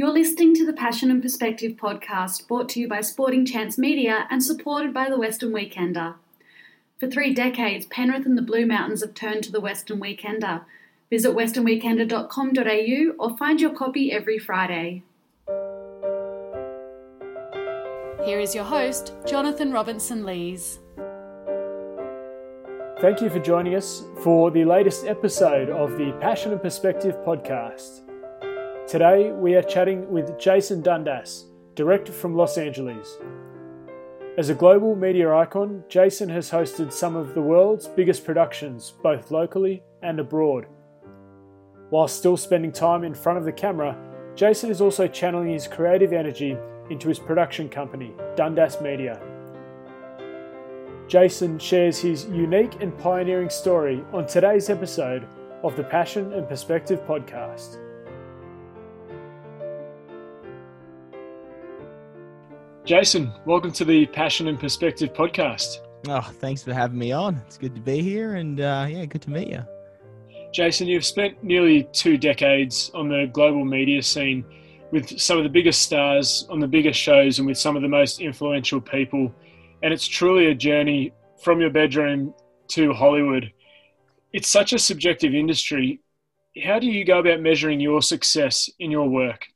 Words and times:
You're 0.00 0.08
listening 0.08 0.54
to 0.54 0.64
the 0.64 0.72
Passion 0.72 1.10
and 1.10 1.20
Perspective 1.20 1.72
podcast 1.72 2.48
brought 2.48 2.70
to 2.70 2.80
you 2.80 2.88
by 2.88 3.02
Sporting 3.02 3.44
Chance 3.44 3.76
Media 3.76 4.26
and 4.30 4.42
supported 4.42 4.94
by 4.94 5.10
the 5.10 5.18
Western 5.18 5.52
Weekender. 5.52 6.14
For 6.98 7.06
three 7.06 7.34
decades, 7.34 7.84
Penrith 7.84 8.24
and 8.24 8.38
the 8.38 8.40
Blue 8.40 8.64
Mountains 8.64 9.02
have 9.02 9.12
turned 9.12 9.44
to 9.44 9.52
the 9.52 9.60
Western 9.60 10.00
Weekender. 10.00 10.62
Visit 11.10 11.36
westernweekender.com.au 11.36 13.14
or 13.18 13.36
find 13.36 13.60
your 13.60 13.74
copy 13.74 14.10
every 14.10 14.38
Friday. 14.38 15.02
Here 18.24 18.40
is 18.40 18.54
your 18.54 18.64
host, 18.64 19.12
Jonathan 19.26 19.70
Robinson 19.70 20.24
Lees. 20.24 20.78
Thank 23.02 23.20
you 23.20 23.28
for 23.28 23.38
joining 23.38 23.74
us 23.74 24.04
for 24.22 24.50
the 24.50 24.64
latest 24.64 25.04
episode 25.04 25.68
of 25.68 25.98
the 25.98 26.16
Passion 26.22 26.52
and 26.52 26.62
Perspective 26.62 27.16
podcast. 27.16 28.09
Today 28.90 29.30
we 29.30 29.54
are 29.54 29.62
chatting 29.62 30.10
with 30.10 30.36
Jason 30.36 30.82
Dundas, 30.82 31.44
director 31.76 32.10
from 32.10 32.34
Los 32.34 32.58
Angeles. 32.58 33.18
As 34.36 34.48
a 34.48 34.54
global 34.54 34.96
media 34.96 35.32
icon, 35.32 35.84
Jason 35.88 36.28
has 36.30 36.50
hosted 36.50 36.92
some 36.92 37.14
of 37.14 37.32
the 37.32 37.40
world's 37.40 37.86
biggest 37.86 38.24
productions, 38.24 38.94
both 39.00 39.30
locally 39.30 39.84
and 40.02 40.18
abroad. 40.18 40.66
While 41.90 42.08
still 42.08 42.36
spending 42.36 42.72
time 42.72 43.04
in 43.04 43.14
front 43.14 43.38
of 43.38 43.44
the 43.44 43.52
camera, 43.52 43.96
Jason 44.34 44.72
is 44.72 44.80
also 44.80 45.06
channeling 45.06 45.52
his 45.52 45.68
creative 45.68 46.12
energy 46.12 46.56
into 46.90 47.06
his 47.06 47.20
production 47.20 47.68
company, 47.68 48.12
Dundas 48.34 48.80
Media. 48.80 49.22
Jason 51.06 51.60
shares 51.60 52.00
his 52.00 52.24
unique 52.24 52.82
and 52.82 52.98
pioneering 52.98 53.50
story 53.50 54.02
on 54.12 54.26
today's 54.26 54.68
episode 54.68 55.28
of 55.62 55.76
the 55.76 55.84
Passion 55.84 56.32
and 56.32 56.48
Perspective 56.48 57.00
podcast. 57.06 57.78
Jason, 62.90 63.32
welcome 63.46 63.70
to 63.70 63.84
the 63.84 64.04
Passion 64.06 64.48
and 64.48 64.58
Perspective 64.58 65.12
podcast. 65.12 65.76
Oh, 66.08 66.28
thanks 66.40 66.64
for 66.64 66.74
having 66.74 66.98
me 66.98 67.12
on. 67.12 67.36
It's 67.46 67.56
good 67.56 67.72
to 67.76 67.80
be 67.80 68.02
here, 68.02 68.34
and 68.34 68.60
uh, 68.60 68.88
yeah, 68.90 69.04
good 69.04 69.22
to 69.22 69.30
meet 69.30 69.46
you. 69.46 69.64
Jason, 70.52 70.88
you've 70.88 71.04
spent 71.04 71.40
nearly 71.40 71.84
two 71.92 72.18
decades 72.18 72.90
on 72.92 73.08
the 73.08 73.30
global 73.32 73.64
media 73.64 74.02
scene 74.02 74.44
with 74.90 75.20
some 75.20 75.38
of 75.38 75.44
the 75.44 75.48
biggest 75.48 75.82
stars 75.82 76.48
on 76.50 76.58
the 76.58 76.66
biggest 76.66 76.98
shows 76.98 77.38
and 77.38 77.46
with 77.46 77.56
some 77.56 77.76
of 77.76 77.82
the 77.82 77.88
most 77.88 78.20
influential 78.20 78.80
people 78.80 79.32
and 79.84 79.94
it's 79.94 80.08
truly 80.08 80.46
a 80.46 80.54
journey 80.56 81.12
from 81.40 81.60
your 81.60 81.70
bedroom 81.70 82.34
to 82.70 82.92
Hollywood. 82.92 83.52
It's 84.32 84.48
such 84.48 84.72
a 84.72 84.80
subjective 84.80 85.32
industry. 85.32 86.00
How 86.64 86.80
do 86.80 86.88
you 86.88 87.04
go 87.04 87.20
about 87.20 87.40
measuring 87.40 87.78
your 87.78 88.02
success 88.02 88.68
in 88.80 88.90
your 88.90 89.08
work? 89.08 89.46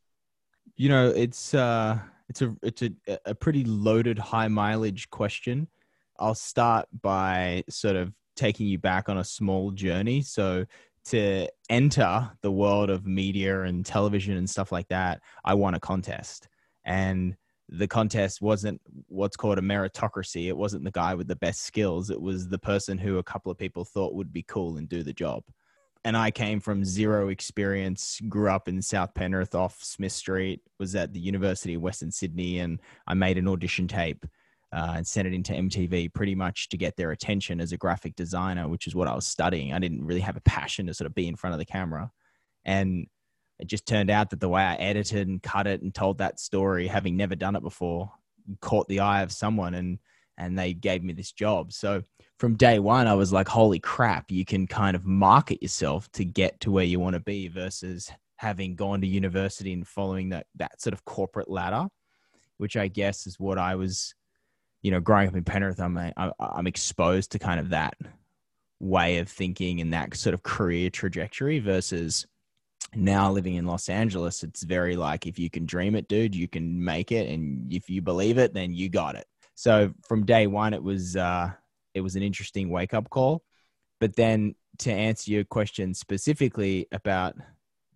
You 0.76 0.88
know, 0.88 1.08
it's 1.08 1.52
uh, 1.52 1.98
it's 2.34 2.42
a 2.42 2.56
it's 2.62 2.82
a, 2.82 3.18
a 3.26 3.34
pretty 3.34 3.64
loaded, 3.64 4.18
high 4.18 4.48
mileage 4.48 5.08
question. 5.10 5.68
I'll 6.18 6.34
start 6.34 6.86
by 7.02 7.64
sort 7.68 7.96
of 7.96 8.12
taking 8.36 8.66
you 8.66 8.78
back 8.78 9.08
on 9.08 9.18
a 9.18 9.24
small 9.24 9.70
journey. 9.70 10.22
So 10.22 10.64
to 11.06 11.48
enter 11.68 12.30
the 12.42 12.50
world 12.50 12.90
of 12.90 13.06
media 13.06 13.62
and 13.62 13.84
television 13.84 14.36
and 14.36 14.48
stuff 14.48 14.72
like 14.72 14.88
that, 14.88 15.20
I 15.44 15.54
won 15.54 15.74
a 15.74 15.80
contest. 15.80 16.48
And 16.84 17.36
the 17.68 17.88
contest 17.88 18.42
wasn't 18.42 18.80
what's 19.08 19.36
called 19.36 19.58
a 19.58 19.62
meritocracy. 19.62 20.48
It 20.48 20.56
wasn't 20.56 20.84
the 20.84 20.90
guy 20.90 21.14
with 21.14 21.28
the 21.28 21.36
best 21.36 21.62
skills. 21.62 22.10
It 22.10 22.20
was 22.20 22.48
the 22.48 22.58
person 22.58 22.98
who 22.98 23.18
a 23.18 23.22
couple 23.22 23.50
of 23.52 23.58
people 23.58 23.84
thought 23.84 24.14
would 24.14 24.32
be 24.32 24.42
cool 24.42 24.76
and 24.76 24.88
do 24.88 25.02
the 25.02 25.12
job. 25.12 25.44
And 26.04 26.16
I 26.16 26.30
came 26.30 26.60
from 26.60 26.84
zero 26.84 27.28
experience, 27.28 28.20
grew 28.28 28.50
up 28.50 28.68
in 28.68 28.82
South 28.82 29.14
Penrith 29.14 29.54
off 29.54 29.82
Smith 29.82 30.12
Street, 30.12 30.60
was 30.78 30.94
at 30.94 31.14
the 31.14 31.20
University 31.20 31.74
of 31.74 31.82
Western 31.82 32.10
Sydney, 32.10 32.58
and 32.58 32.78
I 33.06 33.14
made 33.14 33.38
an 33.38 33.48
audition 33.48 33.88
tape 33.88 34.26
uh, 34.70 34.94
and 34.96 35.06
sent 35.06 35.26
it 35.26 35.32
into 35.32 35.54
MTV 35.54 36.12
pretty 36.12 36.34
much 36.34 36.68
to 36.70 36.76
get 36.76 36.96
their 36.96 37.12
attention 37.12 37.58
as 37.58 37.72
a 37.72 37.78
graphic 37.78 38.16
designer, 38.16 38.68
which 38.68 38.86
is 38.86 38.94
what 38.94 39.08
I 39.08 39.14
was 39.14 39.26
studying. 39.26 39.72
I 39.72 39.78
didn't 39.78 40.04
really 40.04 40.20
have 40.20 40.36
a 40.36 40.42
passion 40.42 40.86
to 40.88 40.94
sort 40.94 41.06
of 41.06 41.14
be 41.14 41.26
in 41.26 41.36
front 41.36 41.54
of 41.54 41.58
the 41.58 41.64
camera. 41.64 42.10
And 42.64 43.06
it 43.58 43.68
just 43.68 43.86
turned 43.86 44.10
out 44.10 44.30
that 44.30 44.40
the 44.40 44.48
way 44.48 44.62
I 44.62 44.74
edited 44.74 45.28
and 45.28 45.42
cut 45.42 45.66
it 45.66 45.80
and 45.80 45.94
told 45.94 46.18
that 46.18 46.40
story, 46.40 46.86
having 46.86 47.16
never 47.16 47.36
done 47.36 47.56
it 47.56 47.62
before, 47.62 48.12
caught 48.60 48.88
the 48.88 49.00
eye 49.00 49.22
of 49.22 49.32
someone 49.32 49.74
and 49.74 49.98
and 50.36 50.58
they 50.58 50.74
gave 50.74 51.04
me 51.04 51.12
this 51.12 51.30
job. 51.30 51.72
So 51.72 52.02
from 52.38 52.56
day 52.56 52.78
one, 52.78 53.06
I 53.06 53.14
was 53.14 53.32
like, 53.32 53.48
holy 53.48 53.78
crap, 53.78 54.30
you 54.30 54.44
can 54.44 54.66
kind 54.66 54.96
of 54.96 55.04
market 55.04 55.62
yourself 55.62 56.10
to 56.12 56.24
get 56.24 56.60
to 56.60 56.70
where 56.70 56.84
you 56.84 56.98
want 56.98 57.14
to 57.14 57.20
be 57.20 57.48
versus 57.48 58.10
having 58.36 58.74
gone 58.74 59.00
to 59.00 59.06
university 59.06 59.72
and 59.72 59.86
following 59.86 60.30
that 60.30 60.46
that 60.56 60.80
sort 60.80 60.92
of 60.92 61.04
corporate 61.04 61.50
ladder, 61.50 61.86
which 62.58 62.76
I 62.76 62.88
guess 62.88 63.26
is 63.26 63.38
what 63.38 63.58
I 63.58 63.76
was, 63.76 64.14
you 64.82 64.90
know, 64.90 65.00
growing 65.00 65.28
up 65.28 65.36
in 65.36 65.44
Penrith. 65.44 65.80
I'm 65.80 66.12
I'm 66.16 66.66
exposed 66.66 67.32
to 67.32 67.38
kind 67.38 67.60
of 67.60 67.70
that 67.70 67.94
way 68.80 69.18
of 69.18 69.28
thinking 69.28 69.80
and 69.80 69.92
that 69.92 70.16
sort 70.16 70.34
of 70.34 70.42
career 70.42 70.90
trajectory 70.90 71.60
versus 71.60 72.26
now 72.96 73.30
living 73.30 73.54
in 73.54 73.66
Los 73.66 73.88
Angeles, 73.88 74.42
it's 74.42 74.62
very 74.62 74.96
like 74.96 75.26
if 75.26 75.38
you 75.38 75.50
can 75.50 75.66
dream 75.66 75.94
it, 75.94 76.08
dude, 76.08 76.34
you 76.34 76.48
can 76.48 76.82
make 76.82 77.12
it, 77.12 77.28
and 77.28 77.72
if 77.72 77.90
you 77.90 78.02
believe 78.02 78.38
it, 78.38 78.54
then 78.54 78.72
you 78.72 78.88
got 78.88 79.16
it. 79.16 79.26
So 79.54 79.92
from 80.06 80.24
day 80.24 80.46
one, 80.46 80.74
it 80.74 80.82
was 80.82 81.16
uh, 81.16 81.50
it 81.94 82.00
was 82.00 82.16
an 82.16 82.22
interesting 82.22 82.68
wake 82.68 82.94
up 82.94 83.08
call. 83.10 83.42
But 84.00 84.16
then 84.16 84.54
to 84.78 84.92
answer 84.92 85.30
your 85.30 85.44
question 85.44 85.94
specifically 85.94 86.86
about 86.92 87.36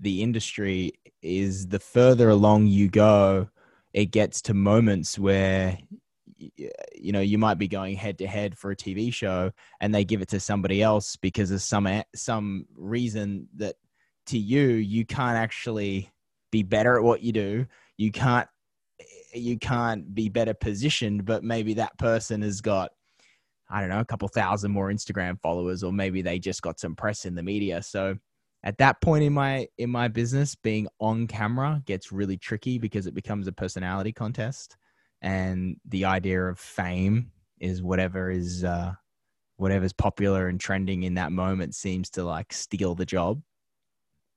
the 0.00 0.22
industry, 0.22 0.92
is 1.22 1.66
the 1.66 1.80
further 1.80 2.28
along 2.28 2.68
you 2.68 2.88
go, 2.88 3.48
it 3.92 4.06
gets 4.06 4.42
to 4.42 4.54
moments 4.54 5.18
where 5.18 5.78
you 6.94 7.10
know 7.10 7.20
you 7.20 7.36
might 7.36 7.58
be 7.58 7.66
going 7.66 7.96
head 7.96 8.18
to 8.18 8.26
head 8.26 8.56
for 8.56 8.70
a 8.70 8.76
TV 8.76 9.12
show 9.12 9.50
and 9.80 9.92
they 9.92 10.04
give 10.04 10.22
it 10.22 10.28
to 10.28 10.38
somebody 10.38 10.80
else 10.80 11.16
because 11.16 11.50
of 11.50 11.60
some 11.60 11.88
some 12.14 12.66
reason 12.76 13.48
that 13.56 13.74
to 14.26 14.38
you, 14.38 14.60
you 14.60 15.04
can't 15.04 15.36
actually 15.36 16.10
be 16.52 16.62
better 16.62 16.96
at 16.96 17.02
what 17.02 17.22
you 17.22 17.32
do. 17.32 17.66
You 17.96 18.12
can't 18.12 18.48
you 19.34 19.58
can't 19.58 20.14
be 20.14 20.28
better 20.28 20.54
positioned, 20.54 21.24
but 21.24 21.42
maybe 21.42 21.74
that 21.74 21.98
person 21.98 22.42
has 22.42 22.60
got 22.60 22.92
I 23.70 23.80
don't 23.80 23.90
know, 23.90 24.00
a 24.00 24.04
couple 24.04 24.28
thousand 24.28 24.72
more 24.72 24.90
Instagram 24.90 25.40
followers, 25.40 25.82
or 25.82 25.92
maybe 25.92 26.22
they 26.22 26.38
just 26.38 26.62
got 26.62 26.80
some 26.80 26.96
press 26.96 27.24
in 27.24 27.34
the 27.34 27.42
media. 27.42 27.82
So 27.82 28.16
at 28.62 28.78
that 28.78 29.00
point 29.00 29.24
in 29.24 29.32
my 29.32 29.68
in 29.76 29.90
my 29.90 30.08
business, 30.08 30.54
being 30.54 30.88
on 30.98 31.26
camera 31.26 31.82
gets 31.84 32.12
really 32.12 32.36
tricky 32.36 32.78
because 32.78 33.06
it 33.06 33.14
becomes 33.14 33.46
a 33.46 33.52
personality 33.52 34.12
contest, 34.12 34.76
and 35.22 35.76
the 35.84 36.06
idea 36.06 36.42
of 36.42 36.58
fame 36.58 37.30
is 37.60 37.82
whatever 37.82 38.30
is 38.30 38.64
uh, 38.64 38.94
whatever's 39.56 39.92
popular 39.92 40.48
and 40.48 40.60
trending 40.60 41.02
in 41.02 41.14
that 41.14 41.32
moment 41.32 41.74
seems 41.74 42.10
to 42.10 42.24
like 42.24 42.52
steal 42.52 42.94
the 42.94 43.06
job. 43.06 43.42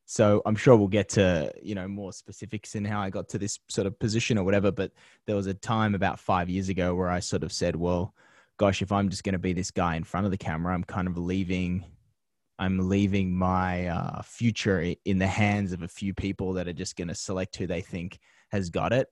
So 0.05 0.41
I'm 0.45 0.57
sure 0.57 0.75
we'll 0.75 0.89
get 0.89 1.09
to, 1.09 1.53
you 1.63 1.73
know, 1.73 1.87
more 1.87 2.11
specifics 2.11 2.75
in 2.75 2.83
how 2.83 2.99
I 2.99 3.09
got 3.09 3.29
to 3.29 3.37
this 3.37 3.59
sort 3.69 3.87
of 3.87 3.97
position 3.97 4.37
or 4.37 4.43
whatever. 4.43 4.69
But 4.69 4.91
there 5.25 5.37
was 5.37 5.47
a 5.47 5.53
time 5.53 5.95
about 5.95 6.19
five 6.19 6.49
years 6.49 6.67
ago 6.67 6.93
where 6.93 7.09
I 7.09 7.21
sort 7.21 7.43
of 7.43 7.53
said, 7.53 7.77
well, 7.77 8.13
gosh, 8.57 8.81
if 8.81 8.91
I'm 8.91 9.09
just 9.09 9.23
going 9.23 9.33
to 9.33 9.39
be 9.39 9.53
this 9.53 9.71
guy 9.71 9.95
in 9.95 10.03
front 10.03 10.25
of 10.25 10.31
the 10.31 10.37
camera, 10.37 10.73
I'm 10.73 10.83
kind 10.83 11.07
of 11.07 11.17
leaving, 11.17 11.85
I'm 12.59 12.89
leaving 12.89 13.35
my 13.35 13.87
uh, 13.87 14.21
future 14.21 14.93
in 15.05 15.17
the 15.17 15.27
hands 15.27 15.73
of 15.73 15.81
a 15.81 15.87
few 15.87 16.13
people 16.13 16.53
that 16.53 16.67
are 16.67 16.73
just 16.73 16.95
going 16.95 17.07
to 17.07 17.15
select 17.15 17.55
who 17.55 17.67
they 17.67 17.81
think 17.81 18.19
has 18.51 18.69
got 18.69 18.93
it. 18.93 19.07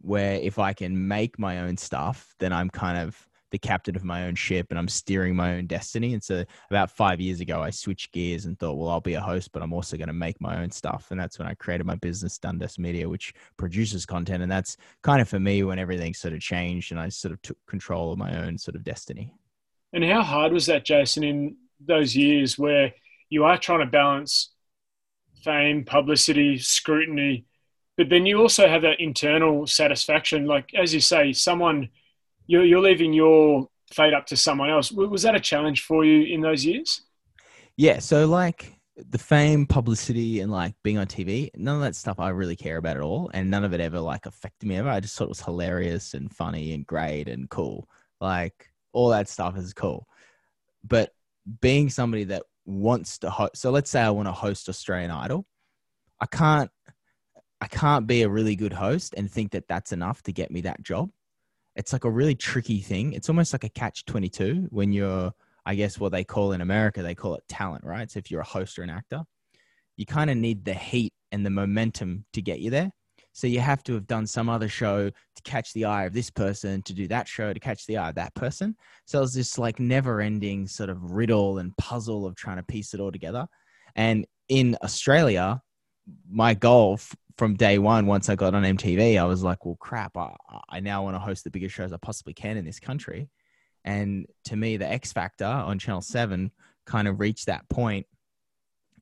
Where 0.00 0.34
if 0.34 0.58
I 0.58 0.74
can 0.74 1.08
make 1.08 1.38
my 1.38 1.60
own 1.60 1.76
stuff, 1.76 2.34
then 2.38 2.52
I'm 2.52 2.68
kind 2.68 2.98
of 2.98 3.28
the 3.54 3.58
captain 3.58 3.94
of 3.94 4.02
my 4.02 4.26
own 4.26 4.34
ship 4.34 4.66
and 4.70 4.78
I'm 4.80 4.88
steering 4.88 5.36
my 5.36 5.54
own 5.54 5.68
destiny. 5.68 6.12
And 6.12 6.20
so 6.20 6.44
about 6.70 6.90
five 6.90 7.20
years 7.20 7.38
ago, 7.38 7.62
I 7.62 7.70
switched 7.70 8.10
gears 8.10 8.46
and 8.46 8.58
thought, 8.58 8.74
well, 8.74 8.88
I'll 8.88 9.00
be 9.00 9.14
a 9.14 9.20
host, 9.20 9.52
but 9.52 9.62
I'm 9.62 9.72
also 9.72 9.96
going 9.96 10.08
to 10.08 10.12
make 10.12 10.40
my 10.40 10.60
own 10.60 10.72
stuff. 10.72 11.12
And 11.12 11.20
that's 11.20 11.38
when 11.38 11.46
I 11.46 11.54
created 11.54 11.86
my 11.86 11.94
business, 11.94 12.36
Dundas 12.36 12.80
Media, 12.80 13.08
which 13.08 13.32
produces 13.56 14.06
content. 14.06 14.42
And 14.42 14.50
that's 14.50 14.76
kind 15.02 15.22
of 15.22 15.28
for 15.28 15.38
me 15.38 15.62
when 15.62 15.78
everything 15.78 16.14
sort 16.14 16.34
of 16.34 16.40
changed 16.40 16.90
and 16.90 16.98
I 16.98 17.10
sort 17.10 17.30
of 17.30 17.40
took 17.42 17.56
control 17.68 18.10
of 18.10 18.18
my 18.18 18.44
own 18.44 18.58
sort 18.58 18.74
of 18.74 18.82
destiny. 18.82 19.32
And 19.92 20.02
how 20.02 20.22
hard 20.22 20.52
was 20.52 20.66
that, 20.66 20.84
Jason, 20.84 21.22
in 21.22 21.56
those 21.78 22.16
years 22.16 22.58
where 22.58 22.92
you 23.30 23.44
are 23.44 23.56
trying 23.56 23.84
to 23.84 23.86
balance 23.86 24.50
fame, 25.44 25.84
publicity, 25.84 26.58
scrutiny, 26.58 27.44
but 27.96 28.08
then 28.08 28.26
you 28.26 28.40
also 28.40 28.66
have 28.66 28.82
that 28.82 28.98
internal 28.98 29.68
satisfaction? 29.68 30.44
Like, 30.44 30.74
as 30.74 30.92
you 30.92 30.98
say, 30.98 31.32
someone– 31.32 31.90
you're, 32.46 32.64
you're 32.64 32.80
leaving 32.80 33.12
your 33.12 33.68
fate 33.92 34.14
up 34.14 34.26
to 34.26 34.36
someone 34.36 34.70
else. 34.70 34.92
Was 34.92 35.22
that 35.22 35.34
a 35.34 35.40
challenge 35.40 35.82
for 35.82 36.04
you 36.04 36.34
in 36.34 36.40
those 36.40 36.64
years? 36.64 37.02
Yeah. 37.76 37.98
So, 37.98 38.26
like 38.26 38.74
the 38.96 39.18
fame, 39.18 39.66
publicity, 39.66 40.40
and 40.40 40.52
like 40.52 40.74
being 40.82 40.98
on 40.98 41.06
TV, 41.06 41.50
none 41.56 41.76
of 41.76 41.82
that 41.82 41.96
stuff 41.96 42.20
I 42.20 42.28
really 42.30 42.56
care 42.56 42.76
about 42.76 42.96
at 42.96 43.02
all. 43.02 43.30
And 43.34 43.50
none 43.50 43.64
of 43.64 43.72
it 43.72 43.80
ever 43.80 44.00
like 44.00 44.26
affected 44.26 44.68
me 44.68 44.76
ever. 44.76 44.88
I 44.88 45.00
just 45.00 45.16
thought 45.16 45.24
it 45.24 45.30
was 45.30 45.40
hilarious 45.40 46.14
and 46.14 46.34
funny 46.34 46.72
and 46.72 46.86
great 46.86 47.28
and 47.28 47.48
cool. 47.50 47.88
Like 48.20 48.70
all 48.92 49.08
that 49.10 49.28
stuff 49.28 49.56
is 49.56 49.72
cool. 49.72 50.06
But 50.84 51.12
being 51.60 51.90
somebody 51.90 52.24
that 52.24 52.44
wants 52.64 53.18
to 53.18 53.30
host, 53.30 53.56
so 53.56 53.70
let's 53.70 53.90
say 53.90 54.00
I 54.00 54.10
want 54.10 54.28
to 54.28 54.32
host 54.32 54.68
Australian 54.68 55.10
Idol, 55.10 55.44
I 56.20 56.26
can't 56.26 56.70
I 57.60 57.66
can't 57.66 58.06
be 58.06 58.22
a 58.22 58.28
really 58.28 58.56
good 58.56 58.74
host 58.74 59.14
and 59.16 59.30
think 59.30 59.52
that 59.52 59.68
that's 59.68 59.92
enough 59.92 60.22
to 60.24 60.32
get 60.32 60.50
me 60.50 60.60
that 60.62 60.82
job. 60.82 61.10
It's 61.76 61.92
like 61.92 62.04
a 62.04 62.10
really 62.10 62.34
tricky 62.34 62.80
thing. 62.80 63.12
It's 63.12 63.28
almost 63.28 63.52
like 63.52 63.64
a 63.64 63.68
catch 63.68 64.04
22 64.04 64.68
when 64.70 64.92
you're, 64.92 65.32
I 65.66 65.74
guess, 65.74 65.98
what 65.98 66.12
they 66.12 66.24
call 66.24 66.52
in 66.52 66.60
America, 66.60 67.02
they 67.02 67.14
call 67.14 67.34
it 67.34 67.42
talent, 67.48 67.84
right? 67.84 68.10
So 68.10 68.18
if 68.18 68.30
you're 68.30 68.42
a 68.42 68.46
host 68.46 68.78
or 68.78 68.82
an 68.82 68.90
actor, 68.90 69.22
you 69.96 70.06
kind 70.06 70.30
of 70.30 70.36
need 70.36 70.64
the 70.64 70.74
heat 70.74 71.12
and 71.32 71.44
the 71.44 71.50
momentum 71.50 72.24
to 72.32 72.42
get 72.42 72.60
you 72.60 72.70
there. 72.70 72.90
So 73.32 73.48
you 73.48 73.58
have 73.58 73.82
to 73.84 73.94
have 73.94 74.06
done 74.06 74.28
some 74.28 74.48
other 74.48 74.68
show 74.68 75.10
to 75.10 75.42
catch 75.42 75.72
the 75.72 75.86
eye 75.86 76.04
of 76.04 76.12
this 76.12 76.30
person, 76.30 76.82
to 76.82 76.94
do 76.94 77.08
that 77.08 77.26
show 77.26 77.52
to 77.52 77.58
catch 77.58 77.84
the 77.86 77.96
eye 77.96 78.10
of 78.10 78.14
that 78.14 78.32
person. 78.34 78.76
So 79.06 79.22
it's 79.22 79.34
this 79.34 79.58
like 79.58 79.80
never 79.80 80.20
ending 80.20 80.68
sort 80.68 80.88
of 80.88 81.10
riddle 81.10 81.58
and 81.58 81.76
puzzle 81.76 82.26
of 82.26 82.36
trying 82.36 82.58
to 82.58 82.62
piece 82.62 82.94
it 82.94 83.00
all 83.00 83.10
together. 83.10 83.48
And 83.96 84.24
in 84.48 84.76
Australia, 84.84 85.60
my 86.30 86.54
goal 86.54 87.00
from 87.36 87.54
day 87.54 87.78
one, 87.78 88.06
once 88.06 88.28
I 88.28 88.36
got 88.36 88.54
on 88.54 88.62
MTV, 88.62 89.18
I 89.18 89.24
was 89.24 89.42
like, 89.42 89.66
well, 89.66 89.76
crap, 89.76 90.16
I, 90.16 90.34
I 90.68 90.80
now 90.80 91.02
want 91.02 91.16
to 91.16 91.20
host 91.20 91.44
the 91.44 91.50
biggest 91.50 91.74
shows 91.74 91.92
I 91.92 91.96
possibly 91.96 92.32
can 92.32 92.56
in 92.56 92.64
this 92.64 92.78
country. 92.78 93.28
And 93.84 94.26
to 94.44 94.56
me, 94.56 94.76
the 94.76 94.90
X 94.90 95.12
Factor 95.12 95.44
on 95.44 95.78
Channel 95.78 96.00
7 96.00 96.50
kind 96.86 97.08
of 97.08 97.20
reached 97.20 97.46
that 97.46 97.68
point. 97.68 98.06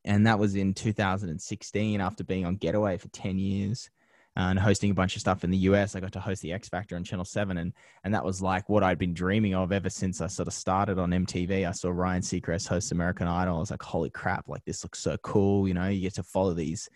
And 0.05 0.27
that 0.27 0.39
was 0.39 0.57
in 0.57 0.75
2016 0.75 2.01
after 2.01 2.25
being 2.25 2.45
on 2.45 2.57
Getaway 2.57 2.97
for 2.99 3.09
10 3.09 3.39
years 3.39 3.91
uh, 4.37 4.49
and 4.49 4.59
hosting 4.59 4.91
a 4.91 4.95
bunch 4.95 5.15
of 5.15 5.21
stuff 5.21 5.45
in 5.45 5.51
the 5.51 5.59
US. 5.59 5.95
I 5.95 6.01
got 6.01 6.13
to 6.13 6.21
host 6.21 6.43
the 6.43 6.53
X 6.53 6.69
Factor 6.69 6.97
on 6.97 7.05
Channel 7.05 7.25
7 7.25 7.59
and 7.59 7.73
and 8.03 8.15
that 8.15 8.25
was 8.25 8.43
like 8.43 8.69
what 8.69 8.83
I'd 8.83 8.99
been 8.99 9.15
dreaming 9.15 9.55
of 9.55 9.71
ever 9.71 9.91
since 9.91 10.21
I 10.21 10.27
sort 10.27 10.49
of 10.49 10.55
started 10.55 10.99
on 10.99 11.11
MTV. 11.11 11.69
I 11.69 11.73
saw 11.73 11.91
Ryan 11.91 12.23
Seacrest 12.23 12.67
host 12.67 12.91
American 12.91 13.29
Idol. 13.29 13.57
I 13.57 13.61
was 13.61 13.71
like, 13.71 13.83
holy 13.83 14.11
crap, 14.11 14.49
like 14.49 14.65
this 14.65 14.83
looks 14.83 14.99
so 14.99 15.17
cool. 15.19 15.69
You 15.69 15.75
know, 15.75 15.87
you 15.89 16.01
get 16.01 16.15
to 16.15 16.23
follow 16.23 16.55
these 16.55 16.89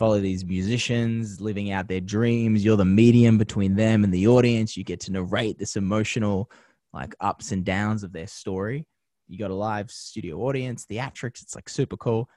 follow 0.00 0.18
these 0.18 0.46
musicians 0.46 1.42
living 1.42 1.72
out 1.72 1.86
their 1.86 2.00
dreams. 2.00 2.64
You're 2.64 2.78
the 2.78 2.86
medium 2.86 3.36
between 3.36 3.76
them 3.76 4.02
and 4.02 4.10
the 4.10 4.28
audience. 4.28 4.74
You 4.74 4.82
get 4.82 5.00
to 5.00 5.12
narrate 5.12 5.58
this 5.58 5.76
emotional 5.76 6.50
like 6.94 7.14
ups 7.20 7.52
and 7.52 7.66
downs 7.66 8.02
of 8.02 8.10
their 8.10 8.26
story. 8.26 8.86
You 9.28 9.38
got 9.38 9.50
a 9.50 9.54
live 9.54 9.90
studio 9.90 10.38
audience, 10.38 10.86
theatrics, 10.86 11.42
it's 11.42 11.54
like 11.54 11.68
super 11.68 11.98
cool. 11.98 12.30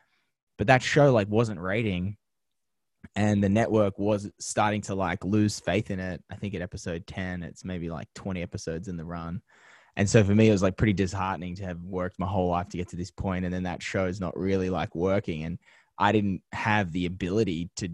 But 0.57 0.67
that 0.67 0.83
show 0.83 1.13
like 1.13 1.29
wasn't 1.29 1.61
rating 1.61 2.17
and 3.15 3.41
the 3.41 3.47
network 3.47 3.97
was 3.97 4.29
starting 4.41 4.81
to 4.81 4.95
like 4.95 5.23
lose 5.23 5.61
faith 5.61 5.89
in 5.89 6.01
it. 6.01 6.21
I 6.29 6.35
think 6.35 6.55
at 6.55 6.61
episode 6.61 7.07
10, 7.07 7.43
it's 7.43 7.63
maybe 7.63 7.89
like 7.89 8.09
20 8.13 8.41
episodes 8.41 8.89
in 8.89 8.97
the 8.97 9.05
run. 9.05 9.41
And 9.95 10.09
so 10.09 10.21
for 10.21 10.35
me, 10.35 10.49
it 10.49 10.51
was 10.51 10.63
like 10.63 10.75
pretty 10.75 10.91
disheartening 10.91 11.55
to 11.55 11.63
have 11.63 11.81
worked 11.81 12.19
my 12.19 12.27
whole 12.27 12.49
life 12.49 12.67
to 12.69 12.77
get 12.77 12.89
to 12.89 12.97
this 12.97 13.11
point, 13.11 13.45
and 13.45 13.53
then 13.53 13.63
that 13.63 13.81
show 13.81 14.07
is 14.07 14.19
not 14.19 14.37
really 14.37 14.69
like 14.69 14.93
working, 14.95 15.43
and 15.43 15.59
I 15.97 16.11
didn't 16.11 16.41
have 16.51 16.91
the 16.91 17.05
ability 17.05 17.69
to 17.77 17.89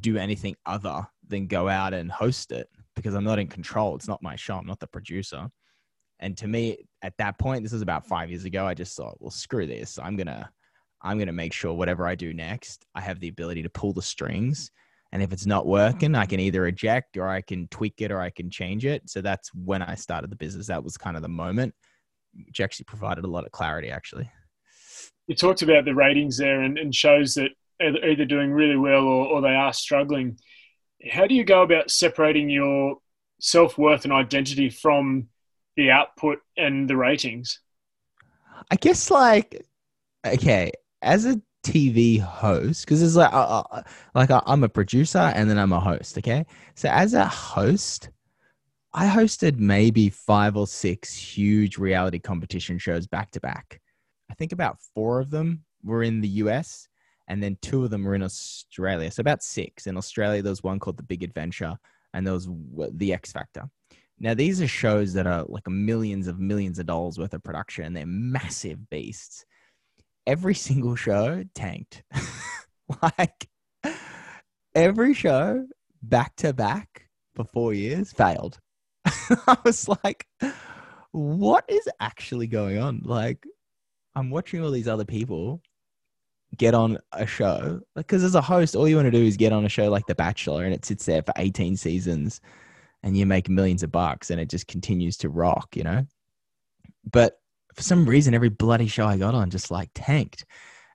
do 0.00 0.16
anything 0.16 0.56
other 0.66 1.06
than 1.26 1.46
go 1.46 1.68
out 1.68 1.94
and 1.94 2.10
host 2.10 2.52
it 2.52 2.68
because 2.96 3.14
I'm 3.14 3.24
not 3.24 3.38
in 3.38 3.48
control. 3.48 3.94
It's 3.94 4.08
not 4.08 4.22
my 4.22 4.36
show. 4.36 4.56
I'm 4.56 4.66
not 4.66 4.80
the 4.80 4.86
producer. 4.86 5.48
And 6.18 6.36
to 6.38 6.46
me, 6.46 6.86
at 7.02 7.16
that 7.18 7.38
point, 7.38 7.62
this 7.62 7.72
was 7.72 7.82
about 7.82 8.06
five 8.06 8.30
years 8.30 8.44
ago. 8.44 8.66
I 8.66 8.74
just 8.74 8.96
thought, 8.96 9.16
well, 9.20 9.30
screw 9.30 9.66
this. 9.66 9.98
I'm 9.98 10.16
gonna 10.16 10.50
I'm 11.02 11.18
to 11.18 11.32
make 11.32 11.52
sure 11.52 11.72
whatever 11.72 12.06
I 12.06 12.14
do 12.14 12.34
next, 12.34 12.84
I 12.94 13.00
have 13.00 13.20
the 13.20 13.28
ability 13.28 13.62
to 13.62 13.70
pull 13.70 13.92
the 13.92 14.02
strings. 14.02 14.70
And 15.12 15.22
if 15.22 15.32
it's 15.32 15.46
not 15.46 15.66
working, 15.66 16.14
I 16.14 16.26
can 16.26 16.40
either 16.40 16.66
eject 16.66 17.16
or 17.16 17.28
I 17.28 17.40
can 17.40 17.66
tweak 17.68 17.94
it 18.00 18.12
or 18.12 18.20
I 18.20 18.30
can 18.30 18.50
change 18.50 18.84
it. 18.84 19.08
So 19.08 19.20
that's 19.20 19.52
when 19.54 19.82
I 19.82 19.94
started 19.94 20.30
the 20.30 20.36
business. 20.36 20.66
That 20.68 20.84
was 20.84 20.96
kind 20.96 21.16
of 21.16 21.22
the 21.22 21.28
moment, 21.28 21.74
which 22.46 22.60
actually 22.60 22.84
provided 22.84 23.24
a 23.24 23.28
lot 23.28 23.44
of 23.44 23.50
clarity, 23.50 23.90
actually. 23.90 24.30
You 25.30 25.36
talked 25.36 25.62
about 25.62 25.84
the 25.84 25.94
ratings 25.94 26.38
there 26.38 26.62
and, 26.62 26.76
and 26.76 26.92
shows 26.92 27.34
that 27.34 27.52
are 27.80 28.04
either 28.04 28.24
doing 28.24 28.50
really 28.50 28.76
well 28.76 29.04
or, 29.04 29.26
or 29.28 29.40
they 29.40 29.54
are 29.54 29.72
struggling. 29.72 30.40
How 31.08 31.28
do 31.28 31.36
you 31.36 31.44
go 31.44 31.62
about 31.62 31.88
separating 31.92 32.50
your 32.50 32.96
self 33.40 33.78
worth 33.78 34.02
and 34.02 34.12
identity 34.12 34.70
from 34.70 35.28
the 35.76 35.92
output 35.92 36.38
and 36.56 36.90
the 36.90 36.96
ratings? 36.96 37.60
I 38.72 38.74
guess, 38.74 39.08
like, 39.08 39.64
okay, 40.26 40.72
as 41.00 41.26
a 41.26 41.40
TV 41.64 42.18
host, 42.18 42.84
because 42.84 43.00
it's 43.00 43.14
like, 43.14 43.32
uh, 43.32 43.62
uh, 43.70 43.82
like 44.16 44.32
uh, 44.32 44.40
I'm 44.46 44.64
a 44.64 44.68
producer 44.68 45.30
and 45.36 45.48
then 45.48 45.58
I'm 45.58 45.72
a 45.72 45.78
host. 45.78 46.18
Okay, 46.18 46.44
so 46.74 46.88
as 46.88 47.14
a 47.14 47.24
host, 47.24 48.10
I 48.92 49.06
hosted 49.06 49.60
maybe 49.60 50.10
five 50.10 50.56
or 50.56 50.66
six 50.66 51.14
huge 51.14 51.78
reality 51.78 52.18
competition 52.18 52.78
shows 52.78 53.06
back 53.06 53.30
to 53.30 53.40
back. 53.40 53.80
I 54.30 54.34
think 54.34 54.52
about 54.52 54.78
four 54.94 55.20
of 55.20 55.30
them 55.30 55.64
were 55.82 56.02
in 56.02 56.20
the 56.20 56.28
US, 56.28 56.88
and 57.28 57.42
then 57.42 57.58
two 57.62 57.84
of 57.84 57.90
them 57.90 58.04
were 58.04 58.14
in 58.14 58.22
Australia. 58.22 59.10
So 59.10 59.20
about 59.20 59.42
six. 59.42 59.86
In 59.86 59.96
Australia, 59.96 60.42
there 60.42 60.50
was 60.50 60.62
one 60.62 60.78
called 60.78 60.96
The 60.96 61.02
Big 61.02 61.22
Adventure, 61.22 61.76
and 62.14 62.26
there 62.26 62.34
was 62.34 62.48
The 62.92 63.12
X 63.12 63.32
Factor. 63.32 63.68
Now, 64.18 64.34
these 64.34 64.60
are 64.60 64.68
shows 64.68 65.14
that 65.14 65.26
are 65.26 65.44
like 65.48 65.66
millions 65.66 66.28
of 66.28 66.38
millions 66.38 66.78
of 66.78 66.86
dollars 66.86 67.18
worth 67.18 67.32
of 67.34 67.42
production, 67.42 67.84
and 67.84 67.96
they're 67.96 68.06
massive 68.06 68.90
beasts 68.90 69.44
every 70.26 70.54
single 70.54 70.96
show 70.96 71.44
tanked. 71.54 72.02
like 73.02 73.48
every 74.74 75.14
show 75.14 75.66
back 76.02 76.36
to 76.36 76.52
back 76.52 77.08
for 77.34 77.44
four 77.44 77.74
years 77.74 78.12
failed. 78.12 78.58
I 79.04 79.56
was 79.64 79.88
like, 79.88 80.26
what 81.12 81.64
is 81.68 81.88
actually 81.98 82.46
going 82.46 82.78
on? 82.78 83.02
Like, 83.04 83.44
I'm 84.14 84.30
watching 84.30 84.62
all 84.62 84.70
these 84.70 84.88
other 84.88 85.04
people 85.04 85.62
get 86.56 86.74
on 86.74 86.98
a 87.12 87.26
show 87.26 87.80
because 87.94 88.24
as 88.24 88.34
a 88.34 88.40
host, 88.40 88.74
all 88.74 88.88
you 88.88 88.96
want 88.96 89.06
to 89.06 89.10
do 89.10 89.24
is 89.24 89.36
get 89.36 89.52
on 89.52 89.64
a 89.64 89.68
show 89.68 89.88
like 89.88 90.06
The 90.06 90.14
Bachelor 90.14 90.64
and 90.64 90.74
it 90.74 90.84
sits 90.84 91.06
there 91.06 91.22
for 91.22 91.32
18 91.36 91.76
seasons 91.76 92.40
and 93.02 93.16
you 93.16 93.24
make 93.24 93.48
millions 93.48 93.82
of 93.82 93.92
bucks 93.92 94.30
and 94.30 94.40
it 94.40 94.50
just 94.50 94.66
continues 94.66 95.16
to 95.18 95.28
rock, 95.28 95.76
you 95.76 95.84
know? 95.84 96.06
But 97.10 97.40
for 97.74 97.82
some 97.82 98.04
reason, 98.04 98.34
every 98.34 98.48
bloody 98.48 98.88
show 98.88 99.06
I 99.06 99.16
got 99.16 99.34
on 99.34 99.50
just 99.50 99.70
like 99.70 99.90
tanked. 99.94 100.44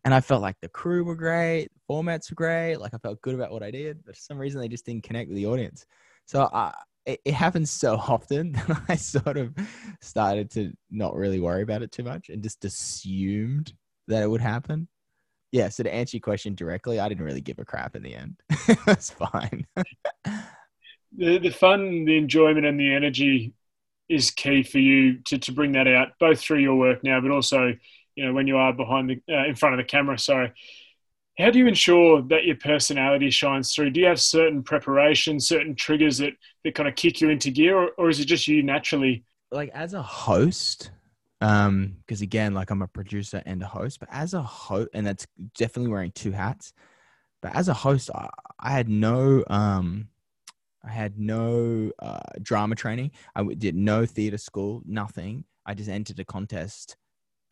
And 0.03 0.13
I 0.13 0.21
felt 0.21 0.41
like 0.41 0.57
the 0.61 0.69
crew 0.69 1.03
were 1.03 1.15
great, 1.15 1.69
formats 1.89 2.29
were 2.29 2.35
great, 2.35 2.75
like 2.75 2.94
I 2.94 2.97
felt 3.00 3.21
good 3.21 3.33
about 3.33 3.51
what 3.51 3.63
I 3.63 3.71
did, 3.71 4.06
but 4.06 4.15
for 4.15 4.21
some 4.21 4.38
reason 4.38 4.61
they 4.61 4.68
just 4.68 4.85
didn't 4.85 5.03
connect 5.03 5.29
with 5.29 5.38
the 5.38 5.47
audience. 5.47 5.85
So 6.25 6.47
I, 6.53 6.73
it, 7.06 7.22
it 7.25 7.34
happens 7.34 7.72
so 7.72 7.96
often 8.07 8.54
that 8.54 8.81
I 8.90 8.96
sort 8.96 9.38
of 9.38 9.54
started 10.02 10.52
to 10.52 10.74
not 10.92 11.16
really 11.16 11.40
worry 11.40 11.62
about 11.62 11.81
it 11.81 11.92
too 11.92 12.04
much 12.04 12.30
and 12.30 12.44
just 12.44 12.66
assumed 12.66 13.74
that 14.07 14.24
it 14.24 14.30
would 14.30 14.42
happen. 14.42 14.88
Yeah, 15.52 15.69
so 15.69 15.84
to 15.84 15.94
answer 15.94 16.18
your 16.18 16.22
question 16.22 16.54
directly, 16.54 17.00
I 17.00 17.07
didn't 17.07 17.24
really 17.24 17.42
give 17.42 17.60
a 17.60 17.66
crap 17.66 17.96
in 17.96 18.04
the 18.04 18.16
end. 18.16 18.36
That's 18.86 19.10
fine. 19.12 19.66
the 21.18 21.38
the 21.38 21.50
fun, 21.50 22.04
the 22.04 22.18
enjoyment, 22.18 22.66
and 22.66 22.80
the 22.80 22.94
energy 22.94 23.54
is 24.09 24.31
key 24.31 24.64
for 24.64 24.80
you 24.80 25.19
to, 25.24 25.38
to 25.38 25.52
bring 25.52 25.71
that 25.71 25.88
out 25.88 26.09
both 26.19 26.42
through 26.42 26.59
your 26.59 26.76
work 26.76 27.04
now, 27.04 27.21
but 27.21 27.31
also 27.31 27.74
you 28.16 28.26
know 28.26 28.33
when 28.33 28.47
you 28.47 28.57
are 28.57 28.74
behind 28.74 29.09
the 29.09 29.33
uh, 29.33 29.45
in 29.45 29.56
front 29.56 29.76
of 29.76 29.78
the 29.78 29.85
camera. 29.85 30.19
Sorry, 30.19 30.52
how 31.37 31.49
do 31.49 31.59
you 31.59 31.68
ensure 31.68 32.21
that 32.23 32.45
your 32.45 32.56
personality 32.56 33.30
shines 33.30 33.73
through? 33.73 33.92
Do 33.92 33.99
you 33.99 34.06
have 34.06 34.21
certain 34.21 34.63
preparations, 34.63 35.47
certain 35.47 35.75
triggers 35.75 36.18
that 36.19 36.33
that 36.63 36.75
kind 36.75 36.87
of 36.87 36.95
kick 36.95 37.21
you 37.21 37.30
into 37.30 37.51
gear, 37.51 37.77
or, 37.77 37.89
or 37.97 38.09
is 38.09 38.19
it 38.19 38.25
just 38.25 38.47
you 38.47 38.63
naturally? 38.63 39.23
Like 39.51 39.69
as 39.73 39.94
a 39.94 40.01
host, 40.01 40.92
um, 41.42 41.97
because 42.06 42.21
again, 42.21 42.54
like 42.54 42.71
I'm 42.71 42.81
a 42.81 42.87
producer 42.87 43.44
and 43.45 43.61
a 43.61 43.68
host, 43.68 43.99
but 43.99 44.09
as 44.11 44.33
a 44.33 44.42
host, 44.42 44.89
and 44.94 45.06
that's 45.06 45.27
definitely 45.57 45.92
wearing 45.92 46.11
two 46.11 46.31
hats. 46.31 46.73
But 47.42 47.56
as 47.56 47.68
a 47.68 47.73
host, 47.73 48.09
I, 48.15 48.30
I 48.59 48.71
had 48.71 48.89
no 48.89 49.44
um 49.47 50.07
I 50.85 50.92
had 50.92 51.19
no 51.19 51.92
uh, 51.99 52.19
drama 52.42 52.75
training. 52.75 53.11
I 53.35 53.44
did 53.44 53.75
no 53.75 54.06
theater 54.06 54.37
school, 54.37 54.83
nothing. 54.85 55.45
I 55.65 55.73
just 55.73 55.89
entered 55.89 56.19
a 56.19 56.25
contest 56.25 56.95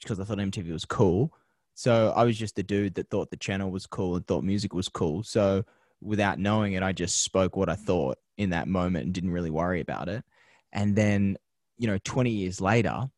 because 0.02 0.20
I 0.20 0.24
thought 0.24 0.38
MTV 0.38 0.72
was 0.72 0.86
cool. 0.86 1.34
So 1.76 2.14
I 2.16 2.24
was 2.24 2.38
just 2.38 2.56
the 2.56 2.64
dude 2.64 2.96
that 2.96 3.10
thought 3.10 3.30
the 3.30 3.38
channel 3.38 3.72
was 3.72 3.88
cool 3.88 4.16
and 4.16 4.26
thought 4.26 4.44
music 4.44 4.74
was 4.74 4.90
cool. 4.90 5.24
So 5.24 5.66
without 6.02 6.40
knowing 6.40 6.74
it, 6.74 6.84
I 6.84 6.92
just 6.92 7.22
spoke 7.22 7.56
what 7.56 7.70
I 7.70 7.76
thought 7.76 8.18
in 8.38 8.52
that 8.52 8.68
moment 8.68 9.06
and 9.06 9.14
didn't 9.14 9.32
really 9.32 9.50
worry 9.50 9.82
about 9.82 10.10
it. 10.10 10.24
And 10.72 10.96
then, 10.96 11.38
you 11.78 11.88
know, 11.88 11.98
20 12.04 12.30
years 12.30 12.62
later, 12.62 13.10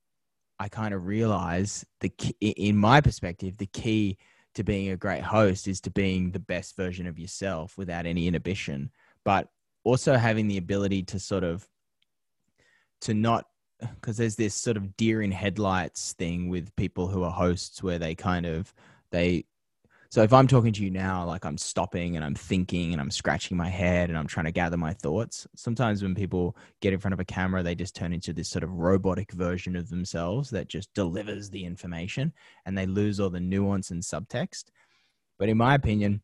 I 0.59 0.69
kind 0.69 0.93
of 0.93 1.05
realized 1.05 1.85
the 1.99 2.09
key, 2.09 2.35
in 2.39 2.77
my 2.77 3.01
perspective, 3.01 3.57
the 3.57 3.65
key 3.65 4.17
to 4.53 4.63
being 4.63 4.89
a 4.89 4.97
great 4.97 5.23
host 5.23 5.67
is 5.67 5.81
to 5.81 5.91
being 5.91 6.31
the 6.31 6.39
best 6.39 6.77
version 6.77 7.07
of 7.07 7.19
yourself 7.19 7.77
without 7.77 8.05
any 8.05 8.27
inhibition. 8.27 8.89
But 9.25 9.49
also 9.83 10.15
having 10.15 10.47
the 10.47 10.57
ability 10.57 11.03
to 11.03 11.19
sort 11.19 11.43
of 11.43 11.67
to 13.01 13.13
not 13.13 13.45
because 13.79 14.17
there's 14.17 14.35
this 14.35 14.55
sort 14.55 14.77
of 14.77 14.95
deer 14.97 15.21
in 15.21 15.31
headlights 15.31 16.13
thing 16.13 16.49
with 16.49 16.75
people 16.75 17.07
who 17.07 17.23
are 17.23 17.31
hosts 17.31 17.83
where 17.83 17.99
they 17.99 18.15
kind 18.15 18.45
of 18.45 18.73
they 19.11 19.45
so 20.09 20.23
if 20.23 20.31
i'm 20.31 20.47
talking 20.47 20.71
to 20.71 20.83
you 20.83 20.89
now 20.89 21.25
like 21.25 21.45
i'm 21.45 21.57
stopping 21.57 22.15
and 22.15 22.23
i'm 22.23 22.35
thinking 22.35 22.93
and 22.93 23.01
i'm 23.01 23.11
scratching 23.11 23.57
my 23.57 23.67
head 23.67 24.09
and 24.09 24.17
i'm 24.17 24.27
trying 24.27 24.45
to 24.45 24.51
gather 24.51 24.77
my 24.77 24.93
thoughts. 24.93 25.45
Sometimes 25.55 26.01
when 26.01 26.15
people 26.15 26.55
get 26.81 26.93
in 26.93 26.99
front 26.99 27.13
of 27.13 27.19
a 27.19 27.25
camera 27.25 27.63
they 27.63 27.75
just 27.75 27.95
turn 27.95 28.13
into 28.13 28.31
this 28.31 28.49
sort 28.49 28.63
of 28.63 28.71
robotic 28.71 29.31
version 29.31 29.75
of 29.75 29.89
themselves 29.89 30.49
that 30.51 30.69
just 30.69 30.93
delivers 30.93 31.49
the 31.49 31.65
information 31.65 32.31
and 32.65 32.77
they 32.77 32.85
lose 32.85 33.19
all 33.19 33.29
the 33.29 33.39
nuance 33.39 33.91
and 33.91 34.01
subtext. 34.01 34.65
But 35.37 35.49
in 35.49 35.57
my 35.57 35.75
opinion 35.75 36.21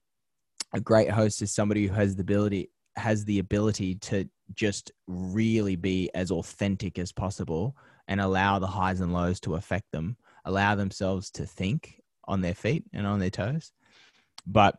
a 0.73 0.79
great 0.79 1.11
host 1.11 1.41
is 1.41 1.51
somebody 1.51 1.87
who 1.87 1.93
has 1.93 2.15
the 2.15 2.21
ability 2.21 2.69
has 3.01 3.25
the 3.25 3.39
ability 3.39 3.95
to 3.95 4.29
just 4.53 4.91
really 5.07 5.75
be 5.75 6.09
as 6.13 6.31
authentic 6.31 6.97
as 6.99 7.11
possible 7.11 7.75
and 8.07 8.21
allow 8.21 8.59
the 8.59 8.67
highs 8.67 9.01
and 9.01 9.13
lows 9.13 9.39
to 9.41 9.55
affect 9.55 9.91
them, 9.91 10.17
allow 10.45 10.75
themselves 10.75 11.29
to 11.31 11.45
think 11.45 12.01
on 12.25 12.41
their 12.41 12.53
feet 12.53 12.83
and 12.93 13.05
on 13.05 13.19
their 13.19 13.29
toes. 13.29 13.71
But 14.45 14.77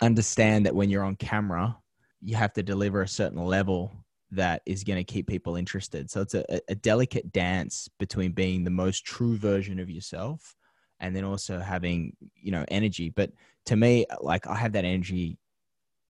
understand 0.00 0.66
that 0.66 0.74
when 0.74 0.90
you're 0.90 1.04
on 1.04 1.16
camera, 1.16 1.76
you 2.20 2.36
have 2.36 2.52
to 2.54 2.62
deliver 2.62 3.02
a 3.02 3.08
certain 3.08 3.44
level 3.44 3.92
that 4.30 4.62
is 4.64 4.84
going 4.84 4.98
to 4.98 5.12
keep 5.12 5.26
people 5.26 5.56
interested. 5.56 6.10
So 6.10 6.22
it's 6.22 6.34
a, 6.34 6.44
a 6.68 6.74
delicate 6.74 7.32
dance 7.32 7.88
between 7.98 8.32
being 8.32 8.64
the 8.64 8.70
most 8.70 9.04
true 9.04 9.36
version 9.36 9.78
of 9.78 9.90
yourself 9.90 10.56
and 11.00 11.14
then 11.14 11.24
also 11.24 11.58
having, 11.58 12.16
you 12.34 12.52
know, 12.52 12.64
energy. 12.68 13.10
But 13.10 13.32
to 13.66 13.76
me, 13.76 14.06
like 14.20 14.46
I 14.46 14.54
have 14.54 14.72
that 14.72 14.84
energy 14.84 15.38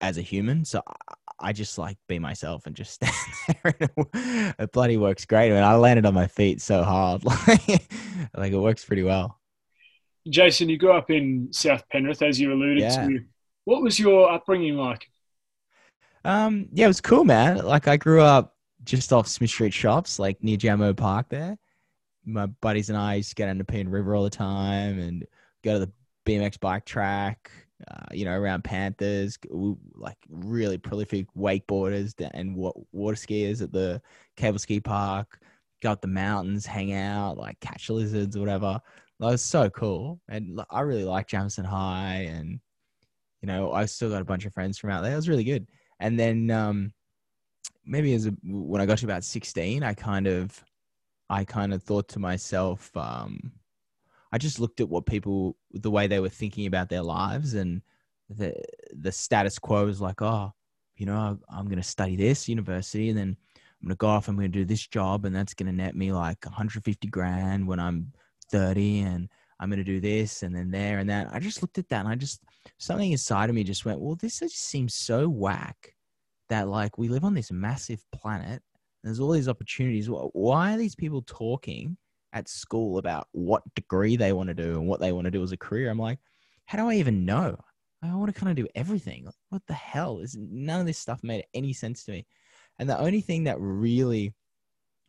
as 0.01 0.19
a 0.19 0.23
human. 0.23 0.65
So 0.65 0.83
I 1.43 1.53
just 1.53 1.77
like 1.77 1.99
be 2.09 2.19
myself 2.19 2.67
and 2.67 2.77
just 2.77 2.93
stand 3.03 3.15
there. 3.65 3.75
it 4.59 4.73
bloody 4.73 4.97
works 4.97 5.25
great. 5.25 5.51
I 5.51 5.55
mean, 5.55 5.63
I 5.63 5.75
landed 5.75 6.07
on 6.07 6.15
my 6.15 6.27
feet 6.27 6.61
so 6.61 6.83
hard. 6.83 7.25
like 8.37 8.53
it 8.53 8.59
works 8.59 8.85
pretty 8.85 9.03
well. 9.03 9.39
Jason, 10.29 10.69
you 10.69 10.79
grew 10.79 10.93
up 10.93 11.11
in 11.11 11.53
South 11.53 11.83
Penrith, 11.91 12.23
as 12.23 12.39
you 12.39 12.53
alluded 12.53 12.81
yeah. 12.81 13.07
to. 13.07 13.25
What 13.65 13.83
was 13.83 13.99
your 13.99 14.31
upbringing 14.31 14.77
like? 14.77 15.09
Um, 16.25 16.69
yeah, 16.73 16.85
it 16.85 16.89
was 16.89 17.01
cool, 17.01 17.25
man. 17.25 17.59
Like 17.59 17.89
I 17.89 17.97
grew 17.97 18.21
up 18.21 18.57
just 18.85 19.13
off 19.13 19.27
Smith 19.27 19.51
Street 19.51 19.75
Shops, 19.75 20.19
like 20.19 20.43
near 20.43 20.57
Jamo 20.57 20.97
Park 20.97 21.29
there. 21.29 21.59
My 22.25 22.47
buddies 22.47 22.89
and 22.89 22.99
I 22.99 23.15
used 23.15 23.31
to 23.31 23.35
get 23.35 23.47
the 23.47 23.55
Nepean 23.55 23.89
River 23.89 24.15
all 24.15 24.23
the 24.23 24.31
time 24.31 25.01
and 25.01 25.27
go 25.65 25.75
to 25.75 25.87
the 25.87 25.93
BMX 26.25 26.61
bike 26.61 26.85
track, 26.85 27.51
uh, 27.91 28.07
you 28.12 28.25
know, 28.25 28.33
around 28.33 28.65
Panthers, 28.65 29.39
like 29.95 30.19
really 30.29 30.79
prolific 30.79 31.27
wakeboarders 31.37 32.15
and 32.35 32.57
water 32.57 33.17
skiers 33.17 33.62
at 33.62 33.73
the 33.73 34.01
cable 34.37 34.59
ski 34.59 34.81
park, 34.81 35.41
go 35.83 35.93
up 35.93 36.01
the 36.01 36.09
mountains, 36.09 36.65
hang 36.67 36.93
out, 36.93 37.39
like 37.39 37.59
catch 37.61 37.91
lizards 37.91 38.39
whatever. 38.39 38.81
That 39.21 39.27
was 39.27 39.43
so 39.43 39.71
cool. 39.71 40.21
And 40.29 40.61
I 40.71 40.81
really 40.81 41.05
like 41.05 41.29
Jamison 41.29 41.65
High 41.65 42.29
and, 42.31 42.61
you 43.41 43.47
know, 43.47 43.73
I 43.73 43.87
still 43.87 44.11
got 44.11 44.23
a 44.23 44.27
bunch 44.27 44.47
of 44.47 44.55
friends 44.55 44.79
from 44.79 44.91
out 44.91 45.03
there. 45.03 45.12
It 45.12 45.17
was 45.17 45.29
really 45.29 45.45
good. 45.45 45.67
And 46.01 46.19
then 46.19 46.51
um, 46.51 46.93
maybe 47.85 48.15
as 48.15 48.27
a, 48.27 48.35
when 48.45 48.81
I 48.81 48.87
got 48.87 48.99
to 48.99 49.07
about 49.07 49.25
16, 49.25 49.83
I 49.83 49.95
kind 49.95 50.27
of, 50.27 50.65
I 51.31 51.45
kind 51.45 51.73
of 51.73 51.83
thought 51.83 52.09
to 52.11 52.19
myself, 52.19 52.95
um, 52.97 53.53
I 54.33 54.39
just 54.39 54.59
looked 54.59 54.81
at 54.81 54.89
what 54.89 55.07
people, 55.07 55.57
the 55.73 55.91
way 55.91 56.07
they 56.07 56.21
were 56.21 56.29
thinking 56.29 56.67
about 56.67 56.89
their 56.89 57.03
lives 57.03 57.55
and 57.55 57.83
the, 58.31 58.55
the 58.99 59.12
status 59.12 59.59
quo 59.59 59.85
was 59.85 60.01
like, 60.01 60.23
oh, 60.23 60.53
you 60.97 61.07
know, 61.07 61.39
I'm 61.49 61.67
going 61.67 61.77
to 61.77 61.83
study 61.83 62.17
this 62.17 62.49
university 62.49 63.11
and 63.11 63.19
then 63.19 63.37
I'm 63.83 63.89
going 63.89 63.91
to 63.91 63.97
go 63.97 64.09
off, 64.09 64.29
I'm 64.29 64.37
going 64.37 64.51
to 64.51 64.59
do 64.59 64.65
this 64.65 64.87
job 64.87 65.25
and 65.25 65.35
that's 65.35 65.55
going 65.55 65.67
to 65.67 65.73
net 65.73 65.95
me 65.95 66.12
like 66.12 66.45
150 66.45 67.09
grand 67.09 67.67
when 67.67 67.79
I'm 67.79 68.12
30 68.51 69.01
and 69.01 69.29
I'm 69.61 69.69
going 69.69 69.79
to 69.79 69.85
do 69.85 70.01
this 70.01 70.43
and 70.43 70.55
then 70.55 70.71
there 70.71 70.99
and 70.99 71.11
that. 71.11 71.29
I 71.33 71.39
just 71.39 71.62
looked 71.62 71.79
at 71.79 71.89
that 71.91 72.01
and 72.01 72.09
I 72.09 72.15
just, 72.15 72.43
something 72.79 73.12
inside 73.12 73.49
of 73.49 73.55
me 73.55 73.65
just 73.65 73.85
went, 73.85 74.01
well, 74.01 74.17
this 74.17 74.41
just 74.41 74.59
seems 74.59 74.95
so 74.95 75.29
whack 75.29 75.95
that 76.49 76.69
like 76.69 76.99
we 76.99 77.09
live 77.09 77.25
on 77.25 77.35
this 77.35 77.53
massive 77.53 78.05
planet. 78.12 78.62
There's 79.03 79.21
all 79.21 79.31
these 79.33 79.49
opportunities. 79.49 80.09
Why 80.09 80.75
are 80.75 80.79
these 80.79 80.95
people 80.95 81.23
talking 81.23 81.97
at 82.33 82.49
school 82.49 82.99
about 82.99 83.29
what 83.33 83.62
degree 83.75 84.17
they 84.17 84.33
want 84.33 84.49
to 84.49 84.55
do 84.55 84.73
and 84.73 84.87
what 84.87 85.01
they 85.01 85.12
want 85.12 85.27
to 85.27 85.31
do 85.31 85.43
as 85.43 85.53
a 85.53 85.57
career? 85.57 85.91
I'm 85.91 85.99
like, 85.99 86.19
how 86.67 86.79
do 86.79 86.89
I 86.89 86.95
even 86.95 87.25
know? 87.25 87.59
I 88.03 88.15
want 88.15 88.35
to 88.35 88.39
kind 88.39 88.51
of 88.51 88.57
do 88.57 88.69
everything. 88.75 89.25
Like, 89.27 89.35
what 89.51 89.62
the 89.67 89.75
hell? 89.75 90.19
Is 90.19 90.37
none 90.37 90.81
of 90.81 90.87
this 90.87 90.99
stuff 90.99 91.23
made 91.23 91.45
any 91.55 91.73
sense 91.73 92.05
to 92.05 92.12
me? 92.12 92.27
And 92.79 92.89
the 92.89 92.99
only 92.99 93.21
thing 93.21 93.45
that 93.45 93.61
really 93.61 94.35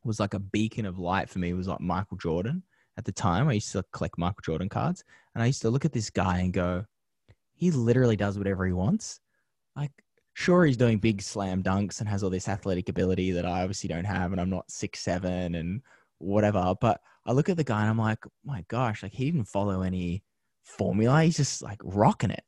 was 0.03 0.19
like 0.19 0.33
a 0.33 0.39
beacon 0.39 0.85
of 0.85 0.99
light 0.99 1.29
for 1.29 1.39
me 1.39 1.53
was 1.53 1.67
like 1.67 1.79
Michael 1.79 2.17
Jordan 2.17 2.61
at 2.97 3.05
the 3.05 3.11
time. 3.11 3.47
I 3.47 3.53
used 3.53 3.71
to 3.71 3.83
collect 3.93 4.17
Michael 4.17 4.43
Jordan 4.43 4.69
cards, 4.69 5.03
and 5.33 5.43
I 5.43 5.47
used 5.47 5.61
to 5.61 5.69
look 5.69 5.85
at 5.85 5.93
this 5.93 6.09
guy 6.09 6.39
and 6.39 6.53
go, 6.53 6.85
he 7.55 7.71
literally 7.71 8.17
does 8.17 8.37
whatever 8.37 8.65
he 8.65 8.73
wants. 8.73 9.19
Like, 9.75 9.91
sure, 10.33 10.65
he's 10.65 10.77
doing 10.77 10.99
big 10.99 11.21
slam 11.21 11.63
dunks 11.63 11.99
and 11.99 12.09
has 12.09 12.23
all 12.23 12.29
this 12.29 12.49
athletic 12.49 12.89
ability 12.89 13.31
that 13.31 13.45
I 13.45 13.61
obviously 13.61 13.87
don't 13.87 14.05
have, 14.05 14.31
and 14.31 14.41
I'm 14.41 14.49
not 14.49 14.69
six 14.69 14.99
seven 14.99 15.55
and 15.55 15.81
whatever. 16.23 16.73
But 16.79 17.01
I 17.25 17.31
look 17.31 17.49
at 17.49 17.57
the 17.57 17.63
guy 17.63 17.81
and 17.81 17.89
I'm 17.89 17.97
like, 17.97 18.23
my 18.43 18.65
gosh, 18.67 19.03
like 19.03 19.13
he 19.13 19.31
didn't 19.31 19.47
follow 19.47 19.81
any 19.81 20.23
formula. 20.63 21.23
He's 21.23 21.37
just 21.37 21.61
like 21.61 21.79
rocking 21.83 22.31
it. 22.31 22.43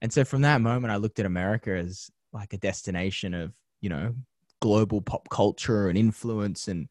And 0.00 0.12
so 0.12 0.24
from 0.24 0.42
that 0.42 0.60
moment, 0.60 0.92
I 0.92 0.96
looked 0.96 1.20
at 1.20 1.26
America 1.26 1.76
as 1.76 2.10
like 2.32 2.52
a 2.52 2.58
destination 2.58 3.34
of, 3.34 3.52
you 3.80 3.88
know, 3.88 4.14
global 4.60 5.00
pop 5.00 5.28
culture 5.28 5.88
and 5.88 5.98
influence 5.98 6.68
and 6.68 6.88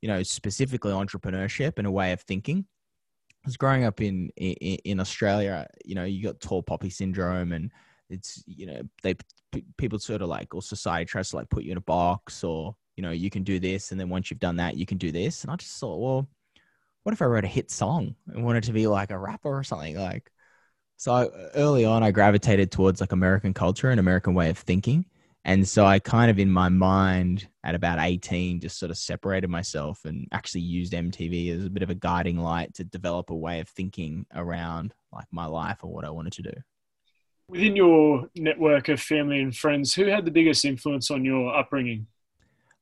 you 0.00 0.08
know, 0.08 0.22
specifically 0.22 0.92
entrepreneurship 0.92 1.74
and 1.76 1.86
a 1.86 1.90
way 1.90 2.12
of 2.12 2.20
thinking. 2.22 2.64
Was 3.44 3.56
growing 3.56 3.84
up 3.84 4.02
in, 4.02 4.30
in 4.36 4.78
in 4.84 5.00
Australia. 5.00 5.66
You 5.84 5.94
know, 5.94 6.04
you 6.04 6.22
got 6.22 6.40
tall 6.40 6.62
poppy 6.62 6.90
syndrome, 6.90 7.52
and 7.52 7.70
it's 8.10 8.42
you 8.46 8.66
know 8.66 8.82
they 9.02 9.14
people 9.78 9.98
sort 9.98 10.20
of 10.20 10.28
like 10.28 10.54
or 10.54 10.60
society 10.60 11.06
tries 11.06 11.30
to 11.30 11.36
like 11.36 11.48
put 11.48 11.64
you 11.64 11.72
in 11.72 11.78
a 11.78 11.82
box, 11.82 12.44
or 12.44 12.76
you 12.96 13.02
know 13.02 13.10
you 13.10 13.30
can 13.30 13.42
do 13.42 13.58
this, 13.58 13.92
and 13.92 14.00
then 14.00 14.08
once 14.08 14.30
you've 14.30 14.40
done 14.40 14.56
that, 14.56 14.76
you 14.76 14.86
can 14.86 14.98
do 14.98 15.12
this. 15.12 15.42
And 15.42 15.50
I 15.50 15.56
just 15.56 15.78
thought, 15.78 15.98
well, 15.98 16.28
what 17.02 17.12
if 17.12 17.22
I 17.22 17.26
wrote 17.26 17.44
a 17.44 17.48
hit 17.48 17.70
song 17.70 18.14
and 18.28 18.44
wanted 18.44 18.64
to 18.64 18.72
be 18.72 18.86
like 18.86 19.10
a 19.10 19.18
rapper 19.18 19.48
or 19.48 19.64
something 19.64 19.96
like? 19.96 20.30
So 20.96 21.12
I, 21.12 21.28
early 21.54 21.86
on, 21.86 22.02
I 22.02 22.10
gravitated 22.10 22.70
towards 22.70 23.00
like 23.00 23.12
American 23.12 23.54
culture 23.54 23.90
and 23.90 23.98
American 23.98 24.34
way 24.34 24.50
of 24.50 24.58
thinking, 24.58 25.06
and 25.44 25.66
so 25.66 25.86
I 25.86 25.98
kind 25.98 26.30
of 26.30 26.38
in 26.38 26.50
my 26.50 26.68
mind 26.68 27.48
at 27.64 27.74
about 27.74 27.98
18 27.98 28.60
just 28.60 28.78
sort 28.78 28.90
of 28.90 28.98
separated 28.98 29.48
myself 29.48 30.04
and 30.04 30.28
actually 30.32 30.60
used 30.62 30.92
MTV 30.92 31.56
as 31.56 31.64
a 31.64 31.70
bit 31.70 31.82
of 31.82 31.90
a 31.90 31.94
guiding 31.94 32.36
light 32.36 32.74
to 32.74 32.84
develop 32.84 33.30
a 33.30 33.34
way 33.34 33.60
of 33.60 33.68
thinking 33.68 34.26
around 34.34 34.92
like 35.12 35.26
my 35.30 35.46
life 35.46 35.78
or 35.82 35.92
what 35.92 36.04
I 36.04 36.10
wanted 36.10 36.34
to 36.34 36.42
do. 36.42 36.52
Within 37.48 37.74
your 37.74 38.28
network 38.36 38.88
of 38.88 39.00
family 39.00 39.40
and 39.40 39.56
friends, 39.56 39.94
who 39.94 40.04
had 40.06 40.24
the 40.24 40.30
biggest 40.30 40.64
influence 40.64 41.10
on 41.10 41.24
your 41.24 41.54
upbringing? 41.54 42.06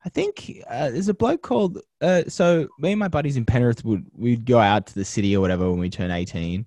I 0.04 0.08
think 0.08 0.62
uh, 0.68 0.90
there's 0.90 1.08
a 1.08 1.14
bloke 1.14 1.42
called. 1.42 1.80
Uh, 2.00 2.22
so 2.28 2.68
me 2.78 2.92
and 2.92 2.98
my 2.98 3.08
buddies 3.08 3.36
in 3.36 3.44
Penrith 3.44 3.84
would 3.84 4.06
we'd 4.14 4.44
go 4.44 4.58
out 4.58 4.86
to 4.86 4.94
the 4.94 5.04
city 5.04 5.36
or 5.36 5.40
whatever 5.40 5.68
when 5.70 5.80
we 5.80 5.90
turn 5.90 6.10
18, 6.10 6.66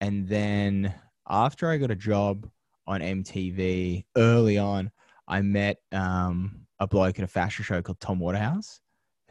and 0.00 0.28
then 0.28 0.94
after 1.28 1.70
I 1.70 1.76
got 1.78 1.90
a 1.90 1.96
job 1.96 2.48
on 2.86 3.00
MTV 3.00 4.04
early 4.16 4.58
on, 4.58 4.90
I 5.26 5.42
met 5.42 5.78
um, 5.92 6.66
a 6.78 6.86
bloke 6.86 7.18
at 7.18 7.24
a 7.24 7.28
fashion 7.28 7.64
show 7.64 7.82
called 7.82 8.00
Tom 8.00 8.18
Waterhouse, 8.18 8.80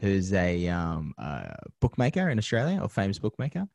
who's 0.00 0.32
a, 0.32 0.68
um, 0.68 1.14
bookmaker 1.80 2.30
in 2.30 2.38
Australia, 2.38 2.80
or 2.80 2.88
famous 2.88 3.18
bookmaker, 3.18 3.66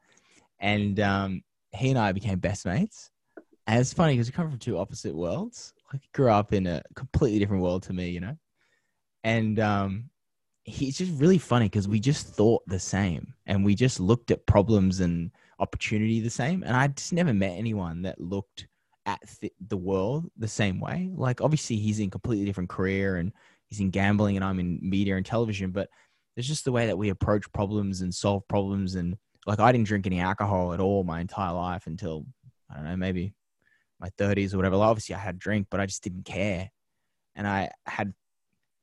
and 0.59 0.99
um, 0.99 1.41
he 1.71 1.89
and 1.89 1.99
I 1.99 2.11
became 2.11 2.39
best 2.39 2.65
mates. 2.65 3.11
And 3.67 3.79
it's 3.79 3.93
funny 3.93 4.13
because 4.13 4.27
we 4.27 4.33
come 4.33 4.49
from 4.49 4.59
two 4.59 4.77
opposite 4.77 5.15
worlds. 5.15 5.73
Like, 5.91 6.01
grew 6.13 6.29
up 6.29 6.53
in 6.53 6.67
a 6.67 6.83
completely 6.95 7.39
different 7.39 7.63
world 7.63 7.83
to 7.83 7.93
me, 7.93 8.09
you 8.09 8.19
know. 8.19 8.37
And 9.25 9.59
um, 9.59 10.09
he's 10.63 10.97
just 10.97 11.19
really 11.19 11.39
funny 11.39 11.65
because 11.65 11.87
we 11.87 11.99
just 11.99 12.27
thought 12.27 12.61
the 12.67 12.79
same, 12.79 13.33
and 13.47 13.65
we 13.65 13.75
just 13.75 13.99
looked 13.99 14.31
at 14.31 14.45
problems 14.45 14.99
and 14.99 15.31
opportunity 15.59 16.21
the 16.21 16.29
same. 16.29 16.63
And 16.63 16.77
I 16.77 16.87
just 16.87 17.11
never 17.11 17.33
met 17.33 17.57
anyone 17.57 18.03
that 18.03 18.21
looked 18.21 18.67
at 19.05 19.19
th- 19.39 19.53
the 19.67 19.77
world 19.77 20.29
the 20.37 20.47
same 20.47 20.79
way. 20.79 21.09
Like 21.15 21.41
obviously 21.41 21.77
he's 21.77 21.99
in 21.99 22.09
completely 22.09 22.45
different 22.45 22.69
career 22.69 23.17
and 23.17 23.31
he's 23.69 23.79
in 23.79 23.89
gambling 23.89 24.35
and 24.35 24.43
I'm 24.43 24.59
in 24.59 24.79
media 24.81 25.15
and 25.17 25.25
television, 25.25 25.71
but 25.71 25.89
it's 26.35 26.47
just 26.47 26.65
the 26.65 26.71
way 26.71 26.87
that 26.87 26.97
we 26.97 27.09
approach 27.09 27.51
problems 27.53 28.01
and 28.01 28.13
solve 28.13 28.47
problems. 28.47 28.95
And 28.95 29.15
like 29.45 29.59
I 29.59 29.71
didn't 29.71 29.87
drink 29.87 30.05
any 30.05 30.19
alcohol 30.19 30.73
at 30.73 30.79
all 30.79 31.03
my 31.03 31.19
entire 31.19 31.53
life 31.53 31.87
until 31.87 32.25
I 32.69 32.75
don't 32.75 32.85
know, 32.85 32.97
maybe 32.97 33.33
my 33.99 34.09
30s 34.19 34.53
or 34.53 34.57
whatever. 34.57 34.77
Like, 34.77 34.89
obviously 34.89 35.15
I 35.15 35.19
had 35.19 35.35
a 35.35 35.39
drink, 35.39 35.67
but 35.69 35.79
I 35.79 35.85
just 35.85 36.03
didn't 36.03 36.25
care. 36.25 36.69
And 37.35 37.47
I 37.47 37.71
had 37.85 38.13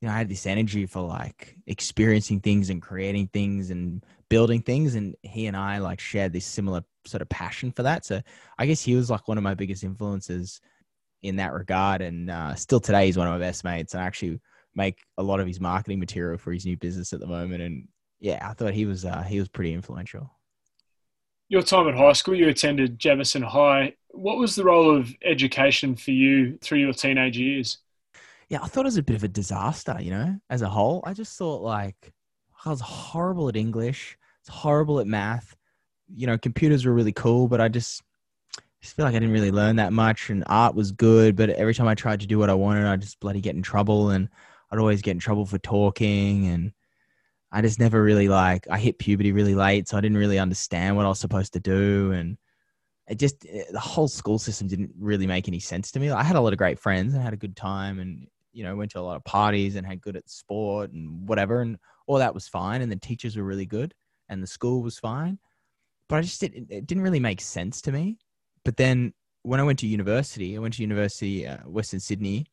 you 0.03 0.09
know, 0.09 0.15
I 0.15 0.19
had 0.19 0.29
this 0.29 0.47
energy 0.47 0.85
for 0.85 1.01
like 1.01 1.57
experiencing 1.69 2.41
things 2.41 2.71
and 2.71 2.83
creating 2.83 3.29
things 3.29 3.71
and 3.71 4.05
building 4.29 4.61
things. 4.61 4.97
And 4.97 5.15
he 5.23 5.47
and 5.47 5.57
I 5.57 5.79
like 5.79 6.01
shared 6.01 6.33
this 6.33 6.45
similar 6.45 6.83
sort 7.05 7.23
of 7.23 7.29
passion 7.29 7.71
for 7.71 7.85
that. 7.85 8.05
So 8.05 8.21
I 8.59 8.67
guess 8.67 8.83
he 8.83 8.97
was 8.97 9.11
like 9.11 9.29
one 9.29 9.39
of 9.39 9.45
my 9.45 9.55
biggest 9.55 9.85
influences 9.85 10.61
in 11.23 11.37
that 11.37 11.53
regard. 11.53 12.03
And 12.03 12.31
uh, 12.31 12.57
still 12.57 12.81
today, 12.81 13.07
he's 13.07 13.17
one 13.17 13.29
of 13.29 13.33
my 13.33 13.39
best 13.39 13.63
mates. 13.63 13.95
And 13.95 14.03
I 14.03 14.07
actually 14.07 14.41
make 14.75 14.99
a 15.19 15.23
lot 15.23 15.39
of 15.39 15.47
his 15.47 15.61
marketing 15.61 16.01
material 16.01 16.37
for 16.37 16.53
his 16.53 16.67
new 16.67 16.77
business 16.77 17.13
at 17.13 17.21
the 17.21 17.29
moment. 17.29 17.63
And 17.63 17.87
yeah, 18.19 18.45
I 18.45 18.55
thought 18.55 18.75
he 18.75 18.87
was 18.87 19.05
uh, 19.05 19.23
he 19.23 19.39
was 19.39 19.49
pretty 19.49 19.73
influential. 19.73 20.33
Your 21.49 21.63
time 21.63 21.87
at 21.87 21.95
high 21.95 22.15
school, 22.15 22.35
you 22.35 22.49
attended 22.49 22.99
Jamison 22.99 23.43
High. 23.43 23.95
What 24.09 24.39
was 24.39 24.57
the 24.57 24.65
role 24.65 24.97
of 24.97 25.15
education 25.23 25.95
for 25.95 26.11
you 26.11 26.59
through 26.59 26.79
your 26.79 26.93
teenage 26.93 27.39
years? 27.39 27.79
Yeah, 28.49 28.61
I 28.63 28.67
thought 28.67 28.85
it 28.85 28.93
was 28.93 28.97
a 28.97 29.03
bit 29.03 29.17
of 29.17 29.25
a 29.25 29.29
disaster, 29.29 29.97
you 30.01 30.11
know, 30.11 30.37
as 30.51 30.63
a 30.63 30.69
whole. 30.69 31.03
I 31.07 31.15
just 31.15 31.37
thought 31.37 31.63
like 31.63 32.13
I 32.65 32.71
was 32.71 32.81
horrible 32.81 33.49
at 33.49 33.57
English, 33.57 34.17
it's 34.41 34.49
horrible 34.49 35.01
at 35.01 35.07
math. 35.07 35.57
You 36.15 36.27
know, 36.27 36.37
computers 36.37 36.85
were 36.85 36.93
really 36.93 37.13
cool, 37.13 37.49
but 37.49 37.61
I 37.61 37.69
just 37.69 38.03
just 38.83 38.97
feel 38.97 39.05
like 39.05 39.15
I 39.15 39.21
didn't 39.21 39.33
really 39.33 39.53
learn 39.53 39.77
that 39.77 39.93
much. 39.93 40.29
And 40.29 40.43
art 40.47 40.75
was 40.75 40.93
good, 40.93 41.37
but 41.37 41.51
every 41.51 41.75
time 41.75 41.89
I 41.89 41.95
tried 41.95 42.21
to 42.21 42.27
do 42.27 42.39
what 42.39 42.51
I 42.51 42.55
wanted, 42.55 42.87
I 42.87 42.97
just 42.97 43.21
bloody 43.21 43.41
get 43.41 43.55
in 43.55 43.63
trouble, 43.63 44.11
and 44.11 44.29
I'd 44.71 44.79
always 44.79 45.03
get 45.03 45.13
in 45.13 45.19
trouble 45.19 45.47
for 45.47 45.59
talking, 45.59 46.47
and 46.49 46.73
I 47.53 47.63
just 47.63 47.79
never 47.79 48.03
really 48.03 48.29
like. 48.29 48.67
I 48.71 48.79
hit 48.79 48.99
puberty 48.99 49.33
really 49.33 49.55
late, 49.55 49.89
so 49.89 49.97
I 49.97 50.01
didn't 50.01 50.19
really 50.19 50.39
understand 50.39 50.97
what 50.97 51.07
I 51.07 51.09
was 51.09 51.21
supposed 51.21 51.53
to 51.53 51.61
do, 51.61 52.13
and 52.13 52.37
it 53.09 53.19
just 53.19 53.47
eh, 53.49 53.65
the 53.71 53.81
whole 53.81 54.09
school 54.09 54.39
system 54.39 54.67
didn't 54.69 54.93
really 54.99 55.27
make 55.27 55.49
any 55.49 55.61
sense 55.61 55.93
to 55.93 56.01
me. 56.01 56.11
I 56.11 56.23
had 56.23 56.37
a 56.37 56.41
lot 56.41 56.53
of 56.53 56.59
great 56.59 56.79
friends 56.79 57.15
and 57.15 57.23
had 57.23 57.35
a 57.35 57.39
good 57.39 57.57
time, 57.57 58.01
and 58.01 58.27
you 58.53 58.65
know 58.65 58.77
went 58.77 58.91
to 58.93 59.01
a 59.01 59.03
lot 59.03 59.17
of 59.17 59.25
parties 59.25 59.77
and 59.77 59.87
had 59.87 60.01
good 60.01 60.17
at 60.17 60.29
sport 60.29 60.93
and 60.93 61.29
whatever, 61.29 61.61
and 61.61 61.79
all 62.07 62.19
that 62.19 62.35
was 62.35 62.49
fine, 62.49 62.83
and 62.83 62.91
the 62.91 62.97
teachers 62.97 63.37
were 63.37 63.45
really 63.45 63.67
good, 63.67 63.95
and 64.29 64.43
the 64.43 64.47
school 64.47 64.83
was 64.83 64.99
fine, 64.99 65.39
but 66.09 66.17
I 66.17 66.23
just 66.23 66.41
didn't, 66.41 66.71
it 66.71 66.87
didn't 66.87 67.03
really 67.03 67.21
make 67.21 67.41
sense 67.41 67.81
to 67.83 67.93
me. 67.93 68.19
But 68.65 68.77
then 68.77 69.13
when 69.43 69.61
I 69.61 69.65
went 69.65 69.79
to 69.81 69.87
university, 69.87 70.57
I 70.57 70.61
went 70.61 70.75
to 70.75 70.83
university 70.83 71.47
uh, 71.47 71.59
Western 71.65 72.01
Sydney 72.01 72.47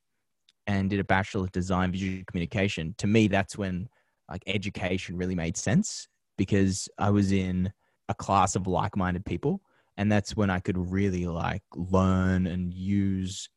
and 0.67 0.89
did 0.89 0.99
a 0.99 1.03
bachelor 1.03 1.43
of 1.43 1.51
design 1.51 1.91
visual 1.91 2.23
communication. 2.27 2.95
To 2.97 3.07
me, 3.07 3.27
that's 3.27 3.57
when 3.57 3.89
like 4.29 4.43
education 4.47 5.17
really 5.17 5.35
made 5.35 5.57
sense 5.57 6.07
because 6.37 6.87
I 6.97 7.09
was 7.09 7.31
in 7.31 7.71
a 8.07 8.13
class 8.13 8.55
of 8.55 8.67
like-minded 8.67 9.25
people 9.25 9.61
and 9.97 10.11
that's 10.11 10.35
when 10.35 10.49
I 10.49 10.59
could 10.59 10.77
really 10.77 11.25
like 11.25 11.63
learn 11.75 12.47
and 12.47 12.73
use 12.73 13.49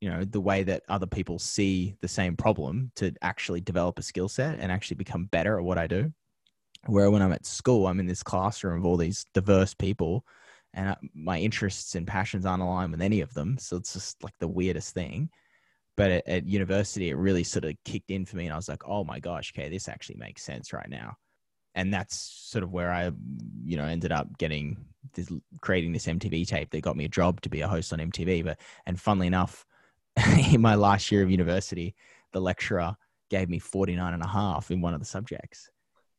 you 0.00 0.08
know 0.08 0.24
the 0.24 0.40
way 0.40 0.62
that 0.62 0.82
other 0.88 1.06
people 1.06 1.38
see 1.38 1.96
the 2.00 2.08
same 2.08 2.36
problem 2.36 2.90
to 2.96 3.12
actually 3.22 3.60
develop 3.60 3.98
a 3.98 4.02
skill 4.02 4.28
set 4.28 4.58
and 4.58 4.70
actually 4.70 4.96
become 4.96 5.24
better 5.24 5.58
at 5.58 5.64
what 5.64 5.78
I 5.78 5.86
do. 5.86 6.12
Where 6.86 7.10
when 7.10 7.22
I'm 7.22 7.32
at 7.32 7.46
school, 7.46 7.86
I'm 7.88 7.98
in 8.00 8.06
this 8.06 8.22
classroom 8.22 8.78
of 8.78 8.86
all 8.86 8.96
these 8.96 9.26
diverse 9.34 9.74
people, 9.74 10.24
and 10.74 10.90
uh, 10.90 10.94
my 11.14 11.38
interests 11.38 11.96
and 11.96 12.06
passions 12.06 12.46
aren't 12.46 12.62
aligned 12.62 12.92
with 12.92 13.02
any 13.02 13.20
of 13.20 13.34
them. 13.34 13.58
So 13.58 13.76
it's 13.76 13.92
just 13.92 14.22
like 14.22 14.34
the 14.38 14.48
weirdest 14.48 14.94
thing. 14.94 15.30
But 15.96 16.10
at, 16.12 16.28
at 16.28 16.46
university, 16.46 17.10
it 17.10 17.16
really 17.16 17.42
sort 17.42 17.64
of 17.64 17.74
kicked 17.84 18.12
in 18.12 18.24
for 18.24 18.36
me, 18.36 18.44
and 18.44 18.52
I 18.52 18.56
was 18.56 18.68
like, 18.68 18.86
"Oh 18.86 19.02
my 19.02 19.18
gosh, 19.18 19.52
okay, 19.52 19.68
this 19.68 19.88
actually 19.88 20.18
makes 20.18 20.44
sense 20.44 20.72
right 20.72 20.88
now." 20.88 21.16
And 21.74 21.92
that's 21.92 22.16
sort 22.16 22.64
of 22.64 22.72
where 22.72 22.92
I, 22.92 23.10
you 23.64 23.76
know, 23.76 23.84
ended 23.84 24.12
up 24.12 24.38
getting 24.38 24.76
this, 25.14 25.30
creating 25.60 25.92
this 25.92 26.06
MTV 26.06 26.46
tape 26.46 26.70
that 26.70 26.80
got 26.80 26.96
me 26.96 27.04
a 27.04 27.08
job 27.08 27.40
to 27.42 27.48
be 27.48 27.60
a 27.60 27.68
host 27.68 27.92
on 27.92 27.98
MTV. 27.98 28.44
But 28.44 28.60
and 28.86 29.00
funnily 29.00 29.26
enough, 29.26 29.66
in 30.52 30.60
my 30.60 30.74
last 30.74 31.10
year 31.12 31.22
of 31.22 31.30
university, 31.30 31.94
the 32.32 32.40
lecturer 32.40 32.96
gave 33.30 33.48
me 33.48 33.58
49 33.58 34.14
and 34.14 34.22
a 34.22 34.26
half 34.26 34.70
in 34.70 34.80
one 34.80 34.94
of 34.94 35.00
the 35.00 35.06
subjects. 35.06 35.70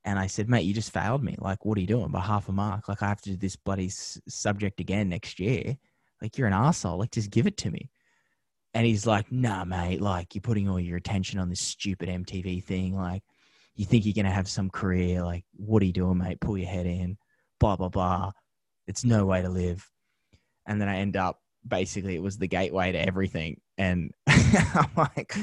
And 0.06 0.18
I 0.18 0.28
said, 0.28 0.50
mate, 0.50 0.64
you 0.64 0.74
just 0.74 0.94
failed 0.94 1.24
me. 1.24 1.36
Like, 1.40 1.66
what 1.66 1.78
are 1.78 1.82
you 1.82 1.88
doing 1.88 2.10
by 2.10 2.22
half 2.22 2.48
a 2.50 2.52
mark? 2.52 2.88
Like, 2.88 3.04
I 3.04 3.08
have 3.08 3.22
to 3.22 3.32
do 3.32 3.38
this 3.38 3.56
bloody 3.56 3.88
s- 3.88 4.20
subject 4.28 4.80
again 4.80 5.10
next 5.10 5.40
year. 5.40 5.78
Like, 6.22 6.38
you're 6.38 6.48
an 6.48 6.54
asshole. 6.54 7.00
Like, 7.00 7.12
just 7.12 7.32
give 7.32 7.48
it 7.48 7.58
to 7.58 7.72
me. 7.72 7.90
And 8.74 8.86
he's 8.86 9.06
like, 9.06 9.32
nah, 9.32 9.66
mate, 9.66 10.02
like, 10.02 10.36
you're 10.36 10.42
putting 10.42 10.70
all 10.70 10.80
your 10.80 10.98
attention 10.98 11.40
on 11.40 11.50
this 11.50 11.62
stupid 11.62 12.08
MTV 12.08 12.64
thing. 12.64 12.96
Like, 12.96 13.24
you 13.76 13.86
think 13.86 14.06
you're 14.06 14.14
going 14.14 14.26
to 14.26 14.32
have 14.32 14.48
some 14.48 14.70
career. 14.70 15.24
Like, 15.24 15.44
what 15.56 15.82
are 15.82 15.86
you 15.86 15.94
doing, 15.94 16.18
mate? 16.18 16.40
Pull 16.40 16.58
your 16.58 16.70
head 16.70 16.86
in, 16.86 17.18
blah, 17.60 17.76
blah, 17.76 17.90
blah. 17.90 18.32
It's 18.88 19.04
no 19.04 19.26
way 19.26 19.42
to 19.42 19.50
live. 19.50 19.90
And 20.66 20.80
then 20.80 20.88
I 20.88 20.98
end 20.98 21.18
up 21.18 21.40
basically, 21.68 22.16
it 22.16 22.22
was 22.22 22.38
the 22.38 22.48
gateway 22.48 22.92
to 22.92 22.98
everything 23.00 23.62
and 23.78 24.12
I'm 24.28 24.90
like, 24.96 25.36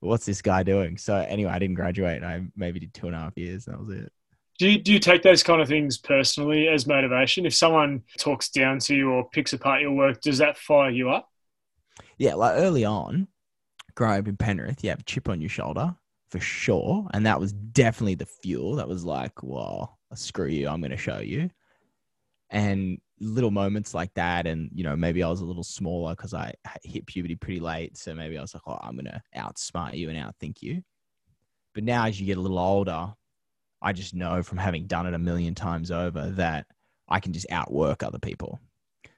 what's 0.00 0.26
this 0.26 0.42
guy 0.42 0.62
doing? 0.62 0.96
So 0.98 1.16
anyway, 1.16 1.50
I 1.50 1.58
didn't 1.58 1.74
graduate. 1.74 2.22
I 2.22 2.44
maybe 2.56 2.80
did 2.80 2.94
two 2.94 3.06
and 3.06 3.16
a 3.16 3.18
half 3.18 3.36
years. 3.36 3.64
That 3.64 3.78
was 3.78 3.90
it. 3.90 4.12
Do 4.58 4.68
you, 4.68 4.78
do 4.78 4.92
you 4.92 4.98
take 5.00 5.22
those 5.22 5.42
kind 5.42 5.60
of 5.60 5.68
things 5.68 5.98
personally 5.98 6.68
as 6.68 6.86
motivation? 6.86 7.46
If 7.46 7.54
someone 7.54 8.02
talks 8.18 8.50
down 8.50 8.78
to 8.80 8.94
you 8.94 9.10
or 9.10 9.28
picks 9.30 9.52
apart 9.52 9.80
your 9.80 9.92
work, 9.92 10.20
does 10.20 10.38
that 10.38 10.56
fire 10.56 10.90
you 10.90 11.10
up? 11.10 11.28
Yeah, 12.18 12.34
like 12.34 12.58
early 12.58 12.84
on, 12.84 13.26
growing 13.94 14.20
up 14.20 14.28
in 14.28 14.36
Penrith, 14.36 14.84
you 14.84 14.90
have 14.90 15.00
a 15.00 15.04
chip 15.04 15.28
on 15.28 15.40
your 15.40 15.50
shoulder 15.50 15.96
for 16.30 16.38
sure. 16.38 17.08
And 17.12 17.26
that 17.26 17.40
was 17.40 17.52
definitely 17.52 18.14
the 18.14 18.26
fuel 18.26 18.76
that 18.76 18.88
was 18.88 19.04
like, 19.04 19.42
well, 19.42 19.98
screw 20.14 20.46
you, 20.46 20.68
I'm 20.68 20.80
going 20.80 20.92
to 20.92 20.96
show 20.96 21.18
you. 21.18 21.50
And 22.50 23.00
little 23.22 23.52
moments 23.52 23.94
like 23.94 24.12
that 24.14 24.48
and 24.48 24.68
you 24.74 24.82
know 24.82 24.96
maybe 24.96 25.22
i 25.22 25.28
was 25.28 25.40
a 25.40 25.44
little 25.44 25.62
smaller 25.62 26.12
because 26.12 26.34
i 26.34 26.52
hit 26.82 27.06
puberty 27.06 27.36
pretty 27.36 27.60
late 27.60 27.96
so 27.96 28.12
maybe 28.12 28.36
i 28.36 28.40
was 28.40 28.52
like 28.52 28.62
oh 28.66 28.78
i'm 28.82 28.96
gonna 28.96 29.22
outsmart 29.36 29.96
you 29.96 30.10
and 30.10 30.18
outthink 30.18 30.60
you. 30.60 30.82
But 31.72 31.84
now 31.84 32.06
as 32.06 32.20
you 32.20 32.26
get 32.26 32.36
a 32.36 32.40
little 32.40 32.58
older 32.58 33.14
i 33.80 33.92
just 33.92 34.12
know 34.14 34.42
from 34.42 34.58
having 34.58 34.86
done 34.86 35.06
it 35.06 35.14
a 35.14 35.18
million 35.18 35.54
times 35.54 35.92
over 35.92 36.30
that 36.32 36.66
i 37.08 37.20
can 37.20 37.32
just 37.32 37.46
outwork 37.50 38.02
other 38.02 38.18
people. 38.18 38.58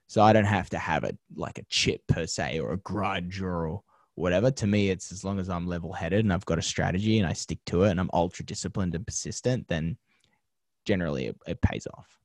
So 0.07 0.23
i 0.23 0.35
don't 0.35 0.45
have 0.45 0.69
to 0.71 0.79
have 0.79 1.05
a 1.05 1.17
like 1.35 1.59
a 1.59 1.65
chip 1.71 2.03
per 2.07 2.27
se 2.27 2.61
or 2.61 2.73
a 2.73 2.79
grudge 2.79 3.41
or 3.41 3.81
whatever. 4.17 4.51
To 4.51 4.67
me 4.67 4.91
it's 4.91 5.13
as 5.13 5.25
long 5.25 5.41
as 5.41 5.49
i'm 5.49 5.67
level 5.67 5.95
headed 5.95 6.25
and 6.25 6.33
i've 6.33 6.45
got 6.45 6.59
a 6.59 6.63
strategy 6.63 7.19
and 7.19 7.27
i 7.27 7.33
stick 7.33 7.59
to 7.67 7.85
it 7.85 7.93
and 7.93 8.01
i'm 8.01 8.11
ultra 8.13 8.45
disciplined 8.45 8.95
and 8.95 9.07
persistent 9.07 9.67
then 9.69 9.97
generally 10.85 11.29
it, 11.29 11.37
it 11.47 11.63
pays 11.63 11.87
off 11.95 12.19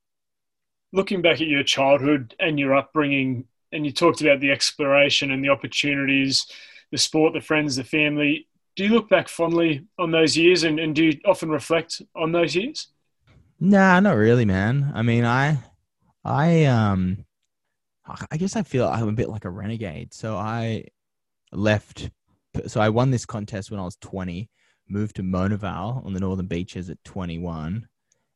looking 0.91 1.21
back 1.21 1.41
at 1.41 1.47
your 1.47 1.63
childhood 1.63 2.35
and 2.39 2.59
your 2.59 2.75
upbringing, 2.75 3.45
and 3.71 3.85
you 3.85 3.91
talked 3.91 4.21
about 4.21 4.39
the 4.39 4.51
exploration 4.51 5.31
and 5.31 5.43
the 5.43 5.49
opportunities, 5.49 6.47
the 6.91 6.97
sport, 6.97 7.33
the 7.33 7.41
friends, 7.41 7.75
the 7.75 7.83
family. 7.83 8.47
Do 8.75 8.83
you 8.83 8.89
look 8.89 9.09
back 9.09 9.27
fondly 9.27 9.85
on 9.97 10.11
those 10.11 10.37
years 10.37 10.63
and, 10.63 10.79
and 10.79 10.95
do 10.95 11.05
you 11.05 11.19
often 11.25 11.49
reflect 11.49 12.01
on 12.15 12.31
those 12.31 12.55
years? 12.55 12.87
Nah, 13.59 13.99
not 13.99 14.15
really, 14.15 14.45
man. 14.45 14.91
I 14.95 15.01
mean, 15.01 15.25
I, 15.25 15.59
I, 16.23 16.65
um, 16.65 17.25
I 18.31 18.37
guess 18.37 18.55
I 18.55 18.63
feel 18.63 18.87
I'm 18.87 19.09
a 19.09 19.13
bit 19.13 19.29
like 19.29 19.45
a 19.45 19.49
renegade. 19.49 20.13
So 20.13 20.37
I 20.37 20.85
left, 21.51 22.09
so 22.67 22.81
I 22.81 22.89
won 22.89 23.11
this 23.11 23.25
contest 23.25 23.69
when 23.69 23.79
I 23.79 23.83
was 23.83 23.97
20, 23.97 24.49
moved 24.87 25.17
to 25.17 25.23
Mona 25.23 25.57
Vale 25.57 26.01
on 26.05 26.13
the 26.13 26.19
Northern 26.19 26.47
Beaches 26.47 26.89
at 26.89 27.03
21, 27.03 27.87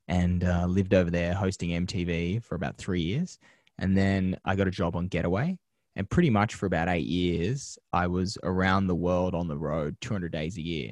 and 0.07 0.43
uh, 0.43 0.65
lived 0.65 0.93
over 0.93 1.09
there 1.09 1.33
hosting 1.33 1.69
MTV 1.69 2.43
for 2.43 2.55
about 2.55 2.77
three 2.77 3.01
years. 3.01 3.39
And 3.79 3.97
then 3.97 4.37
I 4.45 4.55
got 4.55 4.67
a 4.67 4.71
job 4.71 4.95
on 4.95 5.07
Getaway. 5.07 5.57
And 5.95 6.09
pretty 6.09 6.29
much 6.29 6.55
for 6.55 6.65
about 6.65 6.89
eight 6.89 7.05
years, 7.05 7.77
I 7.91 8.07
was 8.07 8.37
around 8.43 8.87
the 8.87 8.95
world 8.95 9.35
on 9.35 9.47
the 9.47 9.57
road 9.57 9.95
200 10.01 10.31
days 10.31 10.57
a 10.57 10.61
year, 10.61 10.91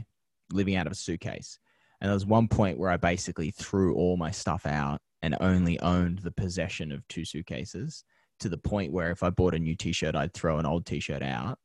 living 0.52 0.76
out 0.76 0.86
of 0.86 0.94
a 0.94 0.96
suitcase. 0.96 1.58
And 2.00 2.08
there 2.08 2.14
was 2.14 2.26
one 2.26 2.48
point 2.48 2.78
where 2.78 2.92
I 2.92 2.98
basically 2.98 3.52
threw 3.52 3.96
all 3.96 4.18
my 4.18 4.32
stuff 4.32 4.66
out 4.66 5.00
and 5.24 5.36
only 5.40 5.80
owned 5.80 6.20
the 6.20 6.32
possession 6.32 6.92
of 6.92 7.08
two 7.08 7.26
suitcases 7.26 8.04
to 8.40 8.50
the 8.50 8.58
point 8.58 8.92
where 8.92 9.12
if 9.12 9.24
I 9.24 9.30
bought 9.30 9.56
a 9.56 9.60
new 9.60 9.76
t 9.76 9.92
shirt, 9.92 10.16
I'd 10.16 10.34
throw 10.34 10.58
an 10.58 10.66
old 10.66 10.86
t 10.86 11.00
shirt 11.00 11.22
out 11.22 11.58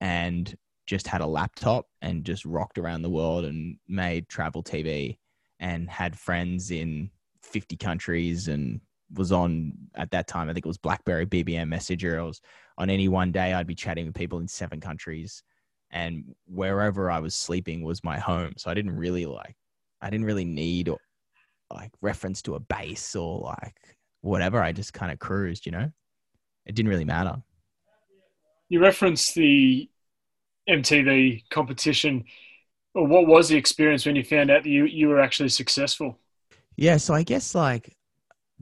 and 0.00 0.54
just 0.86 1.06
had 1.06 1.20
a 1.20 1.26
laptop 1.26 1.86
and 2.02 2.24
just 2.24 2.44
rocked 2.44 2.78
around 2.78 3.02
the 3.02 3.10
world 3.10 3.44
and 3.44 3.76
made 3.88 4.28
travel 4.28 4.62
TV 4.62 5.18
and 5.60 5.88
had 5.88 6.18
friends 6.18 6.70
in 6.70 7.10
50 7.42 7.76
countries 7.76 8.48
and 8.48 8.80
was 9.14 9.32
on 9.32 9.72
at 9.94 10.10
that 10.10 10.26
time 10.26 10.48
i 10.48 10.52
think 10.52 10.66
it 10.66 10.68
was 10.68 10.78
blackberry 10.78 11.26
bbm 11.26 11.68
messenger. 11.68 12.20
I 12.20 12.24
was 12.24 12.40
on 12.76 12.90
any 12.90 13.08
one 13.08 13.32
day 13.32 13.54
i'd 13.54 13.66
be 13.66 13.74
chatting 13.74 14.06
with 14.06 14.14
people 14.14 14.38
in 14.38 14.48
seven 14.48 14.80
countries. 14.80 15.42
And 15.90 16.34
wherever 16.46 17.10
i 17.10 17.18
was 17.18 17.34
sleeping 17.34 17.82
was 17.82 18.04
my 18.04 18.18
home. 18.18 18.54
So 18.56 18.70
i 18.70 18.74
didn't 18.74 18.96
really 18.96 19.26
like 19.26 19.56
i 20.00 20.10
didn't 20.10 20.26
really 20.26 20.44
need 20.44 20.90
like 21.72 21.90
reference 22.00 22.42
to 22.42 22.54
a 22.54 22.60
base 22.60 23.14
or 23.14 23.40
like 23.40 23.76
whatever. 24.20 24.62
I 24.62 24.72
just 24.72 24.92
kind 24.92 25.12
of 25.12 25.18
cruised 25.18 25.66
you 25.66 25.72
know? 25.72 25.90
It 26.66 26.74
didn't 26.74 26.90
really 26.90 27.04
matter. 27.04 27.36
You 28.68 28.80
referenced 28.80 29.34
the 29.34 29.88
mtv 30.68 31.44
competition 31.48 32.24
well, 32.94 33.06
what 33.06 33.26
was 33.26 33.48
the 33.48 33.56
experience 33.56 34.06
when 34.06 34.16
you 34.16 34.24
found 34.24 34.50
out 34.50 34.62
that 34.62 34.68
you, 34.68 34.84
you 34.84 35.08
were 35.08 35.20
actually 35.20 35.48
successful? 35.50 36.18
Yeah, 36.76 36.96
so 36.96 37.14
I 37.14 37.22
guess 37.22 37.54
like 37.54 37.96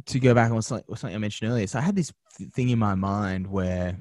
to 0.07 0.21
go 0.21 0.35
back 0.35 0.51
on 0.51 0.63
something, 0.63 0.85
something 0.97 1.15
I 1.15 1.19
mentioned 1.19 1.51
earlier. 1.51 1.67
So 1.67 1.79
I 1.79 1.83
had 1.83 1.97
this 1.97 2.13
thing 2.53 2.71
in 2.71 2.79
my 2.79 2.95
mind 2.95 3.47
where, 3.47 3.97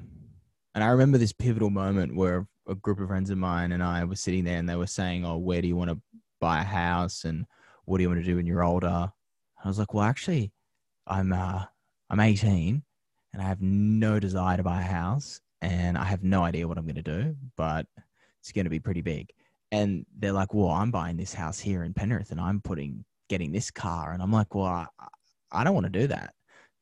and 0.74 0.84
I 0.84 0.88
remember 0.88 1.18
this 1.18 1.32
pivotal 1.32 1.70
moment 1.70 2.14
where 2.14 2.46
a 2.68 2.74
group 2.74 3.00
of 3.00 3.08
friends 3.08 3.30
of 3.30 3.38
mine 3.38 3.72
and 3.72 3.82
I 3.82 4.04
were 4.04 4.16
sitting 4.16 4.44
there 4.44 4.58
and 4.58 4.68
they 4.68 4.76
were 4.76 4.86
saying, 4.86 5.24
"Oh, 5.24 5.38
where 5.38 5.62
do 5.62 5.68
you 5.68 5.76
want 5.76 5.90
to 5.90 6.00
buy 6.40 6.60
a 6.60 6.64
house 6.64 7.24
and 7.24 7.46
what 7.84 7.98
do 7.98 8.02
you 8.02 8.08
want 8.08 8.20
to 8.20 8.26
do 8.26 8.36
when 8.36 8.46
you're 8.46 8.64
older?" 8.64 9.10
I 9.64 9.68
was 9.68 9.78
like, 9.78 9.94
"Well, 9.94 10.04
actually, 10.04 10.52
I'm 11.06 11.32
uh, 11.32 11.64
I'm 12.10 12.20
18 12.20 12.82
and 13.32 13.42
I 13.42 13.46
have 13.46 13.60
no 13.60 14.18
desire 14.18 14.56
to 14.56 14.62
buy 14.62 14.80
a 14.80 14.84
house 14.84 15.40
and 15.60 15.96
I 15.96 16.04
have 16.04 16.24
no 16.24 16.42
idea 16.42 16.66
what 16.68 16.78
I'm 16.78 16.84
going 16.84 16.96
to 16.96 17.02
do, 17.02 17.36
but 17.56 17.86
it's 18.40 18.52
going 18.52 18.64
to 18.64 18.70
be 18.70 18.80
pretty 18.80 19.02
big." 19.02 19.32
And 19.72 20.06
they're 20.18 20.32
like, 20.32 20.54
"Well, 20.54 20.70
I'm 20.70 20.90
buying 20.90 21.16
this 21.16 21.34
house 21.34 21.58
here 21.58 21.82
in 21.82 21.94
Penrith, 21.94 22.30
and 22.30 22.40
I'm 22.40 22.60
putting 22.60 23.04
getting 23.28 23.52
this 23.52 23.70
car," 23.70 24.12
and 24.12 24.22
I'm 24.22 24.32
like, 24.32 24.54
"Well, 24.54 24.66
I, 24.66 24.86
I 25.52 25.64
don't 25.64 25.74
want 25.74 25.86
to 25.86 26.00
do 26.00 26.06
that." 26.08 26.34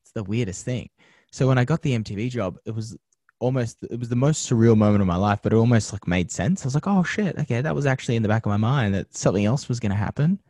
It's 0.03 0.13
the 0.13 0.25
weirdest 0.25 0.65
thing. 0.65 0.89
So 1.33 1.49
when 1.49 1.59
I 1.59 1.65
got 1.65 1.83
the 1.83 1.99
MTV 1.99 2.31
job, 2.31 2.59
it 2.65 2.73
was 2.75 2.97
almost 3.41 3.79
it 3.91 3.99
was 3.99 4.09
the 4.09 4.17
most 4.17 4.49
surreal 4.49 4.77
moment 4.77 5.03
of 5.03 5.07
my 5.07 5.17
life, 5.17 5.41
but 5.43 5.53
it 5.53 5.57
almost 5.57 5.93
like 5.93 6.07
made 6.07 6.31
sense. 6.31 6.63
I 6.65 6.67
was 6.67 6.75
like, 6.75 6.87
"Oh 6.87 7.03
shit, 7.03 7.39
okay, 7.39 7.61
that 7.61 7.75
was 7.75 7.87
actually 7.87 8.17
in 8.17 8.23
the 8.23 8.29
back 8.29 8.47
of 8.47 8.51
my 8.51 8.57
mind 8.57 8.95
that 8.95 9.17
something 9.17 9.45
else 9.45 9.69
was 9.69 9.81
going 9.81 9.91
to 9.91 9.97
happen." 9.97 10.41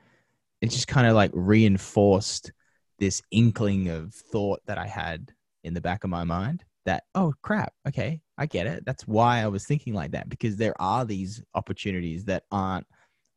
It 0.61 0.71
just 0.71 0.89
kind 0.89 1.07
of 1.07 1.15
like 1.15 1.31
reinforced 1.35 2.53
this 2.99 3.23
inkling 3.31 3.89
of 3.89 4.15
thought 4.15 4.61
that 4.67 4.79
I 4.79 4.87
had 4.87 5.33
in 5.63 5.75
the 5.75 5.81
back 5.81 6.05
of 6.05 6.11
my 6.11 6.25
mind. 6.25 6.65
That 6.85 7.05
oh 7.15 7.33
crap 7.43 7.73
okay 7.89 8.21
i 8.39 8.47
get 8.47 8.67
it. 8.67 8.85
That's 8.85 9.07
why 9.07 9.41
i 9.41 9.47
was 9.47 9.65
thinking 9.65 9.95
like 9.95 10.13
that 10.13 10.29
because 10.29 10.57
there 10.57 10.75
are 10.81 11.05
these 11.05 11.43
opportunities 11.55 12.25
that 12.25 12.45
aren't 12.51 12.87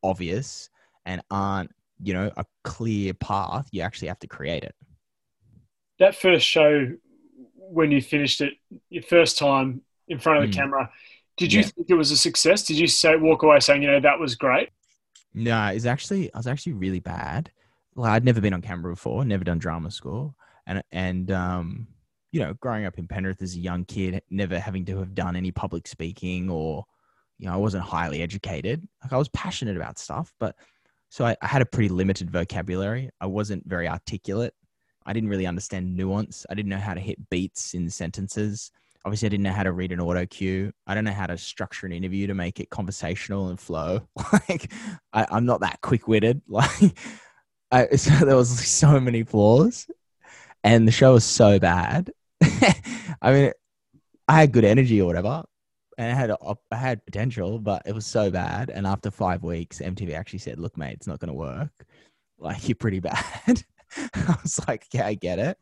obvious 0.04 0.70
and 1.06 1.22
aren't 1.32 1.72
you 2.02 2.14
know 2.14 2.32
a 2.38 2.46
clear 2.64 3.14
path. 3.14 3.68
You 3.72 3.82
actually 3.82 4.10
have 4.10 4.20
to 4.20 4.28
create 4.28 4.64
it. 4.64 4.76
That 6.00 6.16
first 6.16 6.46
show 6.46 6.94
when 7.56 7.92
you 7.92 8.02
finished 8.02 8.42
it 8.42 8.54
your 8.90 9.04
first 9.04 9.38
time 9.38 9.82
in 10.08 10.20
front 10.20 10.44
of 10.44 10.50
the 10.50 10.56
mm. 10.56 10.60
camera 10.60 10.90
did 11.38 11.54
you 11.54 11.62
yeah. 11.62 11.68
think 11.68 11.90
it 11.90 11.94
was 11.94 12.10
a 12.10 12.18
success? 12.18 12.64
Did 12.64 12.80
you 12.80 12.88
say 12.88 13.16
walk 13.16 13.44
away 13.44 13.60
saying 13.60 13.84
you 13.84 13.92
know 13.92 14.00
that 14.00 14.20
was 14.20 14.36
great 14.36 14.70
no 15.34 15.68
it's 15.68 15.86
actually 15.86 16.34
i 16.34 16.38
was 16.38 16.48
actually 16.48 16.74
really 16.74 17.00
bad. 17.00 17.52
Like 17.96 18.12
i'd 18.12 18.26
never 18.26 18.42
been 18.42 18.54
on 18.54 18.62
camera 18.62 18.92
before 18.94 19.26
never 19.26 19.44
done 19.44 19.60
drama 19.60 19.92
school 19.92 20.36
and 20.66 20.84
and 20.92 21.32
um 21.32 21.88
you 22.38 22.44
know 22.44 22.54
growing 22.56 22.86
up 22.86 22.98
in 22.98 23.08
penrith 23.08 23.42
as 23.42 23.56
a 23.56 23.60
young 23.60 23.84
kid 23.86 24.22
never 24.30 24.60
having 24.60 24.86
to 24.86 24.98
have 24.98 25.16
done 25.16 25.36
any 25.36 25.52
public 25.52 25.88
speaking 25.88 26.50
or 26.50 26.86
you 27.40 27.48
know 27.48 27.54
i 27.54 27.58
wasn't 27.58 27.84
highly 27.84 28.22
educated 28.22 28.88
like 29.04 29.14
i 29.14 29.18
was 29.18 29.30
passionate 29.30 29.76
about 29.76 29.98
stuff 29.98 30.34
but 30.40 30.56
so 31.10 31.26
I, 31.26 31.38
I 31.42 31.48
had 31.48 31.62
a 31.62 31.66
pretty 31.66 31.90
limited 31.90 32.30
vocabulary 32.30 33.10
i 33.20 33.26
wasn't 33.26 33.68
very 33.68 33.88
articulate 33.88 34.54
I 35.08 35.14
didn't 35.14 35.30
really 35.30 35.48
understand 35.48 35.96
nuance. 35.96 36.46
I 36.50 36.54
didn't 36.54 36.70
know 36.70 36.78
how 36.78 36.94
to 36.94 37.00
hit 37.00 37.30
beats 37.30 37.74
in 37.74 37.90
sentences. 37.90 38.72
Obviously, 39.06 39.28
I 39.28 39.30
didn't 39.30 39.44
know 39.44 39.54
how 39.54 39.64
to 39.64 39.72
read 39.72 39.94
an 39.94 40.02
auto 40.02 40.26
cue. 40.26 40.74
I 40.86 40.94
don't 40.94 41.06
know 41.06 41.14
how 41.14 41.28
to 41.28 41.38
structure 41.38 41.86
an 41.86 41.94
interview 41.94 42.28
to 42.28 42.34
make 42.34 42.60
it 42.60 42.70
conversational 42.70 43.48
and 43.48 43.58
flow. 43.58 44.02
like, 44.34 44.74
I, 45.14 45.26
am 45.32 45.46
not 45.46 45.62
that 45.62 45.80
quick 45.82 46.08
witted. 46.10 46.42
Like, 46.50 46.98
I, 47.72 47.88
so 47.96 48.26
there 48.26 48.36
was 48.36 48.50
so 48.50 49.00
many 49.00 49.24
flaws, 49.24 49.88
and 50.64 50.86
the 50.86 50.92
show 50.92 51.14
was 51.14 51.24
so 51.24 51.58
bad. 51.58 52.12
I 53.22 53.34
mean, 53.34 53.52
I 54.28 54.40
had 54.40 54.52
good 54.52 54.66
energy 54.66 55.02
or 55.02 55.06
whatever, 55.06 55.44
and 55.98 56.12
I 56.12 56.16
had 56.16 56.32
I 56.72 56.76
had 56.76 57.06
potential, 57.06 57.60
but 57.60 57.84
it 57.86 57.96
was 57.96 58.06
so 58.06 58.30
bad. 58.30 58.70
And 58.70 58.86
after 58.86 59.12
five 59.12 59.44
weeks, 59.44 59.80
MTV 59.80 60.14
actually 60.14 60.40
said, 60.40 60.60
"Look, 60.60 60.78
mate, 60.78 60.94
it's 60.94 61.08
not 61.08 61.20
going 61.20 61.30
to 61.30 61.34
work. 61.34 61.72
Like, 62.40 62.68
you're 62.68 62.76
pretty 62.76 63.00
bad." 63.02 63.64
I 64.14 64.38
was 64.44 64.60
like, 64.68 64.88
yeah, 64.94 65.08
I 65.08 65.14
get 65.14 65.40
it. 65.40 65.58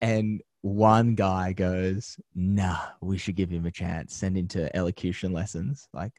And 0.00 0.40
one 0.62 1.14
guy 1.14 1.52
goes, 1.52 2.18
nah, 2.34 2.78
we 3.00 3.18
should 3.18 3.36
give 3.36 3.50
him 3.50 3.66
a 3.66 3.70
chance, 3.70 4.14
send 4.14 4.36
him 4.36 4.48
to 4.48 4.74
elocution 4.76 5.32
lessons, 5.32 5.88
like, 5.92 6.12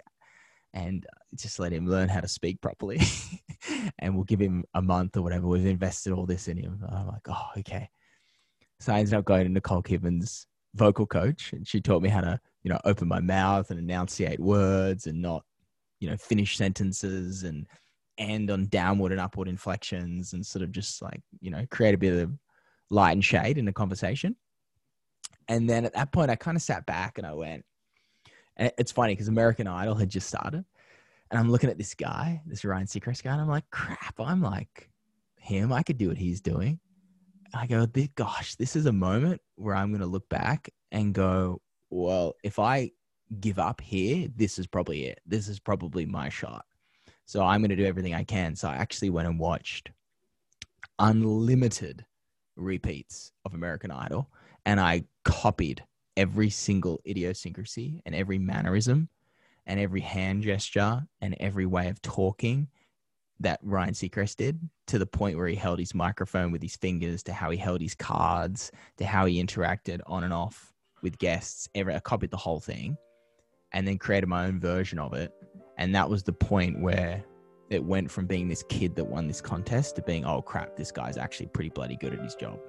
and 0.73 1.05
just 1.35 1.59
let 1.59 1.73
him 1.73 1.87
learn 1.87 2.09
how 2.09 2.21
to 2.21 2.27
speak 2.27 2.61
properly. 2.61 3.01
and 3.99 4.15
we'll 4.15 4.23
give 4.23 4.39
him 4.39 4.63
a 4.73 4.81
month 4.81 5.17
or 5.17 5.21
whatever. 5.21 5.47
We've 5.47 5.65
invested 5.65 6.13
all 6.13 6.25
this 6.25 6.47
in 6.47 6.57
him. 6.57 6.83
I'm 6.89 7.07
like, 7.07 7.27
oh, 7.27 7.49
okay. 7.57 7.89
So 8.81 8.91
I 8.91 8.99
ended 8.99 9.13
up 9.13 9.25
going 9.25 9.43
to 9.43 9.49
Nicole 9.49 9.83
Kidman's 9.83 10.47
vocal 10.73 11.05
coach, 11.05 11.53
and 11.53 11.67
she 11.67 11.79
taught 11.79 12.01
me 12.01 12.09
how 12.09 12.21
to, 12.21 12.39
you 12.63 12.71
know, 12.71 12.79
open 12.83 13.07
my 13.07 13.19
mouth 13.19 13.69
and 13.69 13.79
enunciate 13.79 14.39
words 14.39 15.05
and 15.05 15.21
not, 15.21 15.43
you 15.99 16.09
know, 16.09 16.17
finish 16.17 16.57
sentences 16.57 17.43
and 17.43 17.67
end 18.17 18.49
on 18.49 18.65
downward 18.65 19.11
and 19.11 19.21
upward 19.21 19.47
inflections 19.47 20.33
and 20.33 20.43
sort 20.43 20.63
of 20.63 20.71
just 20.71 20.99
like, 20.99 21.21
you 21.41 21.51
know, 21.51 21.63
create 21.69 21.93
a 21.93 21.97
bit 21.97 22.23
of 22.23 22.31
light 22.89 23.11
and 23.11 23.23
shade 23.23 23.59
in 23.59 23.65
the 23.65 23.71
conversation. 23.71 24.35
And 25.47 25.69
then 25.69 25.85
at 25.85 25.93
that 25.93 26.11
point, 26.11 26.31
I 26.31 26.35
kind 26.35 26.57
of 26.57 26.63
sat 26.63 26.85
back 26.87 27.19
and 27.19 27.27
I 27.27 27.33
went, 27.33 27.63
and 28.57 28.71
it's 28.79 28.91
funny 28.91 29.13
because 29.13 29.27
American 29.27 29.67
Idol 29.67 29.93
had 29.93 30.09
just 30.09 30.27
started. 30.27 30.65
And 31.29 31.39
I'm 31.39 31.51
looking 31.51 31.69
at 31.69 31.77
this 31.77 31.93
guy, 31.93 32.41
this 32.47 32.65
Ryan 32.65 32.87
Seacrest 32.87 33.21
guy, 33.21 33.33
and 33.33 33.41
I'm 33.41 33.47
like, 33.47 33.69
crap, 33.69 34.19
I'm 34.19 34.41
like 34.41 34.89
him. 35.37 35.71
I 35.71 35.83
could 35.83 35.99
do 35.99 36.07
what 36.07 36.17
he's 36.17 36.41
doing. 36.41 36.79
I 37.53 37.67
go, 37.67 37.87
gosh, 38.15 38.55
this 38.55 38.75
is 38.75 38.85
a 38.85 38.91
moment 38.91 39.41
where 39.55 39.75
I'm 39.75 39.89
going 39.89 40.01
to 40.01 40.07
look 40.07 40.27
back 40.29 40.69
and 40.91 41.13
go, 41.13 41.61
well, 41.89 42.35
if 42.43 42.59
I 42.59 42.91
give 43.39 43.59
up 43.59 43.81
here, 43.81 44.27
this 44.35 44.59
is 44.59 44.67
probably 44.67 45.05
it. 45.05 45.19
This 45.25 45.47
is 45.47 45.59
probably 45.59 46.05
my 46.05 46.29
shot. 46.29 46.65
So 47.25 47.43
I'm 47.43 47.61
going 47.61 47.69
to 47.69 47.75
do 47.75 47.85
everything 47.85 48.13
I 48.13 48.23
can. 48.23 48.55
So 48.55 48.67
I 48.67 48.75
actually 48.75 49.09
went 49.09 49.27
and 49.27 49.39
watched 49.39 49.91
unlimited 50.99 52.05
repeats 52.55 53.31
of 53.45 53.53
American 53.53 53.91
Idol 53.91 54.29
and 54.65 54.79
I 54.79 55.05
copied 55.23 55.83
every 56.17 56.49
single 56.49 57.01
idiosyncrasy 57.07 58.01
and 58.05 58.13
every 58.13 58.37
mannerism 58.37 59.09
and 59.65 59.79
every 59.79 60.01
hand 60.01 60.43
gesture 60.43 61.03
and 61.21 61.35
every 61.39 61.65
way 61.65 61.87
of 61.87 62.01
talking 62.01 62.67
that 63.41 63.59
Ryan 63.63 63.93
Seacrest 63.93 64.37
did 64.37 64.59
to 64.87 64.99
the 64.99 65.05
point 65.05 65.37
where 65.37 65.47
he 65.47 65.55
held 65.55 65.79
his 65.79 65.93
microphone 65.95 66.51
with 66.51 66.61
his 66.61 66.75
fingers 66.75 67.23
to 67.23 67.33
how 67.33 67.49
he 67.49 67.57
held 67.57 67.81
his 67.81 67.95
cards 67.95 68.71
to 68.97 69.05
how 69.05 69.25
he 69.25 69.43
interacted 69.43 69.99
on 70.07 70.23
and 70.23 70.33
off 70.33 70.73
with 71.01 71.17
guests. 71.17 71.69
Every, 71.75 71.95
I 71.95 71.99
copied 71.99 72.31
the 72.31 72.37
whole 72.37 72.59
thing 72.59 72.97
and 73.73 73.87
then 73.87 73.97
created 73.97 74.27
my 74.27 74.45
own 74.45 74.59
version 74.59 74.99
of 74.99 75.13
it 75.13 75.31
and 75.77 75.95
that 75.95 76.09
was 76.09 76.23
the 76.23 76.33
point 76.33 76.79
where 76.79 77.23
it 77.71 77.83
went 77.83 78.11
from 78.11 78.27
being 78.27 78.47
this 78.47 78.63
kid 78.69 78.95
that 78.95 79.05
won 79.05 79.27
this 79.27 79.41
contest 79.41 79.95
to 79.95 80.01
being, 80.03 80.25
oh 80.25 80.41
crap, 80.41 80.75
this 80.75 80.91
guy's 80.91 81.17
actually 81.17 81.47
pretty 81.47 81.69
bloody 81.69 81.95
good 81.95 82.13
at 82.13 82.21
his 82.21 82.35
job. 82.35 82.59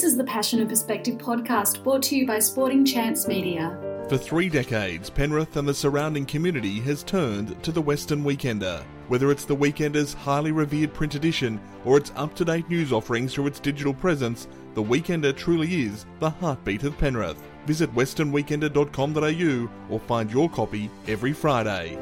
This 0.00 0.12
is 0.12 0.16
the 0.16 0.24
Passion 0.24 0.60
and 0.60 0.68
Perspective 0.70 1.18
podcast 1.18 1.84
brought 1.84 2.02
to 2.04 2.16
you 2.16 2.26
by 2.26 2.38
Sporting 2.38 2.86
Chance 2.86 3.28
Media. 3.28 3.78
For 4.08 4.16
three 4.16 4.48
decades, 4.48 5.10
Penrith 5.10 5.58
and 5.58 5.68
the 5.68 5.74
surrounding 5.74 6.24
community 6.24 6.80
has 6.80 7.02
turned 7.02 7.62
to 7.62 7.70
the 7.70 7.82
Western 7.82 8.24
Weekender. 8.24 8.82
Whether 9.08 9.30
it's 9.30 9.44
the 9.44 9.54
Weekender's 9.54 10.14
highly 10.14 10.52
revered 10.52 10.94
print 10.94 11.16
edition 11.16 11.60
or 11.84 11.98
its 11.98 12.12
up 12.16 12.34
to 12.36 12.46
date 12.46 12.66
news 12.70 12.94
offerings 12.94 13.34
through 13.34 13.48
its 13.48 13.60
digital 13.60 13.92
presence, 13.92 14.48
the 14.72 14.82
Weekender 14.82 15.36
truly 15.36 15.84
is 15.84 16.06
the 16.18 16.30
heartbeat 16.30 16.84
of 16.84 16.96
Penrith. 16.96 17.42
Visit 17.66 17.94
westernweekender.com.au 17.94 19.70
or 19.90 20.00
find 20.00 20.32
your 20.32 20.48
copy 20.48 20.88
every 21.08 21.34
Friday. 21.34 21.98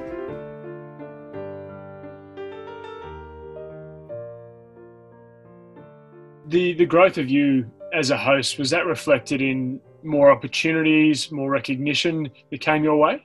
The, 6.46 6.74
the 6.74 6.86
growth 6.86 7.18
of 7.18 7.28
you 7.28 7.68
as 7.92 8.10
a 8.10 8.16
host, 8.16 8.58
was 8.58 8.70
that 8.70 8.86
reflected 8.86 9.40
in 9.40 9.80
more 10.02 10.30
opportunities, 10.30 11.30
more 11.30 11.50
recognition 11.50 12.30
that 12.50 12.60
came 12.60 12.84
your 12.84 12.96
way? 12.96 13.24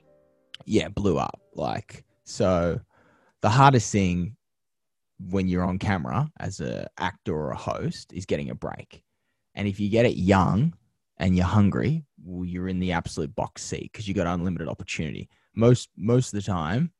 Yeah, 0.64 0.88
blew 0.88 1.18
up. 1.18 1.40
Like 1.54 2.04
so, 2.24 2.80
the 3.42 3.50
hardest 3.50 3.92
thing 3.92 4.36
when 5.18 5.48
you're 5.48 5.64
on 5.64 5.78
camera 5.78 6.30
as 6.40 6.60
an 6.60 6.86
actor 6.98 7.34
or 7.34 7.50
a 7.50 7.56
host 7.56 8.12
is 8.12 8.26
getting 8.26 8.50
a 8.50 8.54
break. 8.54 9.02
And 9.54 9.68
if 9.68 9.78
you 9.78 9.88
get 9.88 10.06
it 10.06 10.16
young 10.16 10.74
and 11.18 11.36
you're 11.36 11.44
hungry, 11.44 12.04
well, 12.24 12.44
you're 12.44 12.68
in 12.68 12.80
the 12.80 12.92
absolute 12.92 13.34
box 13.34 13.62
seat 13.62 13.90
because 13.92 14.08
you 14.08 14.14
got 14.14 14.26
unlimited 14.26 14.68
opportunity. 14.68 15.28
Most 15.54 15.90
most 15.96 16.34
of 16.34 16.42
the 16.42 16.50
time, 16.50 16.90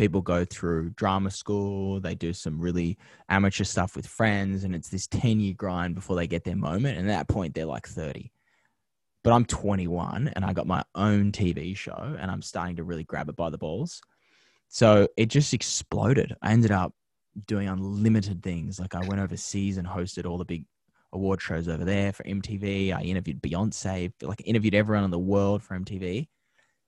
people 0.00 0.22
go 0.22 0.44
through 0.44 0.90
drama 0.90 1.30
school, 1.30 2.00
they 2.00 2.14
do 2.14 2.32
some 2.32 2.58
really 2.58 2.98
amateur 3.28 3.64
stuff 3.64 3.94
with 3.94 4.06
friends, 4.06 4.64
and 4.64 4.74
it's 4.74 4.88
this 4.88 5.06
10 5.06 5.40
year 5.40 5.54
grind 5.54 5.94
before 5.94 6.16
they 6.16 6.26
get 6.26 6.44
their 6.44 6.56
moment. 6.56 6.98
And 6.98 7.10
at 7.10 7.12
that 7.12 7.28
point, 7.32 7.54
they're 7.54 7.66
like 7.66 7.86
30 7.86 8.32
but 9.22 9.32
I'm 9.32 9.44
21 9.44 10.32
and 10.34 10.44
I 10.44 10.52
got 10.52 10.66
my 10.66 10.82
own 10.94 11.32
TV 11.32 11.76
show 11.76 12.16
and 12.18 12.30
I'm 12.30 12.42
starting 12.42 12.76
to 12.76 12.84
really 12.84 13.04
grab 13.04 13.28
it 13.28 13.36
by 13.36 13.50
the 13.50 13.58
balls. 13.58 14.00
So 14.68 15.08
it 15.16 15.26
just 15.26 15.52
exploded. 15.52 16.34
I 16.42 16.52
ended 16.52 16.70
up 16.70 16.94
doing 17.46 17.68
unlimited 17.68 18.42
things. 18.42 18.80
Like 18.80 18.94
I 18.94 19.06
went 19.06 19.20
overseas 19.20 19.76
and 19.76 19.86
hosted 19.86 20.28
all 20.28 20.38
the 20.38 20.44
big 20.44 20.64
award 21.12 21.42
shows 21.42 21.68
over 21.68 21.84
there 21.84 22.12
for 22.12 22.22
MTV. 22.22 22.94
I 22.94 23.02
interviewed 23.02 23.42
Beyonce, 23.42 24.12
like 24.22 24.42
interviewed 24.44 24.74
everyone 24.74 25.04
in 25.04 25.10
the 25.10 25.18
world 25.18 25.62
for 25.62 25.78
MTV. 25.78 26.28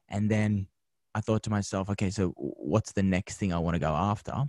And 0.08 0.30
then 0.30 0.68
I 1.14 1.20
thought 1.20 1.42
to 1.44 1.50
myself, 1.50 1.90
okay, 1.90 2.10
so 2.10 2.32
what's 2.36 2.92
the 2.92 3.02
next 3.02 3.36
thing 3.36 3.52
I 3.52 3.58
want 3.58 3.74
to 3.74 3.80
go 3.80 3.92
after? 3.92 4.44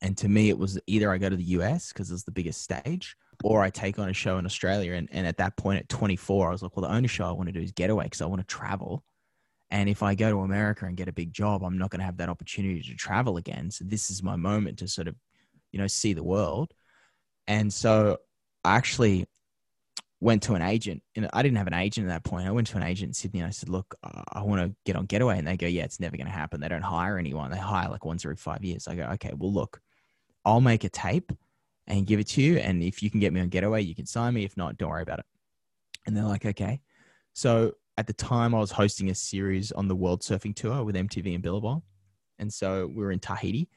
And 0.00 0.16
to 0.18 0.28
me, 0.28 0.48
it 0.48 0.58
was 0.58 0.78
either 0.86 1.10
I 1.10 1.18
go 1.18 1.28
to 1.28 1.36
the 1.36 1.44
US 1.44 1.92
because 1.92 2.10
it's 2.10 2.24
the 2.24 2.30
biggest 2.30 2.62
stage, 2.62 3.16
or 3.44 3.62
I 3.62 3.70
take 3.70 3.98
on 3.98 4.08
a 4.08 4.12
show 4.12 4.38
in 4.38 4.46
Australia. 4.46 4.94
And, 4.94 5.08
and 5.12 5.26
at 5.26 5.38
that 5.38 5.56
point, 5.56 5.80
at 5.80 5.88
24, 5.88 6.48
I 6.48 6.50
was 6.52 6.62
like, 6.62 6.76
well, 6.76 6.88
the 6.88 6.94
only 6.94 7.08
show 7.08 7.26
I 7.26 7.32
want 7.32 7.48
to 7.48 7.52
do 7.52 7.60
is 7.60 7.72
Getaway 7.72 8.04
because 8.04 8.22
I 8.22 8.26
want 8.26 8.40
to 8.40 8.46
travel. 8.46 9.04
And 9.70 9.88
if 9.88 10.02
I 10.02 10.14
go 10.14 10.30
to 10.30 10.40
America 10.40 10.86
and 10.86 10.96
get 10.96 11.08
a 11.08 11.12
big 11.12 11.32
job, 11.32 11.62
I'm 11.62 11.78
not 11.78 11.90
going 11.90 12.00
to 12.00 12.06
have 12.06 12.18
that 12.18 12.28
opportunity 12.28 12.82
to 12.82 12.94
travel 12.94 13.36
again. 13.36 13.70
So 13.70 13.84
this 13.84 14.10
is 14.10 14.22
my 14.22 14.36
moment 14.36 14.78
to 14.78 14.88
sort 14.88 15.08
of, 15.08 15.16
you 15.72 15.78
know, 15.78 15.86
see 15.86 16.12
the 16.12 16.22
world. 16.22 16.72
And 17.46 17.72
so 17.72 18.18
I 18.64 18.76
actually 18.76 19.26
went 20.20 20.42
to 20.44 20.54
an 20.54 20.62
agent 20.62 21.02
and 21.14 21.28
I 21.32 21.42
didn't 21.42 21.58
have 21.58 21.66
an 21.66 21.74
agent 21.74 22.08
at 22.08 22.10
that 22.10 22.28
point. 22.28 22.46
I 22.46 22.50
went 22.50 22.66
to 22.68 22.76
an 22.76 22.82
agent 22.82 23.10
in 23.10 23.14
Sydney 23.14 23.40
and 23.40 23.46
I 23.46 23.50
said, 23.50 23.68
look, 23.68 23.94
I 24.02 24.42
want 24.42 24.62
to 24.62 24.74
get 24.86 24.96
on 24.96 25.04
Getaway. 25.06 25.38
And 25.38 25.46
they 25.46 25.56
go, 25.56 25.66
yeah, 25.66 25.84
it's 25.84 26.00
never 26.00 26.16
going 26.16 26.26
to 26.26 26.32
happen. 26.32 26.60
They 26.60 26.68
don't 26.68 26.82
hire 26.82 27.18
anyone. 27.18 27.50
They 27.50 27.58
hire 27.58 27.90
like 27.90 28.04
once 28.04 28.24
every 28.24 28.36
five 28.36 28.64
years. 28.64 28.88
I 28.88 28.94
go, 28.94 29.04
okay, 29.14 29.32
well, 29.36 29.52
look, 29.52 29.80
I'll 30.44 30.62
make 30.62 30.84
a 30.84 30.88
tape 30.88 31.32
and 31.86 32.06
give 32.06 32.18
it 32.18 32.28
to 32.28 32.42
you. 32.42 32.56
And 32.58 32.82
if 32.82 33.02
you 33.02 33.10
can 33.10 33.20
get 33.20 33.32
me 33.32 33.40
on 33.40 33.48
Getaway, 33.48 33.82
you 33.82 33.94
can 33.94 34.06
sign 34.06 34.34
me. 34.34 34.44
If 34.44 34.56
not, 34.56 34.78
don't 34.78 34.90
worry 34.90 35.02
about 35.02 35.18
it. 35.18 35.26
And 36.06 36.16
they're 36.16 36.24
like, 36.24 36.46
okay. 36.46 36.80
So 37.34 37.72
at 37.98 38.06
the 38.06 38.12
time, 38.12 38.54
I 38.54 38.58
was 38.58 38.70
hosting 38.70 39.10
a 39.10 39.14
series 39.14 39.70
on 39.72 39.88
the 39.88 39.96
World 39.96 40.22
Surfing 40.22 40.54
Tour 40.54 40.82
with 40.84 40.96
MTV 40.96 41.34
and 41.34 41.42
Billabong. 41.42 41.82
and 42.38 42.52
so 42.52 42.86
we 42.86 43.02
were 43.02 43.12
in 43.12 43.18
Tahiti. 43.18 43.68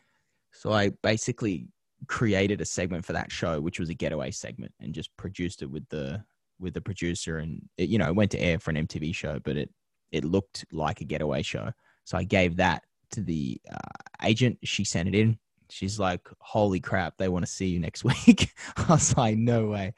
So 0.51 0.71
I 0.71 0.89
basically 1.03 1.67
created 2.07 2.61
a 2.61 2.65
segment 2.65 3.05
for 3.05 3.13
that 3.13 3.31
show, 3.31 3.59
which 3.59 3.79
was 3.79 3.89
a 3.89 3.93
getaway 3.93 4.31
segment, 4.31 4.73
and 4.79 4.93
just 4.93 5.15
produced 5.17 5.61
it 5.61 5.69
with 5.69 5.87
the 5.89 6.23
with 6.59 6.73
the 6.73 6.81
producer. 6.81 7.37
And 7.37 7.61
it, 7.77 7.89
you 7.89 7.97
know, 7.97 8.07
it 8.07 8.15
went 8.15 8.31
to 8.31 8.39
air 8.39 8.59
for 8.59 8.71
an 8.71 8.87
MTV 8.87 9.13
show, 9.15 9.39
but 9.43 9.57
it 9.57 9.69
it 10.11 10.25
looked 10.25 10.65
like 10.71 11.01
a 11.01 11.05
getaway 11.05 11.41
show. 11.41 11.71
So 12.03 12.17
I 12.17 12.23
gave 12.23 12.57
that 12.57 12.83
to 13.11 13.21
the 13.21 13.59
uh, 13.71 14.23
agent. 14.23 14.57
She 14.63 14.83
sent 14.83 15.09
it 15.09 15.15
in. 15.15 15.37
She's 15.69 15.99
like, 15.99 16.27
"Holy 16.39 16.79
crap, 16.79 17.17
they 17.17 17.29
want 17.29 17.45
to 17.45 17.51
see 17.51 17.67
you 17.67 17.79
next 17.79 18.03
week." 18.27 18.53
I 18.77 18.85
was 18.89 19.15
like, 19.17 19.37
"No 19.37 19.67
way." 19.67 19.93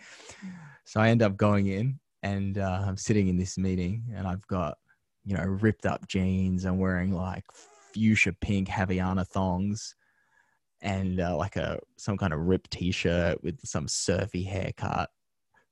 So 0.86 1.00
I 1.00 1.10
end 1.10 1.22
up 1.22 1.38
going 1.38 1.68
in, 1.68 2.00
and 2.24 2.58
uh, 2.58 2.84
I'm 2.86 2.98
sitting 2.98 3.28
in 3.28 3.38
this 3.38 3.58
meeting, 3.58 4.06
and 4.16 4.28
I've 4.28 4.46
got 4.48 4.78
you 5.24 5.36
know 5.36 5.44
ripped 5.44 5.86
up 5.86 6.08
jeans. 6.08 6.66
I'm 6.66 6.80
wearing 6.80 7.14
like 7.14 7.46
fuchsia 7.94 8.34
pink 8.34 8.70
Havaiana 8.70 9.28
thongs 9.28 9.96
and 10.82 11.20
uh, 11.20 11.36
like 11.38 11.56
a 11.56 11.80
some 11.98 12.18
kind 12.18 12.34
of 12.34 12.40
ripped 12.40 12.72
t-shirt 12.72 13.44
with 13.44 13.60
some 13.66 13.88
surfy 13.88 14.44
haircut. 14.44 15.10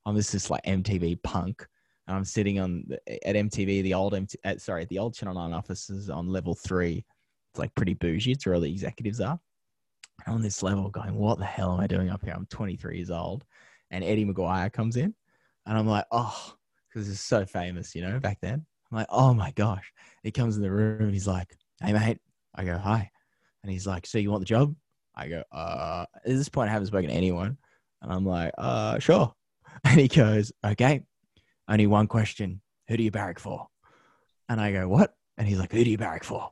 I'm 0.06 0.16
just 0.16 0.32
this 0.32 0.50
like 0.50 0.64
MTV 0.64 1.22
punk. 1.22 1.66
And 2.06 2.16
I'm 2.16 2.24
sitting 2.24 2.58
on 2.58 2.84
at 3.24 3.36
MTV, 3.36 3.82
the 3.82 3.94
old 3.94 4.14
MT, 4.14 4.38
at, 4.42 4.60
sorry, 4.60 4.84
the 4.86 4.98
old 4.98 5.14
Channel 5.14 5.34
Nine 5.34 5.52
offices 5.52 6.10
on 6.10 6.28
level 6.28 6.54
three. 6.54 7.04
It's 7.52 7.58
like 7.58 7.74
pretty 7.74 7.94
bougie. 7.94 8.32
It's 8.32 8.46
where 8.46 8.54
all 8.54 8.60
the 8.60 8.70
executives 8.70 9.20
are. 9.20 9.38
And 10.26 10.34
on 10.34 10.42
this 10.42 10.62
level, 10.62 10.90
going, 10.90 11.14
what 11.14 11.38
the 11.38 11.44
hell 11.44 11.72
am 11.72 11.80
I 11.80 11.86
doing 11.86 12.10
up 12.10 12.24
here? 12.24 12.34
I'm 12.34 12.46
23 12.46 12.96
years 12.96 13.10
old, 13.10 13.44
and 13.90 14.02
Eddie 14.02 14.24
McGuire 14.24 14.72
comes 14.72 14.96
in, 14.96 15.14
and 15.66 15.78
I'm 15.78 15.86
like, 15.86 16.04
oh, 16.10 16.54
because 16.88 17.08
it's 17.08 17.20
so 17.20 17.44
famous, 17.46 17.94
you 17.94 18.02
know, 18.02 18.18
back 18.18 18.38
then. 18.40 18.66
I'm 18.90 18.98
like, 18.98 19.06
oh 19.08 19.32
my 19.34 19.52
gosh. 19.52 19.92
He 20.22 20.30
comes 20.30 20.56
in 20.56 20.62
the 20.62 20.70
room. 20.70 21.02
And 21.02 21.12
he's 21.12 21.26
like, 21.26 21.54
hey 21.80 21.92
mate. 21.92 22.18
I 22.54 22.64
go, 22.64 22.76
hi. 22.76 23.10
And 23.62 23.70
he's 23.70 23.86
like, 23.86 24.06
so 24.06 24.18
you 24.18 24.30
want 24.30 24.40
the 24.40 24.46
job? 24.46 24.74
I 25.14 25.28
go, 25.28 25.42
uh, 25.52 26.06
at 26.16 26.24
this 26.24 26.48
point, 26.48 26.68
I 26.68 26.72
haven't 26.72 26.86
spoken 26.86 27.08
to 27.10 27.14
anyone. 27.14 27.58
And 28.02 28.12
I'm 28.12 28.24
like, 28.24 28.52
uh, 28.58 28.98
sure. 28.98 29.34
And 29.84 29.98
he 29.98 30.08
goes, 30.08 30.52
okay, 30.64 31.04
only 31.68 31.86
one 31.86 32.06
question. 32.06 32.60
Who 32.88 32.96
do 32.98 33.02
you 33.02 33.10
barrack 33.10 33.38
for? 33.38 33.68
And 34.48 34.60
I 34.60 34.72
go, 34.72 34.88
what? 34.88 35.14
And 35.38 35.46
he's 35.46 35.58
like, 35.58 35.72
who 35.72 35.82
do 35.82 35.88
you 35.88 35.96
barrack 35.96 36.24
for? 36.24 36.50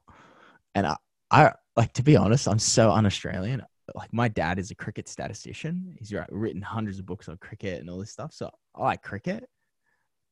And 0.75 0.87
I, 0.87 0.97
I 1.31 1.53
like, 1.77 1.93
to 1.95 2.03
be 2.03 2.17
honest, 2.17 2.49
I'm 2.49 2.59
so 2.59 2.91
un 2.91 3.05
Australian. 3.05 3.65
Like, 3.95 4.13
my 4.13 4.29
dad 4.29 4.59
is 4.59 4.71
a 4.71 4.75
cricket 4.75 5.09
statistician. 5.09 5.97
He's 5.99 6.15
written 6.31 6.63
hundreds 6.63 6.99
of 6.99 7.07
books 7.07 7.29
on 7.29 7.37
cricket 7.39 7.81
and 7.81 7.91
all 7.91 7.99
this 7.99 8.13
stuff. 8.13 8.33
So 8.33 8.51
I 8.75 8.85
like 8.85 9.03
cricket. 9.03 9.49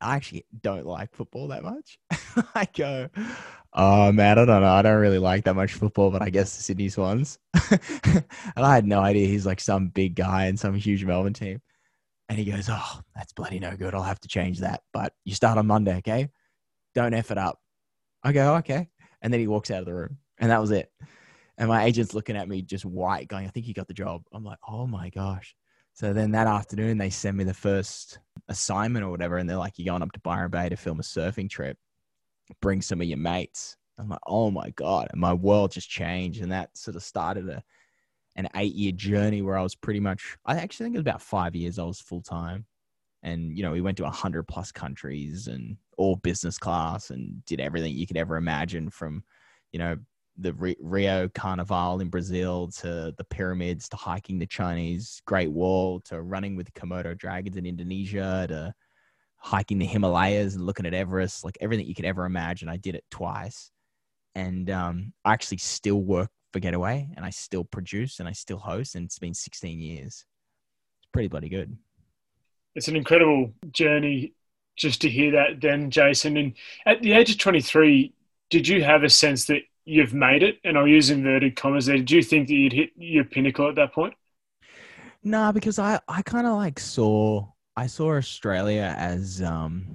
I 0.01 0.17
actually 0.17 0.45
don't 0.61 0.87
like 0.87 1.15
football 1.15 1.49
that 1.49 1.63
much. 1.63 1.99
I 2.55 2.69
go, 2.77 3.09
oh 3.73 4.13
man, 4.13 4.39
I 4.39 4.45
don't 4.45 4.61
know. 4.61 4.73
I 4.73 4.83
don't 4.83 5.01
really 5.01 5.19
like 5.19 5.45
that 5.45 5.55
much 5.55 5.73
football, 5.73 6.11
but 6.11 6.23
I 6.23 6.31
guess 6.31 6.57
the 6.57 6.63
Sydney 6.63 6.89
Swans. 6.89 7.39
and 7.71 8.25
I 8.57 8.75
had 8.75 8.87
no 8.87 9.01
idea 9.01 9.27
he's 9.27 9.47
like 9.47 9.61
some 9.61 9.89
big 9.89 10.15
guy 10.15 10.47
in 10.47 10.57
some 10.57 10.75
huge 10.75 11.05
Melbourne 11.05 11.33
team. 11.33 11.61
And 12.29 12.39
he 12.39 12.45
goes, 12.45 12.69
oh, 12.71 13.01
that's 13.15 13.33
bloody 13.33 13.59
no 13.61 13.77
good. 13.77 13.95
I'll 13.95 14.03
have 14.03 14.21
to 14.21 14.29
change 14.29 14.61
that. 14.61 14.83
But 14.93 15.13
you 15.25 15.35
start 15.35 15.59
on 15.59 15.67
Monday, 15.67 15.97
okay? 15.99 16.29
Don't 16.95 17.15
F 17.15 17.31
it 17.31 17.39
up. 17.39 17.59
I 18.23 18.33
go, 18.33 18.57
okay. 18.57 18.89
And 19.23 19.33
then 19.33 19.41
he 19.41 19.47
walks 19.47 19.71
out 19.71 19.81
of 19.81 19.87
the 19.87 19.95
room. 19.95 20.19
And 20.39 20.51
that 20.51 20.61
was 20.61 20.73
it. 20.73 20.91
And 21.57 21.69
my 21.69 21.85
agent's 21.85 22.15
looking 22.15 22.37
at 22.37 22.49
me 22.49 22.63
just 22.63 22.85
white, 22.85 23.29
going, 23.29 23.47
I 23.47 23.51
think 23.51 23.67
you 23.67 23.75
got 23.75 23.89
the 23.89 23.95
job. 23.95 24.23
I'm 24.33 24.45
like, 24.45 24.59
oh 24.69 24.87
my 24.87 25.09
gosh. 25.11 25.55
So 25.95 26.13
then 26.13 26.33
that 26.33 26.47
afternoon, 26.47 26.99
they 26.99 27.09
send 27.09 27.37
me 27.37 27.45
the 27.45 27.55
first 27.55 28.19
assignment 28.49 29.05
or 29.05 29.11
whatever, 29.11 29.39
and 29.39 29.49
they're 29.49 29.57
like, 29.57 29.75
"You're 29.79 29.93
going 29.93 30.03
up 30.03 30.13
to 30.13 30.21
Byron 30.21 30.51
Bay 30.51 30.69
to 30.69 30.77
film 30.77 31.01
a 31.01 31.03
surfing 31.03 31.51
trip. 31.51 31.79
Bring 32.61 32.83
some 32.83 33.01
of 33.01 33.07
your 33.07 33.19
mates." 33.19 33.77
I'm 33.99 34.09
like, 34.09 34.21
"Oh 34.27 34.51
my 34.51 34.71
god!" 34.71 35.09
And 35.11 35.21
my 35.21 35.33
world 35.33 35.73
just 35.73 35.89
changed, 35.89 36.43
and 36.43 36.53
that 36.53 36.77
sort 36.77 36.97
of 36.97 37.03
started 37.03 37.49
a 37.49 37.63
an 38.37 38.49
eight 38.55 38.75
year 38.75 38.93
journey 38.93 39.43
where 39.43 39.57
I 39.57 39.63
was 39.63 39.75
pretty 39.75 40.01
much. 40.01 40.37
I 40.45 40.57
actually 40.57 40.87
think 40.87 40.97
it 40.97 40.99
was 40.99 41.05
about 41.05 41.23
five 41.23 41.57
years. 41.57 41.79
I 41.79 41.85
was 41.85 42.01
full 42.01 42.23
time, 42.23 42.67
and 43.23 43.57
you 43.57 43.63
know, 43.63 43.73
we 43.73 43.81
went 43.81 43.97
to 43.99 44.07
a 44.07 44.11
hundred 44.11 44.45
plus 44.45 44.73
countries 44.73 45.49
and 45.49 45.77
all 45.99 46.17
business 46.17 46.59
class, 46.59 47.11
and 47.11 47.45
did 47.47 47.61
everything 47.61 47.95
you 47.95 48.07
could 48.07 48.19
ever 48.19 48.37
imagine 48.37 48.91
from, 48.91 49.25
you 49.73 49.79
know, 49.79 49.97
the 50.39 50.53
Rio 50.81 51.29
Carnival 51.29 52.01
in 52.01 52.09
Brazil 52.09 52.69
to 52.79 53.15
the 53.17 53.25
pyramids 53.25 53.89
to 53.89 53.97
hiking 53.97 54.39
the 54.39 54.47
Chinese 54.47 55.21
Great 55.25 55.51
Wall 55.51 56.01
to 56.01 56.21
running 56.21 56.57
with 56.57 56.73
Komodo 56.75 57.17
dragons 57.17 57.57
in 57.57 57.67
Indonesia 57.67 58.47
to 58.49 58.75
hiking 59.39 59.79
the 59.79 59.87
Himalayas 59.87 60.55
and 60.55 60.67
looking 60.67 60.87
at 60.87 60.95
Everest, 60.95 61.45
like 61.45 61.57
everything 61.61 61.87
you 61.87 61.95
could 61.95 62.05
ever 62.05 62.25
imagine. 62.25 62.69
I 62.69 62.77
did 62.77 62.95
it 62.95 63.05
twice. 63.11 63.71
And 64.35 64.69
um, 64.71 65.13
I 65.25 65.33
actually 65.33 65.59
still 65.59 66.03
work 66.03 66.31
for 66.53 66.61
Getaway 66.61 67.09
and 67.17 67.25
I 67.25 67.31
still 67.31 67.65
produce 67.65 68.21
and 68.21 68.29
I 68.29 68.33
still 68.33 68.59
host. 68.59 68.95
And 68.95 69.07
it's 69.07 69.19
been 69.19 69.35
16 69.35 69.81
years. 69.81 70.07
It's 70.07 71.09
pretty 71.13 71.29
bloody 71.29 71.49
good. 71.49 71.77
It's 72.75 72.89
an 72.89 72.97
incredible 72.97 73.53
journey 73.71 74.35
just 74.77 75.01
to 75.01 75.09
hear 75.09 75.33
that, 75.33 75.61
then, 75.63 75.91
Jason. 75.91 76.37
And 76.37 76.53
at 76.85 77.01
the 77.01 77.13
age 77.13 77.31
of 77.31 77.39
23, 77.39 78.13
did 78.51 78.69
you 78.69 78.85
have 78.85 79.03
a 79.03 79.09
sense 79.09 79.47
that 79.47 79.63
you've 79.87 80.13
made 80.13 80.43
it, 80.43 80.59
and 80.65 80.77
I'll 80.77 80.87
use 80.87 81.09
inverted 81.09 81.57
commas 81.57 81.87
there. 81.87 81.97
Did 81.97 82.11
you 82.11 82.23
think 82.23 82.49
that 82.49 82.55
you'd 82.55 82.73
hit 82.73 82.91
your 82.97 83.25
pinnacle 83.25 83.69
at 83.69 83.77
that 83.77 83.95
point? 83.95 84.13
Nah, 85.23 85.53
because 85.53 85.79
I 85.79 85.99
I 86.07 86.23
kind 86.23 86.47
of 86.47 86.55
like 86.55 86.79
saw 86.79 87.47
I 87.77 87.87
saw 87.87 88.17
Australia 88.17 88.95
as 88.99 89.41
um 89.41 89.87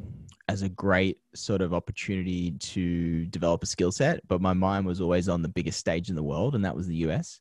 as 0.48 0.64
a 0.64 0.70
great 0.70 1.18
sort 1.36 1.62
of 1.62 1.74
opportunity 1.74 2.52
to 2.52 3.26
develop 3.28 3.64
a 3.64 3.66
skill 3.66 3.92
set, 3.92 4.28
but 4.28 4.42
my 4.42 4.54
mind 4.54 4.86
was 4.86 5.00
always 5.00 5.30
on 5.30 5.42
the 5.42 5.48
biggest 5.48 5.80
stage 5.80 6.10
in 6.10 6.16
the 6.16 6.24
world, 6.24 6.56
and 6.56 6.66
that 6.66 6.76
was 6.76 6.88
the 6.88 6.98
US. 7.08 7.40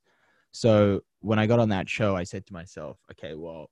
So 0.52 1.00
when 1.20 1.38
I 1.38 1.46
got 1.46 1.58
on 1.58 1.70
that 1.70 1.88
show, 1.88 2.14
I 2.16 2.24
said 2.24 2.46
to 2.46 2.52
myself, 2.52 2.98
okay, 3.12 3.34
well, 3.34 3.70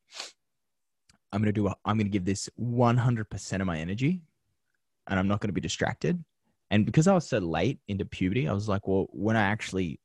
I'm 1.32 1.40
gonna 1.40 1.52
do 1.52 1.68
a, 1.68 1.76
I'm 1.84 1.98
gonna 1.98 2.08
give 2.08 2.24
this 2.24 2.48
100% 2.60 3.60
of 3.60 3.66
my 3.66 3.78
energy, 3.78 4.22
and 5.06 5.18
I'm 5.18 5.28
not 5.28 5.40
gonna 5.40 5.52
be 5.52 5.60
distracted. 5.60 6.24
And 6.70 6.84
because 6.84 7.06
I 7.06 7.14
was 7.14 7.26
so 7.26 7.38
late 7.38 7.78
into 7.88 8.04
puberty, 8.04 8.48
I 8.48 8.52
was 8.52 8.68
like, 8.68 8.86
well, 8.86 9.06
when 9.10 9.36
I 9.36 9.42
actually 9.42 10.00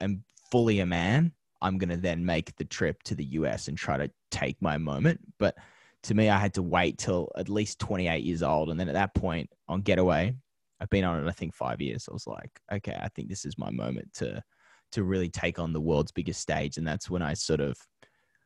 am 0.00 0.24
fully 0.50 0.80
a 0.80 0.86
man, 0.86 1.32
I'm 1.60 1.78
going 1.78 1.90
to 1.90 1.96
then 1.96 2.24
make 2.24 2.54
the 2.56 2.64
trip 2.64 3.02
to 3.04 3.14
the 3.14 3.24
US 3.24 3.68
and 3.68 3.76
try 3.76 3.96
to 3.96 4.10
take 4.30 4.60
my 4.60 4.78
moment. 4.78 5.20
But 5.38 5.56
to 6.04 6.14
me, 6.14 6.28
I 6.28 6.38
had 6.38 6.54
to 6.54 6.62
wait 6.62 6.98
till 6.98 7.32
at 7.36 7.48
least 7.48 7.78
28 7.78 8.22
years 8.22 8.42
old. 8.42 8.70
And 8.70 8.78
then 8.78 8.88
at 8.88 8.94
that 8.94 9.14
point 9.14 9.50
on 9.68 9.80
Getaway, 9.80 10.36
I've 10.80 10.90
been 10.90 11.04
on 11.04 11.24
it, 11.24 11.28
I 11.28 11.32
think, 11.32 11.54
five 11.54 11.80
years. 11.80 12.06
I 12.08 12.12
was 12.12 12.26
like, 12.26 12.60
okay, 12.70 12.98
I 13.00 13.08
think 13.08 13.28
this 13.28 13.44
is 13.44 13.58
my 13.58 13.70
moment 13.70 14.12
to 14.14 14.42
to 14.92 15.02
really 15.02 15.28
take 15.28 15.58
on 15.58 15.72
the 15.72 15.80
world's 15.80 16.12
biggest 16.12 16.40
stage. 16.40 16.76
And 16.76 16.86
that's 16.86 17.10
when 17.10 17.22
I 17.22 17.34
sort 17.34 17.60
of 17.60 17.76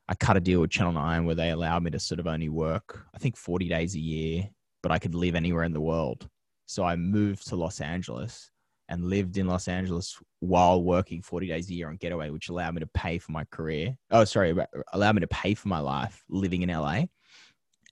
I 0.09 0.15
cut 0.15 0.39
a 0.39 0.41
deal 0.41 0.61
with 0.61 0.71
Channel 0.71 0.95
9 0.95 1.27
where 1.27 1.35
they 1.35 1.51
allowed 1.51 1.83
me 1.83 1.91
to 1.91 1.99
sort 1.99 2.21
of 2.21 2.27
only 2.27 2.49
work, 2.49 3.05
I 3.15 3.19
think, 3.19 3.37
40 3.37 3.69
days 3.69 3.95
a 3.95 4.01
year, 4.01 4.49
but 4.83 4.91
I 4.91 4.99
could 4.99 5.15
live 5.15 5.35
anywhere 5.35 5.65
in 5.65 5.75
the 5.75 5.81
world. 5.81 6.29
So 6.69 6.85
I 6.85 6.97
moved 6.97 7.49
to 7.49 7.57
Los 7.57 7.81
Angeles 7.81 8.51
and 8.91 9.03
lived 9.03 9.39
in 9.39 9.47
Los 9.47 9.69
Angeles 9.69 10.19
while 10.41 10.83
working 10.83 11.23
40 11.23 11.47
days 11.47 11.71
a 11.71 11.75
year 11.75 11.89
on 11.89 11.97
Getaway, 11.97 12.29
which 12.29 12.51
allowed 12.51 12.75
me 12.75 12.81
to 12.81 12.87
pay 12.87 13.17
for 13.17 13.33
my 13.33 13.45
career. 13.45 13.97
Oh, 14.11 14.25
sorry, 14.25 14.55
allowed 14.93 15.15
me 15.15 15.23
to 15.23 15.29
pay 15.29 15.55
for 15.55 15.69
my 15.69 15.79
life 15.79 16.23
living 16.29 16.61
in 16.61 16.69
LA. 16.69 17.05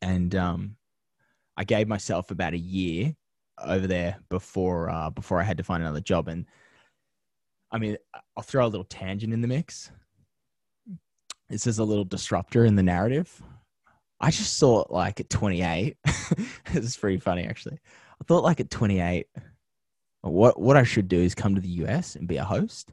And 0.03 0.35
um, 0.35 0.77
I 1.57 1.65
gave 1.65 1.89
myself 1.89 2.31
about 2.31 2.53
a 2.53 2.59
year 2.59 3.17
over 3.65 3.87
there 3.87 4.19
before 4.29 4.91
uh, 4.91 5.09
before 5.09 5.41
I 5.41 5.45
had 5.45 5.57
to 5.57 5.65
find 5.65 5.83
another 5.83 6.03
job. 6.03 6.29
And 6.29 6.45
I 7.73 7.79
mean, 7.79 7.97
I'll 8.37 8.43
throw 8.43 8.67
a 8.67 8.69
little 8.69 8.85
tangent 8.85 9.33
in 9.33 9.41
the 9.41 9.49
mix. 9.49 9.91
This 11.49 11.67
is 11.67 11.79
a 11.79 11.85
little 11.85 12.05
disruptor 12.05 12.67
in 12.67 12.77
the 12.77 12.83
narrative. 12.83 13.43
I 14.21 14.31
just 14.31 14.59
saw 14.59 14.83
it 14.83 14.91
like 14.91 15.19
at 15.21 15.31
28, 15.31 15.97
this 16.05 16.85
is 16.85 16.97
pretty 16.97 17.19
funny 17.19 17.45
actually. 17.45 17.79
I 18.20 18.24
thought 18.24 18.44
like 18.44 18.61
at 18.61 18.70
28, 18.70 19.26
what 20.22 20.61
what 20.61 20.76
I 20.76 20.83
should 20.83 21.09
do 21.09 21.18
is 21.18 21.35
come 21.35 21.55
to 21.55 21.61
the 21.61 21.68
US 21.68 22.16
and 22.16 22.26
be 22.26 22.37
a 22.37 22.44
host 22.44 22.92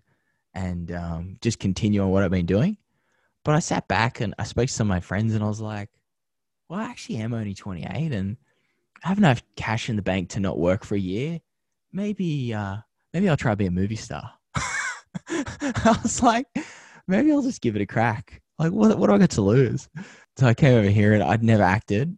and 0.53 0.91
um, 0.91 1.38
just 1.41 1.59
continue 1.59 2.01
on 2.01 2.09
what 2.09 2.23
I've 2.23 2.31
been 2.31 2.45
doing. 2.45 2.77
But 3.43 3.55
I 3.55 3.59
sat 3.59 3.88
back 3.88 4.21
and 4.21 4.33
I 4.39 4.43
spoke 4.43 4.67
to 4.67 4.73
some 4.73 4.88
of 4.88 4.95
my 4.95 4.99
friends 4.99 5.33
and 5.33 5.43
I 5.43 5.47
was 5.47 5.59
like, 5.59 5.89
well, 6.69 6.79
I 6.79 6.86
actually 6.86 7.17
am 7.17 7.33
only 7.33 7.53
28 7.53 8.12
and 8.12 8.38
I 9.03 9.09
have 9.09 9.17
enough 9.17 9.43
cash 9.55 9.89
in 9.89 9.95
the 9.95 10.01
bank 10.01 10.29
to 10.29 10.39
not 10.39 10.59
work 10.59 10.86
for 10.86 10.95
a 10.95 10.99
year. 10.99 11.39
Maybe 11.91 12.53
uh, 12.53 12.77
maybe 13.13 13.29
I'll 13.29 13.38
try 13.38 13.51
to 13.51 13.57
be 13.57 13.65
a 13.65 13.71
movie 13.71 13.95
star. 13.95 14.31
I 15.27 15.99
was 16.01 16.23
like, 16.23 16.47
maybe 17.07 17.31
I'll 17.31 17.41
just 17.41 17.62
give 17.62 17.75
it 17.75 17.81
a 17.81 17.86
crack. 17.86 18.41
Like, 18.59 18.71
what, 18.71 18.97
what 18.97 19.07
do 19.07 19.13
I 19.13 19.17
got 19.17 19.31
to 19.31 19.41
lose? 19.41 19.89
So 20.38 20.47
I 20.47 20.53
came 20.53 20.77
over 20.77 20.89
here 20.89 21.13
and 21.13 21.21
I'd 21.21 21.43
never 21.43 21.63
acted. 21.63 22.17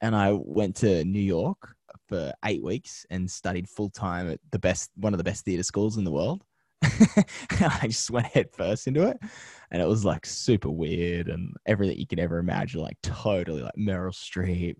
And 0.00 0.16
I 0.16 0.32
went 0.32 0.76
to 0.76 1.04
New 1.04 1.20
York 1.20 1.76
for 2.12 2.32
eight 2.44 2.62
weeks 2.62 3.06
and 3.08 3.30
studied 3.30 3.66
full 3.66 3.88
time 3.88 4.30
at 4.30 4.38
the 4.50 4.58
best, 4.58 4.90
one 4.96 5.14
of 5.14 5.18
the 5.18 5.24
best 5.24 5.46
theater 5.46 5.62
schools 5.62 5.96
in 5.96 6.04
the 6.04 6.12
world. 6.12 6.44
I 6.82 7.86
just 7.86 8.10
went 8.10 8.26
head 8.26 8.50
first 8.52 8.86
into 8.86 9.06
it, 9.08 9.16
and 9.70 9.80
it 9.80 9.88
was 9.88 10.04
like 10.04 10.26
super 10.26 10.68
weird 10.68 11.28
and 11.28 11.54
everything 11.64 11.98
you 11.98 12.06
could 12.06 12.20
ever 12.20 12.38
imagine, 12.38 12.82
like 12.82 12.98
totally 13.02 13.62
like 13.62 13.72
Meryl 13.78 14.12
Streep, 14.12 14.76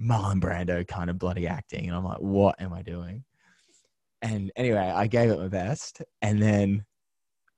Marlon 0.00 0.40
Brando 0.40 0.86
kind 0.86 1.10
of 1.10 1.18
bloody 1.18 1.46
acting, 1.46 1.88
and 1.88 1.94
I'm 1.94 2.04
like, 2.04 2.20
what 2.20 2.58
am 2.58 2.72
I 2.72 2.80
doing? 2.80 3.24
And 4.22 4.50
anyway, 4.56 4.78
I 4.78 5.06
gave 5.06 5.30
it 5.30 5.38
my 5.38 5.48
best. 5.48 6.00
And 6.22 6.40
then 6.40 6.86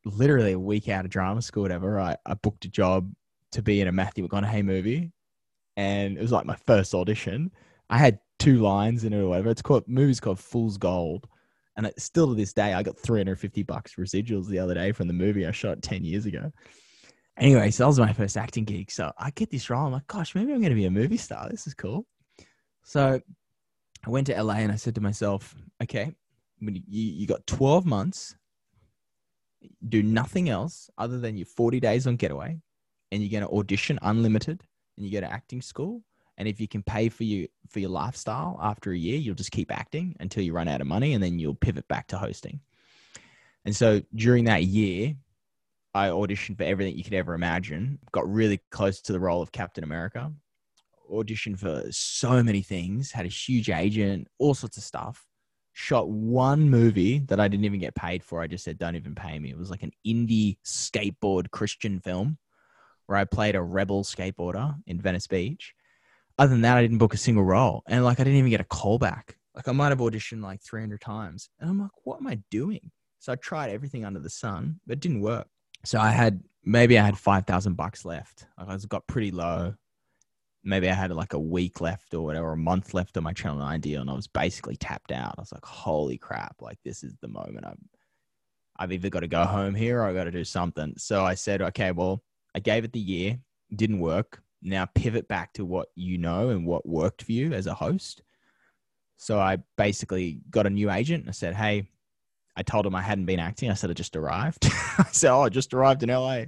literally 0.05 0.52
a 0.52 0.59
week 0.59 0.88
out 0.88 1.05
of 1.05 1.12
drama 1.12 1.40
school, 1.40 1.62
whatever, 1.62 2.00
I, 2.00 2.16
I 2.26 2.35
booked 2.35 2.64
a 2.64 2.68
job 2.68 3.12
to 3.52 3.62
be 3.62 3.81
in 3.81 3.87
a 3.87 3.92
Matthew 3.92 4.26
McConaughey 4.26 4.64
movie. 4.64 5.12
And 5.76 6.18
it 6.18 6.20
was 6.20 6.33
like 6.33 6.44
my 6.44 6.57
first 6.66 6.92
audition. 6.94 7.52
I 7.88 7.98
had 7.98 8.18
two 8.38 8.59
lines 8.59 9.05
in 9.05 9.12
it 9.12 9.18
or 9.18 9.29
whatever. 9.29 9.51
It's 9.51 9.62
called 9.62 9.85
movie's 9.87 10.20
called 10.20 10.38
Fool's 10.38 10.79
Gold. 10.79 11.27
And 11.77 11.87
it, 11.87 12.01
still 12.01 12.29
to 12.29 12.35
this 12.35 12.53
day, 12.53 12.72
I 12.72 12.83
got 12.83 12.99
350 12.99 13.62
bucks 13.62 13.94
residuals 13.96 14.46
the 14.46 14.59
other 14.59 14.75
day 14.75 14.92
from 14.92 15.09
the 15.09 15.12
movie 15.12 15.46
I 15.46 15.51
shot 15.51 15.83
10 15.83 16.05
years 16.05 16.25
ago. 16.25 16.53
Anyway, 17.38 17.70
so 17.70 17.85
that 17.85 17.88
was 17.88 17.99
my 17.99 18.14
first 18.14 18.37
acting 18.37 18.64
gig. 18.64 18.90
So 18.90 19.12
I 19.18 19.31
get 19.31 19.51
this 19.51 19.68
role. 19.68 19.87
I'm 19.87 19.92
like, 19.92 20.07
gosh, 20.07 20.35
maybe 20.35 20.53
I'm 20.53 20.61
going 20.61 20.70
to 20.70 20.77
be 20.77 20.87
a 20.87 20.90
movie 20.90 21.18
star. 21.18 21.49
This 21.51 21.66
is 21.66 21.75
cool. 21.75 22.07
So 22.83 23.20
I 24.07 24.11
went 24.11 24.29
to 24.29 24.42
LA 24.42 24.55
and 24.55 24.72
I 24.72 24.77
said 24.77 24.94
to 24.94 25.01
myself, 25.03 25.55
okay, 25.83 26.12
you, 26.61 26.81
you 26.88 27.27
got 27.27 27.46
12 27.46 27.85
months, 27.85 28.37
do 29.87 30.03
nothing 30.03 30.49
else 30.49 30.88
other 30.96 31.18
than 31.18 31.37
your 31.37 31.46
40 31.46 31.81
days 31.81 32.07
on 32.07 32.16
getaway, 32.16 32.59
and 33.12 33.22
you're 33.22 33.38
going 33.40 33.49
to 33.49 33.59
audition 33.59 33.99
unlimited 34.01 34.62
and 34.96 35.05
you 35.05 35.12
go 35.12 35.20
to 35.20 35.31
acting 35.31 35.61
school. 35.61 36.03
And 36.38 36.46
if 36.46 36.61
you 36.61 36.68
can 36.68 36.83
pay 36.83 37.09
for 37.09 37.25
you 37.25 37.49
for 37.70 37.81
your 37.81 37.90
lifestyle 37.90 38.59
after 38.62 38.92
a 38.92 38.96
year, 38.96 39.18
you'll 39.18 39.35
just 39.35 39.53
keep 39.53 39.72
acting 39.72 40.16
until 40.20 40.42
you 40.42 40.53
run 40.53 40.68
out 40.68 40.81
of 40.81 40.87
money 40.87 41.14
and 41.14 41.22
then 41.22 41.38
you'll 41.38 41.55
pivot 41.55 41.88
back 41.88 42.09
to 42.09 42.18
hosting. 42.18 42.61
And 43.64 43.75
so 43.75 44.03
during 44.14 44.44
that 44.44 44.64
year, 44.64 45.14
I 45.94 46.09
auditioned 46.09 46.59
for 46.59 46.64
everything 46.64 46.96
you 46.96 47.05
could 47.05 47.14
ever 47.14 47.35
imagine. 47.35 47.99
Got 48.12 48.31
really 48.31 48.61
close 48.70 49.01
to 49.03 49.12
the 49.12 49.20
role 49.20 49.40
of 49.40 49.51
Captain 49.51 49.83
America. 49.83 50.31
Auditioned 51.11 51.59
for 51.59 51.85
so 51.90 52.42
many 52.42 52.61
things. 52.61 53.12
Had 53.12 53.25
a 53.25 53.31
huge 53.31 53.70
agent, 53.70 54.29
all 54.38 54.55
sorts 54.55 54.77
of 54.77 54.83
stuff. 54.83 55.27
Shot 55.72 56.09
one 56.09 56.68
movie 56.68 57.20
that 57.20 57.40
I 57.40 57.49
didn't 57.49 57.64
even 57.64 57.81
get 57.81 57.94
paid 57.94 58.22
for. 58.22 58.42
I 58.42 58.46
just 58.46 58.64
said, 58.64 58.79
"Don't 58.79 58.96
even 58.96 59.14
pay 59.14 59.38
me." 59.38 59.51
It 59.51 59.59
was 59.59 59.70
like 59.70 59.83
an 59.83 59.92
indie 60.07 60.59
skateboard 60.64 61.51
Christian 61.51 62.01
film 62.01 62.38
where 63.07 63.18
I 63.18 63.25
played 63.25 63.55
a 63.55 63.62
rebel 63.62 64.05
skateboarder 64.05 64.77
in 64.87 65.01
Venice 65.01 65.27
Beach. 65.27 65.75
Other 66.38 66.51
than 66.51 66.62
that, 66.62 66.77
I 66.77 66.83
didn't 66.83 66.99
book 66.99 67.14
a 67.14 67.18
single 67.18 67.44
role, 67.44 67.83
and 67.88 68.05
like 68.05 68.20
I 68.20 68.25
didn't 68.25 68.38
even 68.38 68.51
get 68.51 68.61
a 68.61 68.64
call 68.64 68.99
back. 68.99 69.37
Like 69.55 69.68
I 69.68 69.72
might 69.72 69.88
have 69.88 70.01
auditioned 70.01 70.42
like 70.42 70.61
300 70.62 71.01
times, 71.01 71.49
and 71.59 71.70
I'm 71.70 71.81
like, 71.81 71.90
"What 72.05 72.20
am 72.20 72.27
I 72.27 72.40
doing?" 72.51 72.90
So 73.18 73.33
I 73.33 73.37
tried 73.37 73.70
everything 73.70 74.05
under 74.05 74.20
the 74.20 74.31
sun, 74.31 74.81
but 74.87 74.94
it 74.94 75.01
didn't 75.01 75.22
work. 75.22 75.49
So 75.85 75.99
I 75.99 76.11
had 76.11 76.42
maybe 76.62 76.99
I 76.99 77.05
had 77.05 77.16
five 77.16 77.46
thousand 77.46 77.75
bucks 77.75 78.05
left. 78.05 78.46
Like 78.59 78.68
I 78.68 78.77
got 78.88 79.07
pretty 79.07 79.31
low. 79.31 79.75
Maybe 80.62 80.90
I 80.90 80.94
had 80.94 81.11
like 81.12 81.33
a 81.33 81.38
week 81.38 81.81
left 81.81 82.12
or 82.12 82.22
whatever, 82.22 82.53
a 82.53 82.57
month 82.57 82.92
left 82.92 83.16
on 83.16 83.22
my 83.22 83.33
Channel 83.33 83.59
Nine 83.59 83.81
deal, 83.81 84.01
and 84.03 84.11
I 84.11 84.14
was 84.14 84.27
basically 84.27 84.77
tapped 84.77 85.12
out. 85.12 85.37
I 85.38 85.40
was 85.40 85.53
like, 85.53 85.64
"Holy 85.64 86.18
crap! 86.18 86.57
Like 86.61 86.79
this 86.85 87.03
is 87.03 87.14
the 87.22 87.29
moment. 87.29 87.64
I'm, 87.64 87.88
I've 88.77 88.92
either 88.92 89.09
got 89.09 89.20
to 89.20 89.29
go 89.29 89.44
home 89.44 89.75
here 89.75 90.03
or 90.03 90.07
I 90.07 90.12
got 90.12 90.25
to 90.25 90.31
do 90.31 90.44
something." 90.44 90.94
So 90.99 91.25
I 91.25 91.35
said, 91.35 91.62
"Okay, 91.62 91.92
well, 91.92 92.22
I 92.55 92.61
gave 92.61 92.85
it 92.85 92.92
the 92.92 93.01
year, 93.01 93.38
didn't 93.75 94.01
work. 94.01 94.42
Now 94.66 94.87
pivot 94.87 95.29
back 95.29 95.52
to 95.55 95.64
what 95.64 95.88
you 95.94 96.18
know 96.18 96.50
and 96.50 96.66
what 96.66 96.87
worked 96.87 97.22
for 97.22 97.33
you 97.33 97.52
as 97.52 97.66
a 97.66 97.74
host." 97.74 98.22
So 99.16 99.38
I 99.38 99.59
basically 99.76 100.40
got 100.50 100.66
a 100.66 100.70
new 100.70 100.90
agent. 100.90 101.26
I 101.29 101.33
said, 101.33 101.55
"Hey, 101.55 101.88
I 102.57 102.62
told 102.62 102.87
him 102.87 102.94
I 102.94 103.02
hadn't 103.02 103.26
been 103.26 103.40
acting. 103.40 103.70
I 103.70 103.74
said 103.74 103.90
I 103.90 103.94
just 103.94 104.16
arrived. 104.16 104.66
I 104.98 105.07
said, 105.12 105.33
"Oh, 105.33 105.42
I 105.42 105.48
just 105.48 105.72
arrived 105.74 106.02
in 106.02 106.11
LA. 106.11 106.44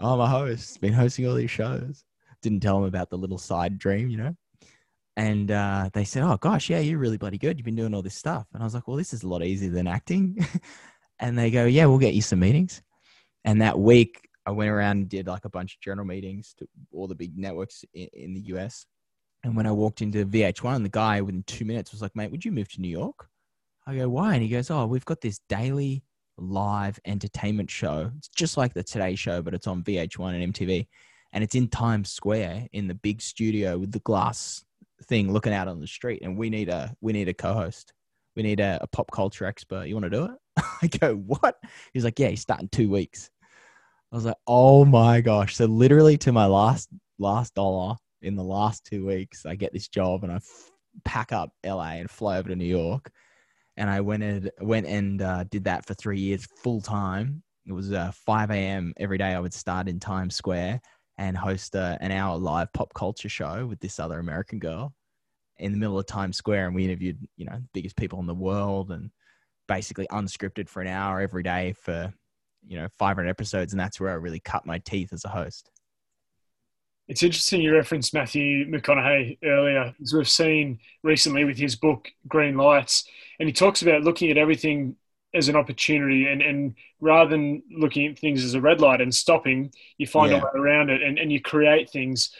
I'm 0.00 0.20
a 0.20 0.26
host. 0.26 0.80
Been 0.80 0.92
hosting 0.92 1.26
all 1.26 1.34
these 1.34 1.50
shows." 1.50 2.04
Didn't 2.42 2.60
tell 2.60 2.78
him 2.78 2.84
about 2.84 3.10
the 3.10 3.18
little 3.18 3.38
side 3.38 3.78
dream, 3.78 4.08
you 4.10 4.18
know. 4.18 4.36
And 5.16 5.50
uh, 5.50 5.88
they 5.94 6.04
said, 6.04 6.22
"Oh 6.22 6.36
gosh, 6.36 6.68
yeah, 6.68 6.80
you're 6.80 6.98
really 6.98 7.16
bloody 7.16 7.38
good. 7.38 7.58
You've 7.58 7.64
been 7.64 7.76
doing 7.76 7.94
all 7.94 8.02
this 8.02 8.14
stuff." 8.14 8.46
And 8.52 8.62
I 8.62 8.66
was 8.66 8.74
like, 8.74 8.86
"Well, 8.86 8.96
this 8.96 9.14
is 9.14 9.22
a 9.22 9.28
lot 9.28 9.42
easier 9.42 9.70
than 9.70 9.86
acting." 9.86 10.46
and 11.18 11.38
they 11.38 11.50
go, 11.50 11.64
"Yeah, 11.64 11.86
we'll 11.86 11.98
get 11.98 12.14
you 12.14 12.22
some 12.22 12.40
meetings." 12.40 12.82
And 13.44 13.62
that 13.62 13.78
week, 13.78 14.25
I 14.46 14.52
went 14.52 14.70
around 14.70 14.98
and 14.98 15.08
did 15.08 15.26
like 15.26 15.44
a 15.44 15.50
bunch 15.50 15.74
of 15.74 15.80
general 15.80 16.06
meetings 16.06 16.54
to 16.58 16.68
all 16.92 17.08
the 17.08 17.14
big 17.14 17.36
networks 17.36 17.84
in, 17.92 18.08
in 18.12 18.34
the 18.34 18.40
US. 18.54 18.86
And 19.44 19.56
when 19.56 19.66
I 19.66 19.72
walked 19.72 20.02
into 20.02 20.24
VH1, 20.24 20.82
the 20.82 20.88
guy 20.88 21.20
within 21.20 21.42
two 21.44 21.64
minutes 21.64 21.92
was 21.92 22.02
like, 22.02 22.16
"Mate, 22.16 22.30
would 22.30 22.44
you 22.44 22.52
move 22.52 22.68
to 22.70 22.80
New 22.80 22.88
York?" 22.88 23.28
I 23.86 23.96
go, 23.96 24.08
why? 24.08 24.34
And 24.34 24.42
he 24.42 24.48
goes, 24.48 24.70
oh, 24.70 24.86
we've 24.86 25.04
got 25.04 25.20
this 25.20 25.40
daily 25.48 26.02
live 26.38 26.98
entertainment 27.04 27.70
show. 27.70 28.10
It's 28.18 28.28
just 28.28 28.56
like 28.56 28.74
the 28.74 28.82
Today 28.82 29.14
Show, 29.14 29.42
but 29.42 29.54
it's 29.54 29.68
on 29.68 29.84
VH1 29.84 30.34
and 30.34 30.52
MTV. 30.52 30.88
And 31.32 31.44
it's 31.44 31.54
in 31.54 31.68
Times 31.68 32.10
Square 32.10 32.66
in 32.72 32.88
the 32.88 32.94
big 32.94 33.22
studio 33.22 33.78
with 33.78 33.92
the 33.92 34.00
glass 34.00 34.64
thing 35.04 35.32
looking 35.32 35.52
out 35.52 35.68
on 35.68 35.80
the 35.80 35.86
street. 35.86 36.22
And 36.22 36.36
we 36.36 36.50
need 36.50 36.68
a 36.68 36.94
we 37.00 37.12
need 37.12 37.28
a 37.28 37.34
co-host. 37.34 37.92
We 38.34 38.42
need 38.42 38.60
a, 38.60 38.78
a 38.80 38.86
pop 38.86 39.10
culture 39.12 39.44
expert. 39.44 39.86
You 39.86 39.94
want 39.94 40.04
to 40.04 40.10
do 40.10 40.24
it? 40.24 40.30
I 40.82 40.86
go, 40.88 41.14
what? 41.14 41.56
He's 41.92 42.04
like, 42.04 42.18
yeah, 42.18 42.28
he's 42.28 42.40
starting 42.40 42.68
two 42.68 42.90
weeks. 42.90 43.30
I 44.12 44.16
was 44.16 44.24
like, 44.24 44.36
oh 44.46 44.84
my 44.84 45.20
gosh. 45.20 45.56
So 45.56 45.66
literally 45.66 46.16
to 46.18 46.32
my 46.32 46.46
last 46.46 46.88
last 47.18 47.54
dollar 47.54 47.96
in 48.22 48.36
the 48.36 48.44
last 48.44 48.84
two 48.84 49.06
weeks, 49.06 49.46
I 49.46 49.54
get 49.54 49.72
this 49.72 49.88
job 49.88 50.22
and 50.22 50.32
I 50.32 50.36
f- 50.36 50.70
pack 51.04 51.32
up 51.32 51.50
LA 51.64 51.92
and 51.94 52.10
fly 52.10 52.38
over 52.38 52.48
to 52.48 52.56
New 52.56 52.64
York 52.64 53.10
and 53.76 53.90
I 53.90 54.00
went 54.00 54.22
and 54.22 54.50
went 54.60 54.86
and 54.86 55.20
uh, 55.22 55.44
did 55.44 55.64
that 55.64 55.86
for 55.86 55.94
three 55.94 56.18
years 56.18 56.46
full 56.46 56.80
time. 56.80 57.42
It 57.66 57.72
was 57.72 57.92
uh, 57.92 58.12
5 58.14 58.50
a.m. 58.50 58.94
every 58.96 59.18
day. 59.18 59.34
I 59.34 59.40
would 59.40 59.52
start 59.54 59.88
in 59.88 59.98
Times 59.98 60.36
Square 60.36 60.80
and 61.18 61.36
host 61.36 61.74
a, 61.74 61.98
an 62.00 62.12
hour 62.12 62.36
live 62.36 62.72
pop 62.72 62.92
culture 62.94 63.28
show 63.28 63.66
with 63.66 63.80
this 63.80 63.98
other 63.98 64.18
American 64.18 64.58
girl 64.58 64.94
in 65.58 65.72
the 65.72 65.78
middle 65.78 65.98
of 65.98 66.06
Times 66.06 66.36
Square, 66.36 66.66
and 66.66 66.74
we 66.74 66.84
interviewed 66.84 67.18
you 67.36 67.46
know 67.46 67.56
the 67.56 67.68
biggest 67.74 67.96
people 67.96 68.20
in 68.20 68.26
the 68.26 68.34
world 68.34 68.90
and 68.90 69.10
basically 69.68 70.06
unscripted 70.08 70.68
for 70.68 70.80
an 70.80 70.88
hour 70.88 71.20
every 71.20 71.42
day 71.42 71.72
for 71.72 72.12
you 72.66 72.78
know 72.78 72.88
500 72.98 73.28
episodes, 73.28 73.72
and 73.72 73.80
that's 73.80 74.00
where 74.00 74.10
I 74.10 74.14
really 74.14 74.40
cut 74.40 74.66
my 74.66 74.78
teeth 74.78 75.12
as 75.12 75.24
a 75.24 75.28
host. 75.28 75.70
It's 77.08 77.22
interesting 77.22 77.62
you 77.62 77.72
referenced 77.72 78.14
Matthew 78.14 78.66
McConaughey 78.66 79.38
earlier, 79.44 79.94
as 80.02 80.12
we've 80.12 80.28
seen 80.28 80.80
recently 81.04 81.44
with 81.44 81.56
his 81.56 81.76
book 81.76 82.08
Green 82.26 82.56
Lights, 82.56 83.04
and 83.38 83.48
he 83.48 83.52
talks 83.52 83.82
about 83.82 84.02
looking 84.02 84.30
at 84.30 84.38
everything 84.38 84.96
as 85.36 85.48
an 85.48 85.56
opportunity 85.56 86.26
and, 86.26 86.42
and 86.42 86.74
rather 87.00 87.30
than 87.30 87.62
looking 87.70 88.06
at 88.06 88.18
things 88.18 88.42
as 88.42 88.54
a 88.54 88.60
red 88.60 88.80
light 88.80 89.00
and 89.00 89.14
stopping, 89.14 89.70
you 89.98 90.06
find 90.06 90.32
yeah. 90.32 90.38
a 90.38 90.40
way 90.40 90.50
around 90.54 90.90
it 90.90 91.02
and, 91.02 91.18
and 91.18 91.30
you 91.30 91.40
create 91.40 91.90
things. 91.90 92.30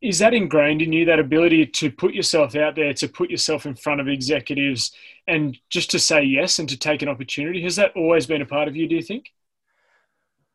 Is 0.00 0.18
that 0.20 0.34
ingrained 0.34 0.82
in 0.82 0.92
you, 0.92 1.04
that 1.06 1.18
ability 1.18 1.66
to 1.66 1.90
put 1.90 2.14
yourself 2.14 2.56
out 2.56 2.74
there, 2.74 2.92
to 2.94 3.08
put 3.08 3.30
yourself 3.30 3.66
in 3.66 3.74
front 3.74 4.00
of 4.00 4.08
executives 4.08 4.92
and 5.26 5.56
just 5.70 5.90
to 5.92 5.98
say 5.98 6.22
yes 6.22 6.58
and 6.58 6.68
to 6.68 6.78
take 6.78 7.02
an 7.02 7.08
opportunity? 7.08 7.62
Has 7.62 7.76
that 7.76 7.92
always 7.96 8.26
been 8.26 8.42
a 8.42 8.46
part 8.46 8.68
of 8.68 8.76
you, 8.76 8.88
do 8.88 8.96
you 8.96 9.02
think? 9.02 9.32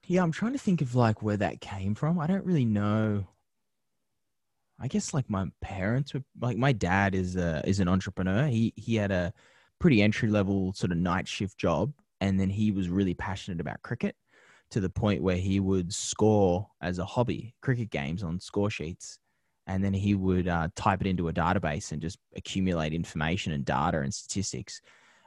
Yeah, 0.08 0.24
I'm 0.24 0.32
trying 0.32 0.54
to 0.54 0.60
think 0.60 0.82
of 0.82 0.96
like 0.96 1.22
where 1.22 1.36
that 1.36 1.60
came 1.60 1.94
from. 1.94 2.18
I 2.18 2.28
don't 2.28 2.46
really 2.46 2.66
know. 2.66 3.28
I 4.80 4.88
guess 4.88 5.14
like 5.14 5.30
my 5.30 5.48
parents 5.60 6.14
were 6.14 6.24
like 6.40 6.58
my 6.58 6.72
dad 6.72 7.14
is 7.14 7.36
a 7.36 7.62
is 7.68 7.82
an 7.82 7.90
entrepreneur. 7.90 8.48
He 8.48 8.74
he 8.78 8.96
had 8.96 9.12
a 9.12 9.34
pretty 9.80 10.02
entry 10.02 10.30
level 10.30 10.72
sort 10.74 10.92
of 10.92 10.98
night 10.98 11.28
shift 11.28 11.58
job 11.58 11.94
and 12.22 12.40
then 12.40 12.50
he 12.50 12.72
was 12.72 12.90
really 12.90 13.14
passionate 13.14 13.60
about 13.60 13.82
cricket 13.82 14.16
to 14.72 14.80
the 14.80 14.90
point 14.90 15.22
where 15.22 15.36
he 15.36 15.60
would 15.60 15.94
score 15.94 16.68
as 16.82 17.00
a 17.00 17.06
hobby 17.06 17.54
cricket 17.62 17.90
games 17.90 18.24
on 18.24 18.40
score 18.40 18.70
sheets 18.70 19.20
and 19.68 19.84
then 19.84 19.94
he 19.94 20.16
would 20.16 20.48
uh, 20.48 20.68
type 20.76 21.02
it 21.02 21.08
into 21.08 21.28
a 21.28 21.34
database 21.34 21.92
and 21.92 22.02
just 22.02 22.18
accumulate 22.36 22.94
information 22.94 23.54
and 23.54 23.66
data 23.66 24.00
and 24.00 24.14
statistics 24.14 24.82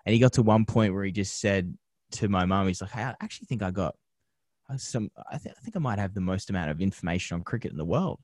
and 0.05 0.12
he 0.12 0.19
got 0.19 0.33
to 0.33 0.43
one 0.43 0.64
point 0.64 0.93
where 0.93 1.05
he 1.05 1.12
just 1.12 1.38
said 1.40 1.77
to 2.11 2.29
my 2.29 2.45
mom 2.45 2.66
he's 2.66 2.81
like 2.81 2.90
hey, 2.90 3.05
i 3.05 3.14
actually 3.21 3.47
think 3.47 3.62
i 3.62 3.71
got 3.71 3.95
Uh, 4.71 4.77
some 4.77 5.11
I, 5.31 5.39
th- 5.39 5.55
I 5.57 5.61
think 5.61 5.77
I 5.77 5.81
might 5.81 5.99
have 5.99 6.15
the 6.15 6.21
most 6.21 6.51
amount 6.51 6.71
of 6.71 6.81
information 6.81 7.35
on 7.35 7.43
cricket 7.43 7.73
in 7.73 7.79
the 7.79 7.85
world. 7.85 8.21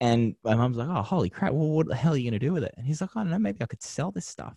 And 0.00 0.34
my 0.44 0.54
mom's 0.54 0.76
like, 0.76 0.88
oh, 0.88 1.02
holy 1.02 1.30
crap. 1.30 1.52
Well, 1.52 1.68
what 1.68 1.88
the 1.88 1.94
hell 1.94 2.12
are 2.12 2.16
you 2.16 2.30
going 2.30 2.38
to 2.38 2.46
do 2.46 2.52
with 2.52 2.64
it? 2.64 2.74
And 2.76 2.86
he's 2.86 3.00
like, 3.00 3.10
I 3.16 3.20
don't 3.20 3.30
know. 3.30 3.38
Maybe 3.38 3.58
I 3.62 3.66
could 3.66 3.82
sell 3.82 4.10
this 4.10 4.26
stuff. 4.26 4.54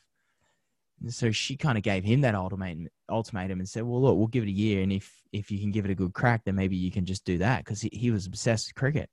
And 1.02 1.14
so 1.14 1.32
she 1.32 1.56
kind 1.56 1.78
of 1.78 1.84
gave 1.84 2.04
him 2.04 2.22
that 2.22 2.36
ultimatum, 2.36 2.90
ultimatum 3.10 3.60
and 3.60 3.70
said, 3.70 3.84
well, 3.84 4.02
look, 4.02 4.18
we'll 4.18 4.28
give 4.28 4.44
it 4.44 4.50
a 4.50 4.52
year. 4.52 4.82
And 4.82 4.92
if, 4.92 5.10
if 5.32 5.50
you 5.50 5.60
can 5.60 5.72
give 5.72 5.86
it 5.86 5.92
a 5.92 5.96
good 5.96 6.14
crack, 6.14 6.44
then 6.44 6.56
maybe 6.56 6.76
you 6.76 6.92
can 6.92 7.06
just 7.06 7.24
do 7.24 7.38
that. 7.38 7.64
Cause 7.66 7.80
he, 7.80 7.90
he 7.94 8.12
was 8.12 8.26
obsessed 8.26 8.68
with 8.68 8.76
cricket. 8.76 9.10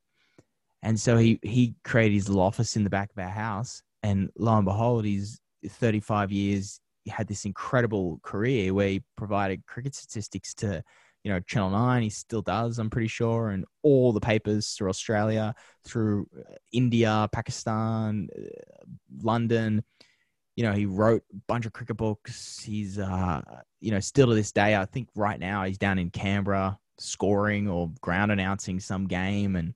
And 0.82 0.98
so 0.98 1.16
he, 1.16 1.38
he 1.42 1.74
created 1.84 2.14
his 2.14 2.28
little 2.28 2.42
office 2.42 2.76
in 2.76 2.82
the 2.82 2.90
back 2.90 3.10
of 3.12 3.22
our 3.22 3.30
house. 3.30 3.82
And 4.02 4.30
lo 4.36 4.56
and 4.56 4.64
behold, 4.64 5.04
he's 5.04 5.40
35 5.68 6.32
years, 6.32 6.80
he 7.04 7.10
had 7.10 7.28
this 7.28 7.44
incredible 7.44 8.18
career 8.24 8.74
where 8.74 8.88
he 8.88 9.02
provided 9.16 9.64
cricket 9.66 9.94
statistics 9.94 10.54
to 10.54 10.82
you 11.26 11.32
know, 11.32 11.40
Channel 11.40 11.70
9, 11.70 12.02
he 12.02 12.08
still 12.08 12.40
does, 12.40 12.78
I'm 12.78 12.88
pretty 12.88 13.08
sure, 13.08 13.48
and 13.48 13.64
all 13.82 14.12
the 14.12 14.20
papers 14.20 14.74
through 14.74 14.90
Australia, 14.90 15.56
through 15.84 16.28
uh, 16.38 16.54
India, 16.70 17.28
Pakistan, 17.32 18.28
uh, 18.38 18.84
London. 19.24 19.82
You 20.54 20.62
know, 20.62 20.72
he 20.72 20.86
wrote 20.86 21.24
a 21.32 21.36
bunch 21.48 21.66
of 21.66 21.72
cricket 21.72 21.96
books. 21.96 22.62
He's, 22.62 23.00
uh, 23.00 23.40
you 23.80 23.90
know, 23.90 23.98
still 23.98 24.28
to 24.28 24.36
this 24.36 24.52
day, 24.52 24.76
I 24.76 24.84
think 24.84 25.08
right 25.16 25.40
now 25.40 25.64
he's 25.64 25.78
down 25.78 25.98
in 25.98 26.10
Canberra 26.10 26.78
scoring 26.96 27.68
or 27.68 27.90
ground 28.00 28.30
announcing 28.30 28.78
some 28.78 29.08
game 29.08 29.56
and 29.56 29.74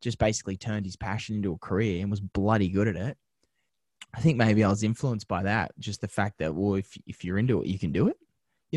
just 0.00 0.16
basically 0.16 0.56
turned 0.56 0.86
his 0.86 0.96
passion 0.96 1.36
into 1.36 1.52
a 1.52 1.58
career 1.58 2.00
and 2.00 2.10
was 2.10 2.22
bloody 2.22 2.70
good 2.70 2.88
at 2.88 2.96
it. 2.96 3.18
I 4.14 4.20
think 4.20 4.38
maybe 4.38 4.64
I 4.64 4.70
was 4.70 4.82
influenced 4.82 5.28
by 5.28 5.42
that, 5.42 5.78
just 5.78 6.00
the 6.00 6.08
fact 6.08 6.38
that 6.38 6.54
well, 6.54 6.76
if 6.76 6.96
if 7.06 7.22
you're 7.22 7.36
into 7.36 7.60
it, 7.60 7.66
you 7.66 7.78
can 7.78 7.92
do 7.92 8.08
it. 8.08 8.16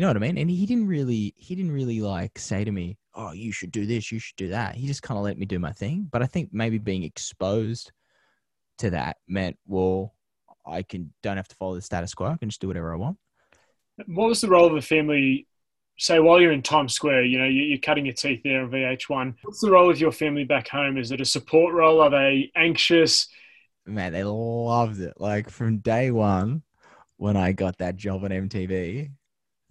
You 0.00 0.06
know 0.06 0.14
what 0.14 0.16
I 0.16 0.20
mean? 0.20 0.38
And 0.38 0.50
he 0.50 0.64
didn't 0.64 0.86
really 0.86 1.34
he 1.36 1.54
didn't 1.54 1.72
really 1.72 2.00
like 2.00 2.38
say 2.38 2.64
to 2.64 2.72
me, 2.72 2.96
"Oh, 3.14 3.32
you 3.32 3.52
should 3.52 3.70
do 3.70 3.84
this, 3.84 4.10
you 4.10 4.18
should 4.18 4.36
do 4.36 4.48
that." 4.48 4.74
He 4.74 4.86
just 4.86 5.02
kind 5.02 5.18
of 5.18 5.24
let 5.24 5.36
me 5.36 5.44
do 5.44 5.58
my 5.58 5.72
thing. 5.72 6.08
But 6.10 6.22
I 6.22 6.24
think 6.24 6.48
maybe 6.54 6.78
being 6.78 7.02
exposed 7.02 7.92
to 8.78 8.88
that 8.88 9.18
meant, 9.28 9.58
well, 9.66 10.14
I 10.64 10.84
can 10.84 11.12
don't 11.22 11.36
have 11.36 11.48
to 11.48 11.54
follow 11.56 11.74
the 11.74 11.82
status 11.82 12.14
quo. 12.14 12.28
I 12.28 12.38
can 12.38 12.48
just 12.48 12.62
do 12.62 12.68
whatever 12.68 12.94
I 12.94 12.96
want. 12.96 13.18
What 14.06 14.28
was 14.28 14.40
the 14.40 14.48
role 14.48 14.68
of 14.68 14.74
the 14.74 14.80
family? 14.80 15.46
Say 15.98 16.18
while 16.18 16.40
you're 16.40 16.52
in 16.52 16.62
Times 16.62 16.94
Square, 16.94 17.24
you 17.24 17.38
know 17.38 17.44
you're 17.44 17.76
cutting 17.76 18.06
your 18.06 18.14
teeth 18.14 18.40
there 18.42 18.62
on 18.62 18.70
VH1. 18.70 19.34
What's 19.42 19.60
the 19.60 19.70
role 19.70 19.90
of 19.90 20.00
your 20.00 20.12
family 20.12 20.44
back 20.44 20.68
home? 20.68 20.96
Is 20.96 21.12
it 21.12 21.20
a 21.20 21.26
support 21.26 21.74
role? 21.74 22.00
Are 22.00 22.08
they 22.08 22.50
anxious? 22.56 23.28
Man, 23.84 24.14
they 24.14 24.24
loved 24.24 24.98
it. 25.02 25.20
Like 25.20 25.50
from 25.50 25.80
day 25.80 26.10
one, 26.10 26.62
when 27.18 27.36
I 27.36 27.52
got 27.52 27.76
that 27.76 27.96
job 27.96 28.24
on 28.24 28.30
MTV, 28.30 29.10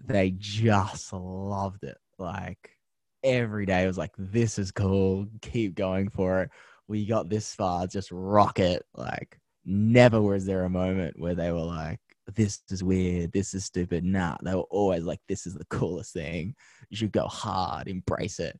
they 0.05 0.31
just 0.31 1.13
loved 1.13 1.83
it. 1.83 1.97
Like 2.17 2.77
every 3.23 3.65
day 3.65 3.85
was 3.85 3.97
like, 3.97 4.13
this 4.17 4.59
is 4.59 4.71
cool. 4.71 5.27
Keep 5.41 5.75
going 5.75 6.09
for 6.09 6.43
it. 6.43 6.49
We 6.87 7.05
got 7.05 7.29
this 7.29 7.53
far. 7.53 7.87
Just 7.87 8.09
rock 8.11 8.59
it. 8.59 8.83
Like 8.95 9.39
never 9.65 10.21
was 10.21 10.45
there 10.45 10.65
a 10.65 10.69
moment 10.69 11.19
where 11.19 11.35
they 11.35 11.51
were 11.51 11.59
like, 11.59 11.99
this 12.35 12.61
is 12.69 12.83
weird, 12.83 13.31
this 13.31 13.53
is 13.53 13.65
stupid. 13.65 14.03
Nah, 14.03 14.37
they 14.43 14.53
were 14.53 14.61
always 14.69 15.03
like, 15.03 15.19
this 15.27 15.47
is 15.47 15.55
the 15.55 15.65
coolest 15.65 16.13
thing. 16.13 16.55
You 16.89 16.97
should 16.97 17.11
go 17.11 17.25
hard, 17.25 17.87
embrace 17.87 18.39
it. 18.39 18.59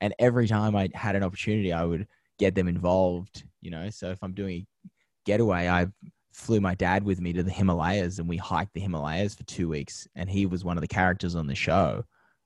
And 0.00 0.14
every 0.18 0.48
time 0.48 0.74
I 0.74 0.88
had 0.94 1.16
an 1.16 1.22
opportunity, 1.22 1.72
I 1.72 1.84
would 1.84 2.06
get 2.38 2.54
them 2.54 2.68
involved, 2.68 3.44
you 3.60 3.70
know. 3.70 3.90
So 3.90 4.10
if 4.10 4.22
I'm 4.22 4.32
doing 4.32 4.66
a 4.84 4.88
getaway, 5.26 5.68
I 5.68 5.88
flew 6.32 6.60
my 6.60 6.74
dad 6.74 7.04
with 7.04 7.20
me 7.20 7.32
to 7.32 7.42
the 7.42 7.50
Himalayas 7.50 8.18
and 8.18 8.28
we 8.28 8.36
hiked 8.36 8.74
the 8.74 8.80
Himalayas 8.80 9.34
for 9.34 9.44
two 9.44 9.68
weeks. 9.68 10.06
And 10.14 10.30
he 10.30 10.46
was 10.46 10.64
one 10.64 10.76
of 10.76 10.82
the 10.82 10.88
characters 10.88 11.34
on 11.34 11.46
the 11.46 11.54
show 11.54 12.04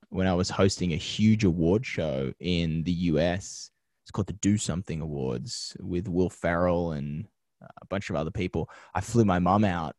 when 0.08 0.26
I 0.26 0.34
was 0.34 0.50
hosting 0.50 0.92
a 0.92 0.96
huge 0.96 1.44
award 1.44 1.84
show 1.84 2.32
in 2.40 2.82
the 2.84 2.92
US. 2.92 3.70
It's 4.04 4.10
called 4.10 4.26
the 4.26 4.34
Do 4.34 4.56
Something 4.56 5.00
Awards 5.00 5.76
with 5.80 6.08
Will 6.08 6.30
Ferrell 6.30 6.92
and 6.92 7.26
uh, 7.62 7.68
a 7.82 7.86
bunch 7.86 8.10
of 8.10 8.16
other 8.16 8.30
people. 8.30 8.70
I 8.94 9.00
flew 9.00 9.24
my 9.24 9.38
mum 9.38 9.64
out 9.64 9.96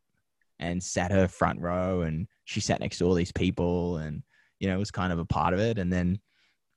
and 0.59 0.81
sat 0.81 1.11
her 1.11 1.27
front 1.27 1.59
row 1.59 2.01
and 2.01 2.27
she 2.45 2.61
sat 2.61 2.79
next 2.79 2.99
to 2.99 3.05
all 3.05 3.13
these 3.13 3.31
people 3.31 3.97
and 3.97 4.23
you 4.59 4.67
know 4.67 4.75
it 4.75 4.79
was 4.79 4.91
kind 4.91 5.11
of 5.11 5.19
a 5.19 5.25
part 5.25 5.53
of 5.53 5.59
it 5.59 5.77
and 5.77 5.91
then 5.91 6.17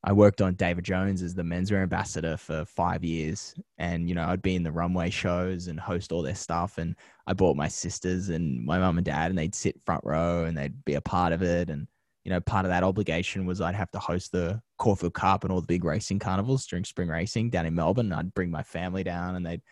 I 0.05 0.13
worked 0.13 0.41
on 0.41 0.55
David 0.55 0.85
Jones 0.85 1.23
as 1.23 1.35
the 1.35 1.43
menswear 1.43 1.83
ambassador 1.83 2.37
for 2.37 2.65
five 2.65 3.03
years. 3.03 3.55
And, 3.79 4.09
you 4.09 4.15
know, 4.15 4.25
I'd 4.25 4.43
be 4.43 4.55
in 4.55 4.63
the 4.63 4.71
runway 4.71 5.11
shows 5.11 5.67
and 5.67 5.79
host 5.79 6.13
all 6.13 6.23
their 6.23 6.37
stuff. 6.37 6.79
And 6.79 6.95
I 7.27 7.33
brought 7.33 7.57
my 7.57 7.67
sisters 7.67 8.29
and 8.29 8.65
my 8.65 8.79
mum 8.79 8.99
and 8.99 9.05
dad, 9.05 9.31
and 9.31 9.39
they'd 9.39 9.55
sit 9.55 9.81
front 9.85 10.05
row 10.05 10.45
and 10.45 10.57
they'd 10.57 10.85
be 10.85 10.95
a 10.95 11.01
part 11.01 11.33
of 11.33 11.43
it. 11.43 11.69
And, 11.69 11.89
you 12.23 12.31
know, 12.31 12.41
part 12.41 12.65
of 12.65 12.71
that 12.71 12.85
obligation 12.85 13.45
was 13.45 13.61
I'd 13.61 13.75
have 13.75 13.91
to 13.91 13.99
host 13.99 14.31
the 14.31 14.63
Caulfield 14.79 15.15
Cup 15.15 15.43
and 15.43 15.53
all 15.53 15.61
the 15.61 15.67
big 15.67 15.85
racing 15.85 16.21
carnivals 16.21 16.67
during 16.67 16.85
spring 16.85 17.09
racing 17.09 17.51
down 17.51 17.67
in 17.67 17.75
Melbourne. 17.75 18.13
I'd 18.13 18.35
bring 18.35 18.53
my 18.53 18.63
family 18.63 19.03
down 19.03 19.35
and 19.35 19.45
they'd 19.45 19.63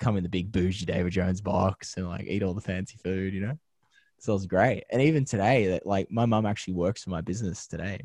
come 0.00 0.16
in 0.16 0.22
the 0.22 0.30
big 0.30 0.50
bougie 0.50 0.86
David 0.86 1.12
Jones 1.12 1.42
box 1.42 1.98
and 1.98 2.08
like 2.08 2.24
eat 2.26 2.42
all 2.42 2.54
the 2.54 2.60
fancy 2.60 2.96
food, 3.04 3.34
you 3.34 3.40
know? 3.40 3.58
So 4.18 4.32
it 4.32 4.36
was 4.36 4.46
great. 4.46 4.84
And 4.90 5.02
even 5.02 5.26
today, 5.26 5.66
that 5.68 5.86
like 5.86 6.10
my 6.10 6.24
mum 6.24 6.46
actually 6.46 6.74
works 6.74 7.04
for 7.04 7.10
my 7.10 7.20
business 7.20 7.66
today. 7.66 8.00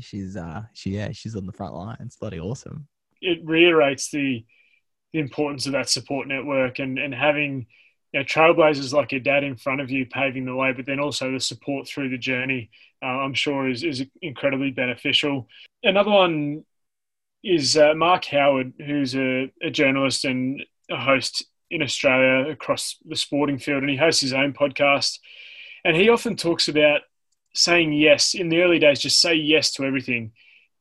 She's 0.00 0.36
uh 0.36 0.62
she 0.74 0.90
yeah, 0.90 1.10
she's 1.12 1.36
on 1.36 1.46
the 1.46 1.52
front 1.52 1.74
line. 1.74 1.96
It's 2.00 2.16
bloody 2.16 2.40
awesome. 2.40 2.86
It 3.20 3.40
reiterates 3.44 4.10
the 4.10 4.44
the 5.12 5.18
importance 5.20 5.66
of 5.66 5.72
that 5.72 5.88
support 5.88 6.28
network 6.28 6.78
and, 6.78 6.98
and 6.98 7.14
having 7.14 7.66
you 8.12 8.20
know, 8.20 8.24
trailblazers 8.24 8.92
like 8.92 9.12
your 9.12 9.20
dad 9.20 9.44
in 9.44 9.56
front 9.56 9.80
of 9.80 9.90
you 9.90 10.06
paving 10.06 10.44
the 10.44 10.54
way, 10.54 10.72
but 10.72 10.86
then 10.86 11.00
also 11.00 11.32
the 11.32 11.40
support 11.40 11.86
through 11.86 12.10
the 12.10 12.18
journey, 12.18 12.70
uh, 13.02 13.06
I'm 13.06 13.34
sure 13.34 13.68
is, 13.68 13.82
is 13.82 14.04
incredibly 14.22 14.70
beneficial. 14.70 15.48
Another 15.82 16.10
one 16.10 16.64
is 17.42 17.76
uh, 17.76 17.94
Mark 17.94 18.24
Howard, 18.26 18.72
who's 18.84 19.14
a, 19.14 19.50
a, 19.62 19.70
journalist 19.70 20.24
and 20.24 20.64
a 20.90 20.96
host 20.96 21.44
in 21.70 21.82
Australia 21.82 22.50
across 22.50 22.96
the 23.04 23.16
sporting 23.16 23.58
field, 23.58 23.82
and 23.82 23.90
he 23.90 23.96
hosts 23.96 24.20
his 24.20 24.32
own 24.32 24.52
podcast. 24.52 25.18
And 25.84 25.96
he 25.96 26.08
often 26.08 26.36
talks 26.36 26.68
about 26.68 27.02
saying 27.56 27.92
yes 27.92 28.34
in 28.34 28.48
the 28.48 28.62
early 28.62 28.78
days, 28.78 29.00
just 29.00 29.20
say 29.20 29.34
yes 29.34 29.70
to 29.72 29.84
everything 29.84 30.32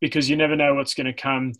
because 0.02 0.30
you 0.30 0.36
never 0.36 0.56
know 0.56 0.76
what's 0.76 0.94
going 0.94 1.06
to 1.06 1.14
come. 1.14 1.54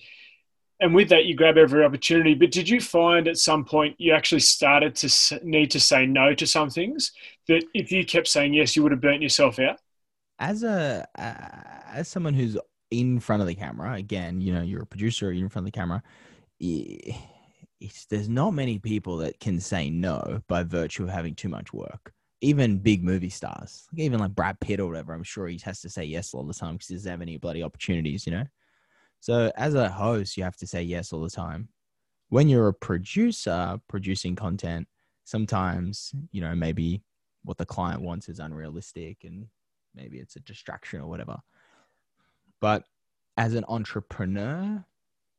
And 0.80 0.94
with 0.94 1.10
that, 1.10 1.26
you 1.26 1.36
grab 1.36 1.58
every 1.58 1.86
opportunity. 1.86 2.34
But 2.34 2.52
did 2.52 2.68
you 2.68 2.82
find 2.82 3.28
at 3.28 3.38
some 3.38 3.64
point 3.64 3.96
you 3.98 4.14
actually 4.14 4.42
started 4.42 4.96
to 4.98 5.40
need 5.44 5.72
to 5.72 5.80
say 5.80 6.06
no 6.06 6.34
to 6.34 6.46
some 6.46 6.70
things 6.70 7.14
that 7.48 7.64
if 7.74 7.92
you 7.92 8.06
kept 8.06 8.28
saying 8.28 8.54
yes, 8.54 8.76
you 8.76 8.84
would 8.84 8.92
have 8.92 9.02
burnt 9.02 9.22
yourself 9.22 9.58
out? 9.58 9.80
As 10.38 10.64
a 10.64 11.08
uh, 11.18 11.94
as 11.94 12.10
someone 12.10 12.34
who's 12.34 12.58
in 12.92 13.22
front 13.22 13.42
of 13.42 13.48
the 13.48 13.56
camera, 13.56 13.94
again, 13.94 14.42
you 14.42 14.54
know, 14.54 14.62
you're 14.62 14.84
a 14.84 14.86
producer, 14.86 15.32
you're 15.32 15.46
in 15.46 15.50
front 15.50 15.66
of 15.66 15.72
the 15.72 15.78
camera. 15.78 16.04
It's, 16.60 18.06
there's 18.10 18.28
not 18.30 18.52
many 18.52 18.78
people 18.78 19.18
that 19.18 19.40
can 19.40 19.62
say 19.62 19.90
no 19.90 20.42
by 20.48 20.64
virtue 20.64 21.04
of 21.04 21.10
having 21.10 21.36
too 21.36 21.50
much 21.50 21.72
work. 21.72 22.14
Even 22.42 22.78
big 22.80 23.04
movie 23.04 23.30
stars, 23.30 23.88
like 23.92 24.02
even 24.02 24.20
like 24.20 24.36
Brad 24.36 24.60
Pitt 24.60 24.80
or 24.80 24.88
whatever, 24.88 25.14
I'm 25.14 25.24
sure 25.24 25.48
he 25.48 25.60
has 25.64 25.82
to 25.82 25.90
say 25.90 26.04
yes 26.04 26.34
all 26.34 26.44
the 26.44 26.54
time 26.54 26.74
because 26.74 26.90
he 26.90 26.96
doesn't 26.96 27.10
have 27.10 27.22
any 27.22 27.38
bloody 27.38 27.64
opportunities, 27.64 28.26
you 28.26 28.34
know? 28.34 28.46
So 29.20 29.52
as 29.56 29.74
a 29.74 29.90
host, 29.90 30.38
you 30.38 30.44
have 30.44 30.58
to 30.58 30.68
say 30.68 30.84
yes 30.84 31.12
all 31.12 31.22
the 31.22 31.30
time. 31.30 31.70
When 32.30 32.48
you're 32.50 32.68
a 32.68 32.74
producer 32.74 33.80
producing 33.88 34.36
content, 34.36 34.88
sometimes, 35.24 36.14
you 36.32 36.42
know, 36.42 36.56
maybe 36.56 37.02
what 37.44 37.58
the 37.58 37.66
client 37.66 38.02
wants 38.02 38.30
is 38.30 38.40
unrealistic 38.40 39.24
and 39.24 39.48
maybe 39.96 40.20
it's 40.20 40.36
a 40.36 40.42
distraction 40.42 41.02
or 41.02 41.08
whatever. 41.08 41.38
But 42.60 42.84
as 43.38 43.54
an 43.54 43.66
entrepreneur, 43.68 44.84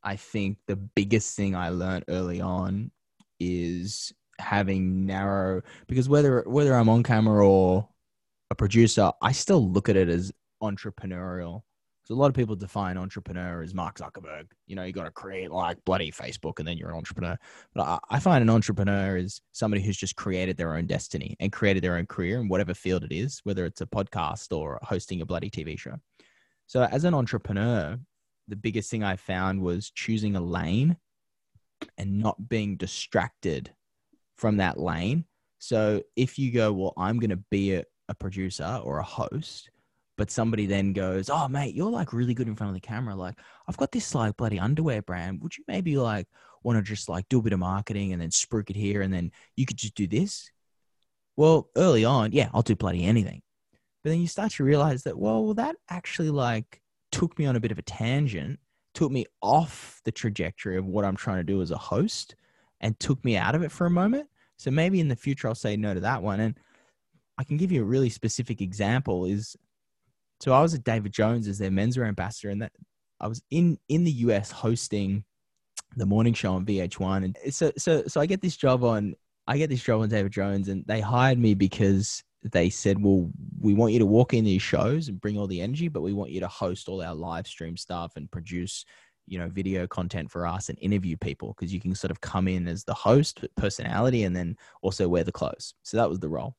I 0.02 0.16
think 0.16 0.58
the 0.66 0.76
biggest 0.76 1.36
thing 1.36 1.56
I 1.56 1.70
learned 1.70 2.04
early 2.08 2.40
on 2.40 2.90
is 3.40 4.12
having 4.38 5.06
narrow 5.06 5.62
because 5.86 6.08
whether 6.08 6.42
whether 6.46 6.74
I'm 6.74 6.88
on 6.88 7.02
camera 7.02 7.46
or 7.46 7.88
a 8.50 8.54
producer, 8.54 9.12
I 9.22 9.32
still 9.32 9.70
look 9.70 9.88
at 9.88 9.96
it 9.96 10.08
as 10.08 10.32
entrepreneurial. 10.62 11.62
So 12.04 12.14
a 12.14 12.16
lot 12.16 12.28
of 12.28 12.34
people 12.34 12.54
define 12.54 12.96
entrepreneur 12.96 13.62
as 13.62 13.74
Mark 13.74 13.98
Zuckerberg. 13.98 14.44
You 14.68 14.76
know, 14.76 14.84
you 14.84 14.92
got 14.92 15.06
to 15.06 15.10
create 15.10 15.50
like 15.50 15.84
bloody 15.84 16.12
Facebook 16.12 16.60
and 16.60 16.68
then 16.68 16.78
you're 16.78 16.90
an 16.90 16.96
entrepreneur. 16.96 17.36
But 17.74 18.00
I, 18.08 18.20
find 18.20 18.42
an 18.42 18.50
entrepreneur 18.50 19.16
is 19.16 19.40
somebody 19.50 19.82
who's 19.82 19.96
just 19.96 20.14
created 20.14 20.56
their 20.56 20.76
own 20.76 20.86
destiny 20.86 21.36
and 21.40 21.50
created 21.50 21.82
their 21.82 21.96
own 21.96 22.06
career 22.06 22.40
in 22.40 22.48
whatever 22.48 22.74
field 22.74 23.02
it 23.02 23.10
is, 23.10 23.40
whether 23.42 23.66
it's 23.66 23.80
a 23.80 23.86
podcast 23.86 24.56
or 24.56 24.78
hosting 24.84 25.20
a 25.20 25.26
bloody 25.26 25.50
TV 25.50 25.76
show. 25.76 25.96
So 26.68 26.84
as 26.84 27.02
an 27.02 27.12
entrepreneur, 27.12 27.98
the 28.46 28.56
biggest 28.56 28.88
thing 28.88 29.02
I 29.02 29.16
found 29.16 29.60
was 29.60 29.90
choosing 29.90 30.36
a 30.36 30.40
lane 30.40 30.96
and 31.98 32.20
not 32.20 32.48
being 32.48 32.76
distracted 32.76 33.72
from 34.36 34.58
that 34.58 34.78
lane. 34.78 35.24
So 35.58 36.02
if 36.14 36.38
you 36.38 36.52
go, 36.52 36.72
well, 36.72 36.94
I'm 36.96 37.18
going 37.18 37.30
to 37.30 37.42
be 37.50 37.74
a, 37.74 37.84
a, 38.08 38.14
producer 38.14 38.80
or 38.84 38.98
a 38.98 39.04
host, 39.04 39.70
but 40.16 40.30
somebody 40.30 40.66
then 40.66 40.92
goes, 40.92 41.30
oh, 41.30 41.48
mate, 41.48 41.74
you're 41.74 41.90
like 41.90 42.12
really 42.12 42.34
good 42.34 42.48
in 42.48 42.54
front 42.54 42.70
of 42.70 42.74
the 42.74 42.86
camera. 42.86 43.14
Like, 43.14 43.38
I've 43.66 43.76
got 43.76 43.92
this 43.92 44.14
like 44.14 44.36
bloody 44.36 44.58
underwear 44.58 45.02
brand. 45.02 45.42
Would 45.42 45.56
you 45.56 45.64
maybe 45.66 45.96
like 45.96 46.26
want 46.62 46.78
to 46.78 46.82
just 46.82 47.08
like 47.08 47.28
do 47.28 47.38
a 47.38 47.42
bit 47.42 47.52
of 47.52 47.58
marketing 47.58 48.12
and 48.12 48.20
then 48.20 48.30
spruik 48.30 48.70
it 48.70 48.76
here 48.76 49.02
and 49.02 49.12
then 49.12 49.32
you 49.56 49.66
could 49.66 49.76
just 49.76 49.94
do 49.94 50.06
this? 50.06 50.50
Well, 51.36 51.68
early 51.76 52.04
on, 52.04 52.32
yeah, 52.32 52.48
I'll 52.52 52.62
do 52.62 52.76
bloody 52.76 53.04
anything. 53.04 53.42
But 54.02 54.10
then 54.10 54.20
you 54.20 54.28
start 54.28 54.52
to 54.52 54.64
realize 54.64 55.02
that, 55.02 55.18
well, 55.18 55.52
that 55.54 55.76
actually 55.90 56.30
like 56.30 56.80
took 57.12 57.38
me 57.38 57.46
on 57.46 57.56
a 57.56 57.60
bit 57.60 57.72
of 57.72 57.78
a 57.78 57.82
tangent, 57.82 58.58
took 58.94 59.10
me 59.10 59.26
off 59.42 60.00
the 60.04 60.12
trajectory 60.12 60.76
of 60.76 60.86
what 60.86 61.04
I'm 61.04 61.16
trying 61.16 61.38
to 61.38 61.44
do 61.44 61.60
as 61.60 61.70
a 61.70 61.78
host 61.78 62.34
and 62.80 62.98
took 62.98 63.24
me 63.24 63.36
out 63.36 63.54
of 63.54 63.62
it 63.62 63.72
for 63.72 63.86
a 63.86 63.90
moment. 63.90 64.28
So 64.56 64.70
maybe 64.70 65.00
in 65.00 65.08
the 65.08 65.16
future 65.16 65.48
I'll 65.48 65.54
say 65.54 65.76
no 65.76 65.94
to 65.94 66.00
that 66.00 66.22
one. 66.22 66.40
And 66.40 66.58
I 67.38 67.44
can 67.44 67.56
give 67.56 67.72
you 67.72 67.82
a 67.82 67.86
really 67.86 68.10
specific 68.10 68.60
example 68.60 69.26
is 69.26 69.56
so 70.40 70.52
I 70.52 70.60
was 70.60 70.74
at 70.74 70.84
David 70.84 71.12
Jones 71.12 71.48
as 71.48 71.58
their 71.58 71.70
menswear 71.70 72.08
ambassador 72.08 72.50
and 72.50 72.62
that 72.62 72.72
I 73.20 73.26
was 73.26 73.42
in 73.50 73.78
in 73.88 74.04
the 74.04 74.12
US 74.12 74.50
hosting 74.50 75.24
the 75.96 76.06
morning 76.06 76.34
show 76.34 76.54
on 76.54 76.66
VH1 76.66 77.24
and 77.24 77.54
so 77.54 77.72
so 77.76 78.04
so 78.06 78.20
I 78.20 78.26
get 78.26 78.42
this 78.42 78.56
job 78.56 78.84
on 78.84 79.14
I 79.46 79.58
get 79.58 79.70
this 79.70 79.82
job 79.82 80.00
on 80.00 80.08
David 80.08 80.32
Jones 80.32 80.68
and 80.68 80.84
they 80.86 81.00
hired 81.00 81.38
me 81.38 81.54
because 81.54 82.22
they 82.52 82.70
said, 82.70 83.02
well, 83.02 83.30
we 83.60 83.74
want 83.74 83.92
you 83.92 83.98
to 83.98 84.06
walk 84.06 84.34
in 84.34 84.44
these 84.44 84.62
shows 84.62 85.08
and 85.08 85.20
bring 85.20 85.38
all 85.38 85.46
the 85.46 85.60
energy, 85.60 85.88
but 85.88 86.02
we 86.02 86.12
want 86.12 86.30
you 86.30 86.40
to 86.40 86.48
host 86.48 86.88
all 86.88 87.02
our 87.02 87.14
live 87.14 87.46
stream 87.46 87.76
stuff 87.76 88.12
and 88.16 88.30
produce, 88.30 88.84
you 89.26 89.38
know, 89.38 89.48
video 89.48 89.86
content 89.86 90.30
for 90.30 90.46
us 90.46 90.68
and 90.68 90.78
interview 90.80 91.16
people 91.16 91.54
because 91.56 91.72
you 91.72 91.80
can 91.80 91.94
sort 91.94 92.10
of 92.10 92.20
come 92.20 92.48
in 92.48 92.68
as 92.68 92.84
the 92.84 92.94
host 92.94 93.44
personality 93.56 94.24
and 94.24 94.34
then 94.34 94.56
also 94.82 95.08
wear 95.08 95.24
the 95.24 95.32
clothes. 95.32 95.74
So 95.82 95.96
that 95.96 96.08
was 96.08 96.20
the 96.20 96.28
role. 96.28 96.56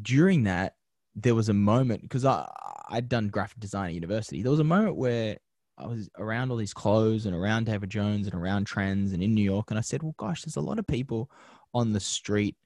During 0.00 0.44
that, 0.44 0.74
there 1.14 1.34
was 1.34 1.48
a 1.48 1.54
moment 1.54 2.02
because 2.02 2.24
I 2.24 2.48
I'd 2.88 3.08
done 3.08 3.28
graphic 3.28 3.60
design 3.60 3.88
at 3.88 3.94
university. 3.94 4.42
There 4.42 4.50
was 4.50 4.60
a 4.60 4.64
moment 4.64 4.96
where 4.96 5.38
I 5.78 5.86
was 5.86 6.08
around 6.18 6.50
all 6.50 6.56
these 6.56 6.74
clothes 6.74 7.26
and 7.26 7.34
around 7.34 7.66
David 7.66 7.90
Jones 7.90 8.26
and 8.26 8.34
around 8.34 8.64
trends 8.66 9.12
and 9.12 9.22
in 9.22 9.34
New 9.34 9.42
York, 9.42 9.70
and 9.70 9.78
I 9.78 9.82
said, 9.82 10.02
well, 10.02 10.14
gosh, 10.16 10.42
there's 10.42 10.56
a 10.56 10.60
lot 10.60 10.78
of 10.78 10.86
people 10.86 11.30
on 11.72 11.92
the 11.92 12.00
street 12.00 12.56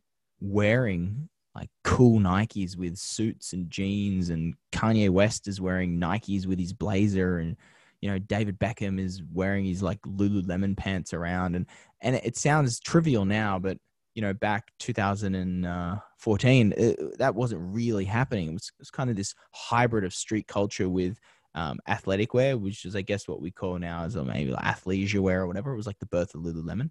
wearing 0.41 1.29
like 1.55 1.71
cool 1.83 2.21
Nikes 2.21 2.77
with 2.77 2.97
suits 2.97 3.53
and 3.53 3.71
jeans, 3.71 4.29
and 4.29 4.55
Kanye 4.73 5.11
West 5.11 5.49
is 5.49 5.61
wearing 5.61 5.99
Nikes 5.99 6.47
with 6.47 6.59
his 6.59 6.73
blazer, 6.73 7.39
and 7.39 7.57
you 8.01 8.11
know 8.11 8.19
David 8.19 8.59
Beckham 8.59 9.01
is 9.01 9.23
wearing 9.33 9.65
his 9.65 9.83
like 9.83 10.01
Lululemon 10.03 10.77
pants 10.77 11.13
around, 11.13 11.57
and 11.57 11.67
and 12.01 12.17
it 12.17 12.37
sounds 12.37 12.81
trivial 12.81 13.25
now, 13.25 13.59
but 13.59 13.79
you 14.15 14.23
know 14.23 14.33
back 14.33 14.71
2014, 14.79 16.73
uh, 16.73 16.77
it, 16.77 16.99
uh, 17.01 17.05
that 17.19 17.35
wasn't 17.35 17.61
really 17.63 18.05
happening. 18.05 18.51
It 18.51 18.55
was, 18.55 18.73
it 18.79 18.81
was 18.81 18.91
kind 18.91 19.11
of 19.11 19.17
this 19.17 19.35
hybrid 19.53 20.05
of 20.05 20.15
street 20.15 20.47
culture 20.47 20.89
with 20.89 21.19
um, 21.55 21.79
athletic 21.89 22.35
wear, 22.35 22.57
which 22.57 22.85
is 22.85 22.95
I 22.95 23.03
guess 23.03 23.27
what 23.27 23.41
we 23.41 23.51
call 23.51 23.79
now 23.79 24.05
as 24.05 24.17
uh, 24.17 24.25
maybe 24.25 24.53
like 24.53 24.65
athleisure 24.65 25.21
wear 25.21 25.43
or 25.43 25.47
whatever. 25.47 25.73
It 25.73 25.77
was 25.77 25.87
like 25.87 25.99
the 25.99 26.07
birth 26.07 26.35
of 26.35 26.43
Lululemon, 26.43 26.91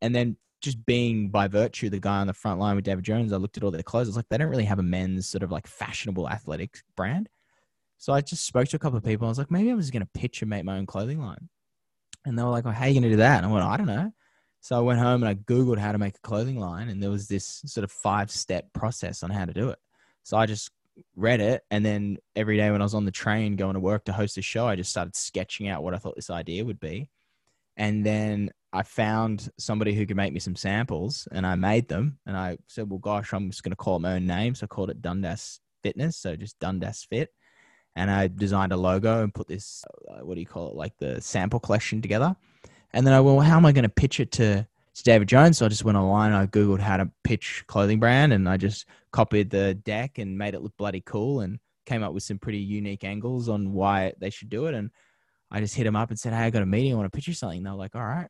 and 0.00 0.14
then 0.14 0.36
just 0.60 0.84
being 0.84 1.30
by 1.30 1.48
virtue 1.48 1.88
the 1.88 1.98
guy 1.98 2.18
on 2.18 2.26
the 2.26 2.34
front 2.34 2.60
line 2.60 2.76
with 2.76 2.84
David 2.84 3.04
Jones, 3.04 3.32
I 3.32 3.36
looked 3.36 3.56
at 3.56 3.64
all 3.64 3.70
their 3.70 3.82
clothes. 3.82 4.08
I 4.08 4.10
was 4.10 4.16
like, 4.16 4.28
they 4.28 4.36
don't 4.36 4.50
really 4.50 4.64
have 4.64 4.78
a 4.78 4.82
men's 4.82 5.26
sort 5.26 5.42
of 5.42 5.50
like 5.50 5.66
fashionable 5.66 6.28
athletic 6.28 6.78
brand. 6.96 7.28
So 8.00 8.14
I 8.14 8.22
just 8.22 8.46
spoke 8.46 8.66
to 8.68 8.76
a 8.76 8.78
couple 8.78 8.96
of 8.96 9.04
people. 9.04 9.26
I 9.26 9.28
was 9.28 9.36
like, 9.36 9.50
maybe 9.50 9.68
I'm 9.68 9.78
just 9.78 9.92
going 9.92 10.02
to 10.02 10.18
pitch 10.18 10.40
and 10.40 10.48
make 10.48 10.64
my 10.64 10.78
own 10.78 10.86
clothing 10.86 11.20
line. 11.20 11.50
And 12.24 12.36
they 12.36 12.42
were 12.42 12.48
like, 12.48 12.64
well, 12.64 12.72
how 12.72 12.86
are 12.86 12.88
you 12.88 12.94
going 12.94 13.02
to 13.02 13.10
do 13.10 13.16
that? 13.16 13.36
And 13.36 13.46
I 13.46 13.52
went, 13.52 13.64
I 13.64 13.76
don't 13.76 13.86
know. 13.86 14.10
So 14.60 14.74
I 14.74 14.80
went 14.80 14.98
home 14.98 15.22
and 15.22 15.28
I 15.28 15.34
Googled 15.34 15.78
how 15.78 15.92
to 15.92 15.98
make 15.98 16.16
a 16.16 16.20
clothing 16.20 16.58
line. 16.58 16.88
And 16.88 17.02
there 17.02 17.10
was 17.10 17.28
this 17.28 17.60
sort 17.66 17.84
of 17.84 17.92
five 17.92 18.30
step 18.30 18.72
process 18.72 19.22
on 19.22 19.28
how 19.28 19.44
to 19.44 19.52
do 19.52 19.68
it. 19.68 19.78
So 20.22 20.38
I 20.38 20.46
just 20.46 20.70
read 21.14 21.42
it. 21.42 21.62
And 21.70 21.84
then 21.84 22.16
every 22.34 22.56
day 22.56 22.70
when 22.70 22.80
I 22.80 22.84
was 22.84 22.94
on 22.94 23.04
the 23.04 23.10
train 23.10 23.56
going 23.56 23.74
to 23.74 23.80
work 23.80 24.06
to 24.06 24.14
host 24.14 24.38
a 24.38 24.42
show, 24.42 24.66
I 24.66 24.76
just 24.76 24.90
started 24.90 25.14
sketching 25.14 25.68
out 25.68 25.82
what 25.82 25.92
I 25.92 25.98
thought 25.98 26.16
this 26.16 26.30
idea 26.30 26.64
would 26.64 26.80
be. 26.80 27.10
And 27.76 28.04
then 28.04 28.50
I 28.72 28.82
found 28.82 29.50
somebody 29.58 29.94
who 29.94 30.06
could 30.06 30.16
make 30.16 30.32
me 30.32 30.40
some 30.40 30.56
samples 30.56 31.28
and 31.32 31.46
I 31.46 31.54
made 31.54 31.88
them. 31.88 32.18
And 32.24 32.34
I 32.34 32.56
said, 32.66 32.88
well, 32.88 32.98
gosh, 32.98 33.34
I'm 33.34 33.50
just 33.50 33.62
going 33.62 33.72
to 33.72 33.76
call 33.76 33.96
it 33.96 34.00
my 34.00 34.14
own 34.14 34.26
name. 34.26 34.54
So 34.54 34.64
I 34.64 34.68
called 34.68 34.88
it 34.88 35.02
Dundas 35.02 35.60
Fitness. 35.82 36.16
So 36.16 36.34
just 36.34 36.58
Dundas 36.60 37.06
Fit. 37.10 37.28
And 37.96 38.10
I 38.10 38.28
designed 38.28 38.72
a 38.72 38.76
logo 38.76 39.22
and 39.22 39.34
put 39.34 39.48
this, 39.48 39.84
uh, 40.08 40.24
what 40.24 40.34
do 40.34 40.40
you 40.40 40.46
call 40.46 40.68
it, 40.68 40.74
like 40.74 40.96
the 40.98 41.20
sample 41.20 41.60
collection 41.60 42.00
together. 42.00 42.36
And 42.92 43.06
then 43.06 43.14
I, 43.14 43.20
well, 43.20 43.40
how 43.40 43.56
am 43.56 43.66
I 43.66 43.72
going 43.72 43.82
to 43.82 43.88
pitch 43.88 44.20
it 44.20 44.32
to, 44.32 44.66
to 44.94 45.02
David 45.02 45.28
Jones? 45.28 45.58
So 45.58 45.66
I 45.66 45.68
just 45.68 45.84
went 45.84 45.98
online 45.98 46.32
I 46.32 46.46
Googled 46.46 46.80
how 46.80 46.96
to 46.96 47.10
pitch 47.24 47.64
clothing 47.66 48.00
brand 48.00 48.32
and 48.32 48.48
I 48.48 48.56
just 48.56 48.86
copied 49.12 49.50
the 49.50 49.74
deck 49.74 50.18
and 50.18 50.38
made 50.38 50.54
it 50.54 50.62
look 50.62 50.76
bloody 50.76 51.00
cool 51.00 51.40
and 51.40 51.58
came 51.86 52.02
up 52.02 52.12
with 52.12 52.22
some 52.22 52.38
pretty 52.38 52.58
unique 52.58 53.04
angles 53.04 53.48
on 53.48 53.72
why 53.72 54.12
they 54.18 54.30
should 54.30 54.48
do 54.48 54.66
it. 54.66 54.74
And 54.74 54.90
I 55.50 55.60
just 55.60 55.74
hit 55.74 55.86
him 55.86 55.96
up 55.96 56.10
and 56.10 56.18
said, 56.18 56.32
Hey, 56.32 56.44
I 56.44 56.50
got 56.50 56.62
a 56.62 56.66
meeting. 56.66 56.92
I 56.92 56.96
want 56.96 57.12
to 57.12 57.16
pitch 57.16 57.28
you 57.28 57.34
something. 57.34 57.58
And 57.58 57.66
they're 57.66 57.74
like, 57.74 57.96
All 57.96 58.04
right. 58.04 58.28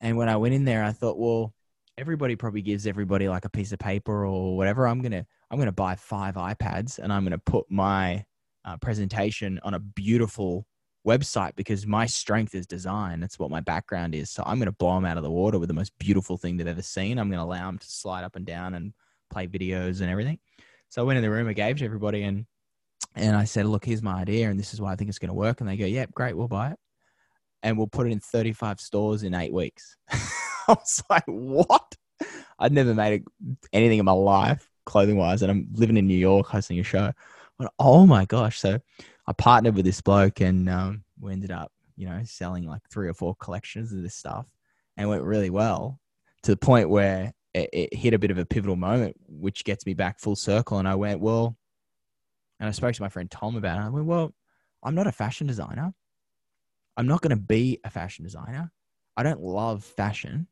And 0.00 0.16
when 0.16 0.28
I 0.28 0.36
went 0.36 0.54
in 0.54 0.64
there, 0.64 0.84
I 0.84 0.92
thought, 0.92 1.18
well, 1.18 1.54
everybody 1.98 2.36
probably 2.36 2.62
gives 2.62 2.86
everybody 2.86 3.28
like 3.28 3.44
a 3.44 3.50
piece 3.50 3.72
of 3.72 3.78
paper 3.78 4.26
or 4.26 4.56
whatever. 4.56 4.86
I'm 4.86 5.00
gonna 5.00 5.26
I'm 5.50 5.58
gonna 5.58 5.72
buy 5.72 5.94
five 5.94 6.34
iPads 6.34 6.98
and 6.98 7.12
I'm 7.12 7.24
gonna 7.24 7.38
put 7.38 7.70
my 7.70 8.24
uh, 8.66 8.76
presentation 8.76 9.58
on 9.62 9.74
a 9.74 9.78
beautiful 9.78 10.66
website 11.06 11.54
because 11.56 11.86
my 11.86 12.04
strength 12.04 12.54
is 12.54 12.66
design. 12.66 13.20
That's 13.20 13.38
what 13.38 13.50
my 13.50 13.60
background 13.60 14.14
is. 14.14 14.30
So 14.30 14.42
I'm 14.44 14.58
gonna 14.58 14.72
blow 14.72 14.96
them 14.96 15.04
out 15.04 15.16
of 15.16 15.22
the 15.22 15.30
water 15.30 15.58
with 15.58 15.68
the 15.68 15.74
most 15.74 15.96
beautiful 15.98 16.36
thing 16.36 16.56
they've 16.56 16.66
ever 16.66 16.82
seen. 16.82 17.18
I'm 17.18 17.30
gonna 17.30 17.44
allow 17.44 17.66
them 17.66 17.78
to 17.78 17.86
slide 17.88 18.24
up 18.24 18.36
and 18.36 18.44
down 18.44 18.74
and 18.74 18.92
play 19.30 19.46
videos 19.46 20.00
and 20.00 20.10
everything. 20.10 20.38
So 20.88 21.02
I 21.02 21.04
went 21.04 21.16
in 21.16 21.22
the 21.22 21.30
room, 21.30 21.48
I 21.48 21.52
gave 21.52 21.78
to 21.78 21.84
everybody, 21.84 22.22
and 22.22 22.46
and 23.14 23.36
I 23.36 23.44
said, 23.44 23.66
look, 23.66 23.84
here's 23.84 24.02
my 24.02 24.14
idea, 24.20 24.50
and 24.50 24.58
this 24.58 24.74
is 24.74 24.80
why 24.80 24.92
I 24.92 24.96
think 24.96 25.08
it's 25.08 25.18
gonna 25.18 25.34
work. 25.34 25.60
And 25.60 25.70
they 25.70 25.76
go, 25.76 25.86
yep, 25.86 26.08
yeah, 26.08 26.12
great, 26.12 26.36
we'll 26.36 26.48
buy 26.48 26.72
it 26.72 26.78
and 27.62 27.76
we'll 27.76 27.88
put 27.88 28.06
it 28.06 28.12
in 28.12 28.20
35 28.20 28.80
stores 28.80 29.22
in 29.24 29.34
eight 29.34 29.52
weeks. 29.52 29.96
I 30.10 30.20
was 30.68 31.02
like, 31.10 31.24
what? 31.26 31.96
I'd 32.58 32.72
never 32.72 32.94
made 32.94 33.24
anything 33.72 33.98
in 33.98 34.04
my 34.04 34.12
life 34.12 34.70
clothing 34.84 35.16
wise, 35.16 35.42
and 35.42 35.50
I'm 35.50 35.68
living 35.72 35.96
in 35.96 36.06
New 36.06 36.16
York 36.16 36.46
hosting 36.46 36.78
a 36.78 36.84
show. 36.84 37.12
Oh 37.78 38.06
my 38.06 38.24
gosh! 38.24 38.58
So 38.60 38.78
I 39.26 39.32
partnered 39.32 39.74
with 39.74 39.84
this 39.84 40.00
bloke, 40.00 40.40
and 40.40 40.68
um, 40.68 41.04
we 41.20 41.32
ended 41.32 41.50
up, 41.50 41.72
you 41.96 42.06
know, 42.06 42.20
selling 42.24 42.66
like 42.66 42.82
three 42.90 43.08
or 43.08 43.14
four 43.14 43.34
collections 43.36 43.92
of 43.92 44.02
this 44.02 44.14
stuff, 44.14 44.46
and 44.96 45.08
went 45.08 45.22
really 45.22 45.50
well 45.50 46.00
to 46.42 46.50
the 46.52 46.56
point 46.56 46.90
where 46.90 47.32
it, 47.54 47.70
it 47.72 47.94
hit 47.94 48.14
a 48.14 48.18
bit 48.18 48.30
of 48.30 48.38
a 48.38 48.44
pivotal 48.44 48.76
moment, 48.76 49.16
which 49.26 49.64
gets 49.64 49.86
me 49.86 49.94
back 49.94 50.20
full 50.20 50.36
circle. 50.36 50.78
And 50.78 50.86
I 50.86 50.94
went, 50.94 51.20
well, 51.20 51.56
and 52.60 52.68
I 52.68 52.72
spoke 52.72 52.94
to 52.94 53.02
my 53.02 53.08
friend 53.08 53.30
Tom 53.30 53.56
about 53.56 53.78
it. 53.78 53.86
I 53.86 53.88
went, 53.88 54.06
well, 54.06 54.34
I'm 54.82 54.94
not 54.94 55.06
a 55.06 55.12
fashion 55.12 55.46
designer. 55.46 55.92
I'm 56.96 57.06
not 57.06 57.20
going 57.20 57.30
to 57.30 57.36
be 57.36 57.80
a 57.84 57.90
fashion 57.90 58.24
designer. 58.24 58.70
I 59.16 59.22
don't 59.22 59.40
love 59.40 59.84
fashion. 59.84 60.46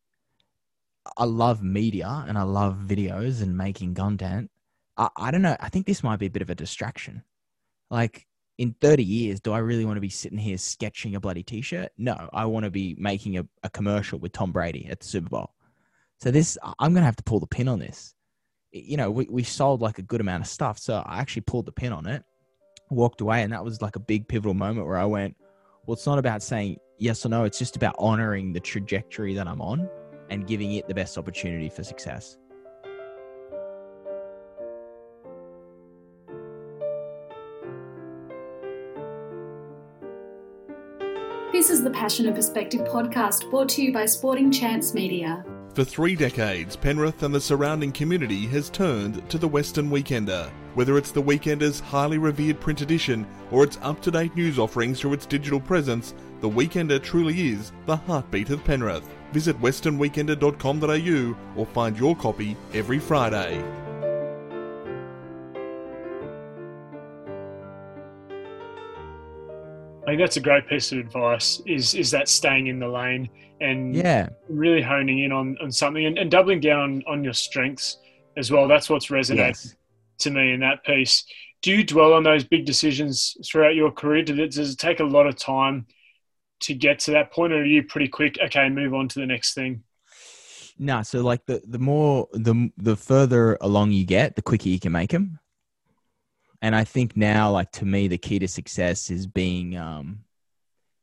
I 1.17 1.25
love 1.25 1.63
media 1.63 2.25
and 2.27 2.39
I 2.39 2.43
love 2.43 2.77
videos 2.87 3.43
and 3.43 3.57
making 3.57 3.95
content. 3.95 4.51
I, 4.97 5.09
I 5.17 5.31
don't 5.31 5.43
know. 5.43 5.57
I 5.61 5.69
think 5.69 5.87
this 5.87 6.03
might 6.03 6.19
be 6.19 6.27
a 6.27 6.31
bit 6.31 6.43
of 6.43 6.51
a 6.51 6.55
distraction. 6.55 7.23
Like 7.91 8.27
in 8.59 8.75
30 8.81 9.05
years, 9.05 9.41
do 9.41 9.53
I 9.53 9.59
really 9.59 9.85
want 9.85 9.97
to 9.97 10.01
be 10.01 10.09
sitting 10.09 10.39
here 10.39 10.59
sketching 10.59 11.15
a 11.15 11.21
bloody 11.21 11.43
t 11.43 11.61
shirt? 11.61 11.93
No, 11.99 12.29
I 12.33 12.47
want 12.47 12.65
to 12.65 12.71
be 12.71 12.95
making 12.99 13.39
a, 13.39 13.47
a 13.63 13.71
commercial 13.71 14.19
with 14.19 14.33
Tom 14.33 14.53
Brady 14.53 14.87
at 14.91 15.01
the 15.01 15.07
Super 15.07 15.29
Bowl. 15.29 15.51
So 16.19 16.31
this, 16.31 16.57
I'm 16.79 16.93
going 16.93 17.03
to 17.03 17.07
have 17.07 17.17
to 17.17 17.25
pull 17.25 17.41
the 17.41 17.47
pin 17.47 17.69
on 17.69 17.79
this. 17.79 18.15
You 18.73 18.97
know, 18.97 19.11
we, 19.11 19.27
we 19.31 19.43
sold 19.43 19.81
like 19.81 19.99
a 19.99 20.03
good 20.03 20.21
amount 20.21 20.43
of 20.43 20.49
stuff. 20.49 20.79
So 20.79 21.03
I 21.07 21.21
actually 21.21 21.43
pulled 21.43 21.67
the 21.67 21.73
pin 21.73 21.93
on 21.93 22.07
it, 22.07 22.25
walked 22.91 23.21
away, 23.21 23.43
and 23.43 23.53
that 23.53 23.65
was 23.65 23.83
like 23.83 23.97
a 23.97 24.01
big 24.01 24.27
pivotal 24.29 24.55
moment 24.55 24.87
where 24.87 24.97
I 24.97 25.05
went, 25.05 25.37
well, 25.87 25.95
it's 25.95 26.07
not 26.07 26.19
about 26.19 26.43
saying 26.43 26.79
yes 26.99 27.27
or 27.27 27.29
no. 27.29 27.45
It's 27.45 27.59
just 27.59 27.77
about 27.77 27.95
honoring 27.99 28.53
the 28.53 28.61
trajectory 28.61 29.35
that 29.35 29.47
I'm 29.47 29.61
on 29.61 29.89
and 30.31 30.47
giving 30.47 30.73
it 30.73 30.89
the 30.89 30.95
best 30.95 31.19
opportunity 31.19 31.69
for 31.69 31.85
success. 31.85 32.39
This 41.55 41.71
is 41.71 41.85
the 41.85 41.91
Passion 41.91 42.27
and 42.27 42.35
Perspective 42.35 42.81
podcast 42.81 43.49
brought 43.49 43.69
to 43.69 43.81
you 43.81 43.93
by 43.93 44.07
Sporting 44.07 44.51
Chance 44.51 44.93
Media. 44.93 45.45
For 45.73 45.85
three 45.85 46.17
decades, 46.17 46.75
Penrith 46.75 47.23
and 47.23 47.33
the 47.33 47.41
surrounding 47.41 47.93
community 47.93 48.45
has 48.49 48.69
turned 48.69 49.31
to 49.31 49.39
the 49.39 49.47
Western 49.47 49.89
Weekender. 49.89 50.51
Whether 50.75 50.99
it's 50.99 51.13
the 51.13 51.23
Weekender's 51.23 51.79
highly 51.79 52.19
revered 52.19 52.59
print 52.59 52.81
edition 52.81 53.25
or 53.53 53.63
its 53.63 53.79
up 53.83 54.03
to 54.03 54.11
date 54.11 54.35
news 54.35 54.59
offerings 54.59 54.99
through 54.99 55.13
its 55.13 55.27
digital 55.27 55.61
presence, 55.61 56.13
the 56.41 56.51
Weekender 56.51 57.01
truly 57.01 57.51
is 57.51 57.71
the 57.87 57.95
heartbeat 57.99 58.51
of 58.51 58.65
Penrith. 58.65 59.09
Visit 59.33 59.57
westernweekender.com.au 59.61 61.37
or 61.57 61.67
find 61.67 61.97
your 61.97 62.17
copy 62.17 62.57
every 62.73 62.99
Friday. 62.99 63.63
Think 70.15 70.29
that's 70.29 70.37
a 70.37 70.41
great 70.41 70.69
piece 70.69 70.93
of 70.93 70.99
advice. 70.99 71.61
Is 71.67 71.95
is 71.95 72.11
that 72.13 72.29
staying 72.29 72.69
in 72.69 72.79
the 72.79 72.87
lane 72.87 73.29
and 73.61 73.95
yeah, 73.95 74.29
really 74.49 74.81
honing 74.81 75.21
in 75.25 75.33
on, 75.33 75.57
on 75.61 75.73
something 75.73 76.07
and, 76.07 76.19
and 76.19 76.31
doubling 76.31 76.61
down 76.61 76.79
on, 76.79 77.03
on 77.09 77.25
your 77.25 77.33
strengths 77.33 77.99
as 78.37 78.51
well. 78.51 78.69
That's 78.69 78.89
what's 78.89 79.09
resonated 79.09 79.37
yes. 79.37 79.77
to 80.19 80.31
me 80.31 80.53
in 80.53 80.61
that 80.61 80.85
piece. 80.85 81.25
Do 81.63 81.73
you 81.73 81.83
dwell 81.83 82.13
on 82.13 82.23
those 82.23 82.45
big 82.45 82.65
decisions 82.65 83.37
throughout 83.45 83.75
your 83.75 83.91
career? 83.91 84.23
Does 84.23 84.73
it 84.73 84.79
take 84.79 85.01
a 85.01 85.05
lot 85.05 85.27
of 85.27 85.37
time 85.37 85.87
to 86.61 86.75
get 86.75 87.01
to 87.01 87.11
that 87.13 87.33
point, 87.33 87.53
or 87.53 87.63
are 87.63 87.65
you 87.65 87.83
pretty 87.83 88.09
quick? 88.09 88.39
Okay, 88.45 88.69
move 88.69 88.95
on 88.95 89.09
to 89.09 89.19
the 89.19 89.27
next 89.27 89.55
thing. 89.55 89.83
No, 90.79 91.03
so 91.03 91.23
like 91.23 91.45
the 91.47 91.61
the 91.67 91.79
more 91.81 92.29
the 92.33 92.71
the 92.77 92.97
further 92.97 93.59
along 93.61 93.93
you 93.93 94.05
get, 94.05 94.37
the 94.37 94.43
quicker 94.43 94.69
you 94.69 94.79
can 94.79 94.93
make 94.93 95.11
them 95.11 95.41
and 96.63 96.75
I 96.75 96.85
think 96.85 97.17
now, 97.17 97.51
like 97.51 97.71
to 97.73 97.85
me, 97.85 98.09
the 98.09 98.19
key 98.19 98.39
to 98.39 98.49
success 98.49 99.11
is 99.11 99.27
being 99.27 99.77
um, 99.77 100.21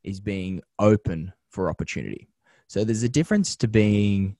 is 0.02 0.20
being 0.20 0.62
open 0.78 1.32
for 1.50 1.70
opportunity. 1.70 2.28
So 2.66 2.84
there's 2.84 3.02
a 3.02 3.08
difference 3.08 3.56
to 3.56 3.68
being 3.68 4.36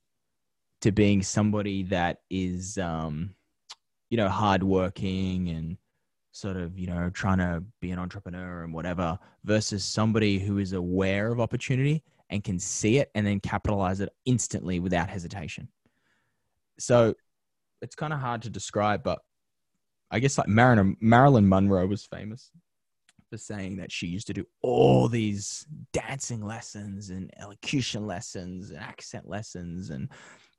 to 0.81 0.91
being 0.91 1.23
somebody 1.23 1.85
that 1.85 2.19
is 2.29 2.77
um, 2.79 3.35
you 4.11 4.17
know 4.17 4.29
hardworking 4.29 5.49
and 5.49 5.77
sort 6.33 6.57
of 6.57 6.79
you 6.79 6.87
know 6.87 7.11
trying 7.11 7.39
to 7.39 7.63
be 7.81 7.91
an 7.91 7.99
entrepreneur 7.99 8.65
and 8.65 8.73
whatever 8.73 9.19
versus 9.45 9.85
somebody 9.85 10.39
who 10.39 10.59
is 10.59 10.73
aware 10.73 11.31
of 11.31 11.41
opportunity 11.41 12.03
and 12.31 12.43
can 12.43 12.59
see 12.59 12.99
it 12.99 13.11
and 13.15 13.27
then 13.27 13.39
capitalize 13.39 14.01
it 14.01 14.09
instantly 14.25 14.81
without 14.81 15.11
hesitation 15.11 15.69
so 16.79 17.15
it's 17.83 17.95
kind 17.95 18.13
of 18.13 18.19
hard 18.19 18.43
to 18.43 18.51
describe 18.51 19.03
but 19.03 19.21
I 20.13 20.21
guess 20.21 20.39
like 20.39 20.47
Marilyn, 20.47 20.97
Marilyn 21.01 21.49
Monroe 21.49 21.87
was 21.87 22.05
famous 22.05 22.53
for 23.31 23.39
saying 23.39 23.79
that 23.79 23.91
she 23.91 24.07
used 24.07 24.27
to 24.27 24.35
do 24.35 24.45
all 24.61 25.09
these 25.09 25.67
dancing 25.95 26.45
lessons 26.45 27.09
and 27.09 27.31
elocution 27.39 28.07
lessons 28.07 28.71
and 28.71 28.79
accent 28.79 29.27
lessons 29.27 29.89
and 29.89 30.11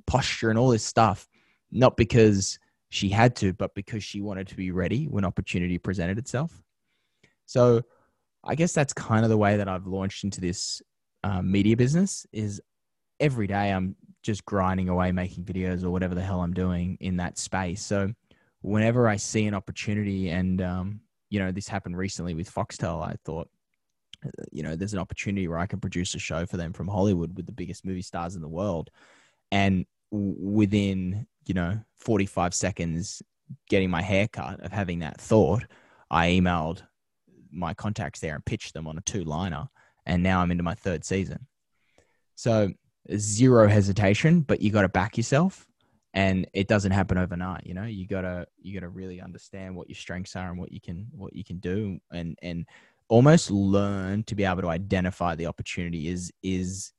posture 0.08 0.50
and 0.50 0.58
all 0.58 0.70
this 0.70 0.84
stuff, 0.84 1.30
not 1.72 1.96
because 1.96 2.58
she 2.90 3.10
had 3.10 3.36
to, 3.36 3.54
but 3.54 3.76
because 3.76 4.04
she 4.04 4.22
wanted 4.22 4.48
to 4.48 4.56
be 4.56 4.72
ready 4.72 5.06
when 5.06 5.24
opportunity 5.24 5.78
presented 5.78 6.18
itself. 6.18 6.64
So 7.46 7.84
I 8.44 8.56
guess 8.56 8.74
that's 8.74 8.94
kind 8.94 9.24
of 9.24 9.30
the 9.30 9.38
way 9.38 9.58
that 9.58 9.68
I've 9.68 9.86
launched 9.86 10.24
into 10.24 10.42
this 10.42 10.82
uh, 11.24 11.44
media 11.44 11.78
business. 11.78 12.26
Is 12.34 12.60
every 13.20 13.48
day 13.48 13.72
I'm 13.72 13.96
just 14.24 14.46
grinding 14.46 14.90
away 14.90 15.12
making 15.12 15.44
videos 15.44 15.84
or 15.84 15.92
whatever 15.92 16.16
the 16.16 16.22
hell 16.22 16.42
I'm 16.42 16.54
doing 16.54 16.98
in 17.02 17.18
that 17.18 17.38
space. 17.38 17.84
So 17.84 18.12
whenever 18.64 19.08
I 19.08 19.18
see 19.18 19.46
an 19.46 19.54
opportunity, 19.54 20.30
and 20.30 20.62
um, 20.62 21.02
you 21.30 21.40
know, 21.40 21.52
this 21.52 21.68
happened 21.68 21.98
recently 21.98 22.34
with 22.34 22.52
Foxtel, 22.52 23.04
I 23.04 23.16
thought, 23.24 23.50
uh, 24.26 24.30
you 24.52 24.64
know, 24.64 24.76
there's 24.76 24.94
an 24.94 25.00
opportunity 25.00 25.48
where 25.48 25.60
I 25.60 25.68
can 25.68 25.80
produce 25.80 26.16
a 26.16 26.20
show 26.20 26.46
for 26.46 26.58
them 26.58 26.74
from 26.74 26.88
Hollywood 26.88 27.36
with 27.36 27.46
the 27.46 27.52
biggest 27.52 27.86
movie 27.86 28.02
stars 28.02 28.36
in 28.36 28.42
the 28.42 28.48
world, 28.48 28.90
and 29.52 29.86
within 30.14 31.26
you 31.46 31.54
know 31.54 31.80
45 31.98 32.54
seconds 32.54 33.22
getting 33.68 33.90
my 33.90 34.02
hair 34.02 34.28
cut 34.28 34.60
of 34.60 34.72
having 34.72 35.00
that 35.00 35.20
thought 35.20 35.64
i 36.12 36.30
emailed 36.30 36.84
my 37.52 37.74
contacts 37.74 38.20
there 38.20 38.36
and 38.36 38.46
pitched 38.46 38.74
them 38.74 38.88
on 38.88 38.98
a 38.98 39.02
two 39.02 39.24
liner 39.24 39.68
and 40.06 40.22
now 40.22 40.40
i'm 40.40 40.52
into 40.52 40.64
my 40.64 40.74
third 40.76 41.04
season. 41.04 41.48
So 42.36 42.72
zero 43.16 43.68
hesitation 43.68 44.42
but 44.42 44.62
you 44.62 44.72
got 44.72 44.84
to 44.84 44.90
back 44.90 45.18
yourself 45.18 45.66
and 46.14 46.48
it 46.54 46.68
doesn't 46.68 46.92
happen 46.92 47.18
overnight 47.18 47.66
you 47.66 47.74
know 47.74 47.86
you 47.86 48.08
got 48.08 48.22
to 48.22 48.46
you 48.62 48.74
got 48.74 48.86
to 48.86 48.90
really 48.90 49.20
understand 49.22 49.76
what 49.76 49.90
your 49.90 49.96
strengths 49.96 50.36
are 50.36 50.50
and 50.50 50.60
what 50.60 50.72
you 50.72 50.80
can 50.80 51.08
what 51.12 51.36
you 51.36 51.44
can 51.44 51.58
do 51.58 52.00
and 52.12 52.38
and 52.42 52.66
almost 53.10 53.52
learn 53.52 54.24
to 54.24 54.36
be 54.36 54.44
able 54.44 54.62
to 54.62 54.70
identify 54.70 55.36
the 55.36 55.46
opportunity 55.46 56.08
is 56.08 56.32
is 56.42 56.94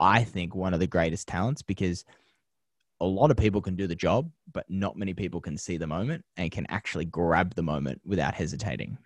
i 0.00 0.22
think 0.22 0.54
one 0.54 0.74
of 0.74 0.80
the 0.80 0.86
greatest 0.86 1.26
talents 1.26 1.62
because 1.62 2.04
a 3.00 3.06
lot 3.06 3.30
of 3.30 3.36
people 3.36 3.60
can 3.60 3.76
do 3.76 3.86
the 3.86 3.94
job, 3.94 4.30
but 4.52 4.64
not 4.68 4.96
many 4.96 5.14
people 5.14 5.40
can 5.40 5.56
see 5.56 5.76
the 5.76 5.86
moment 5.86 6.24
and 6.36 6.50
can 6.50 6.66
actually 6.68 7.04
grab 7.04 7.54
the 7.54 7.62
moment 7.62 8.00
without 8.04 8.34
hesitating. 8.34 8.98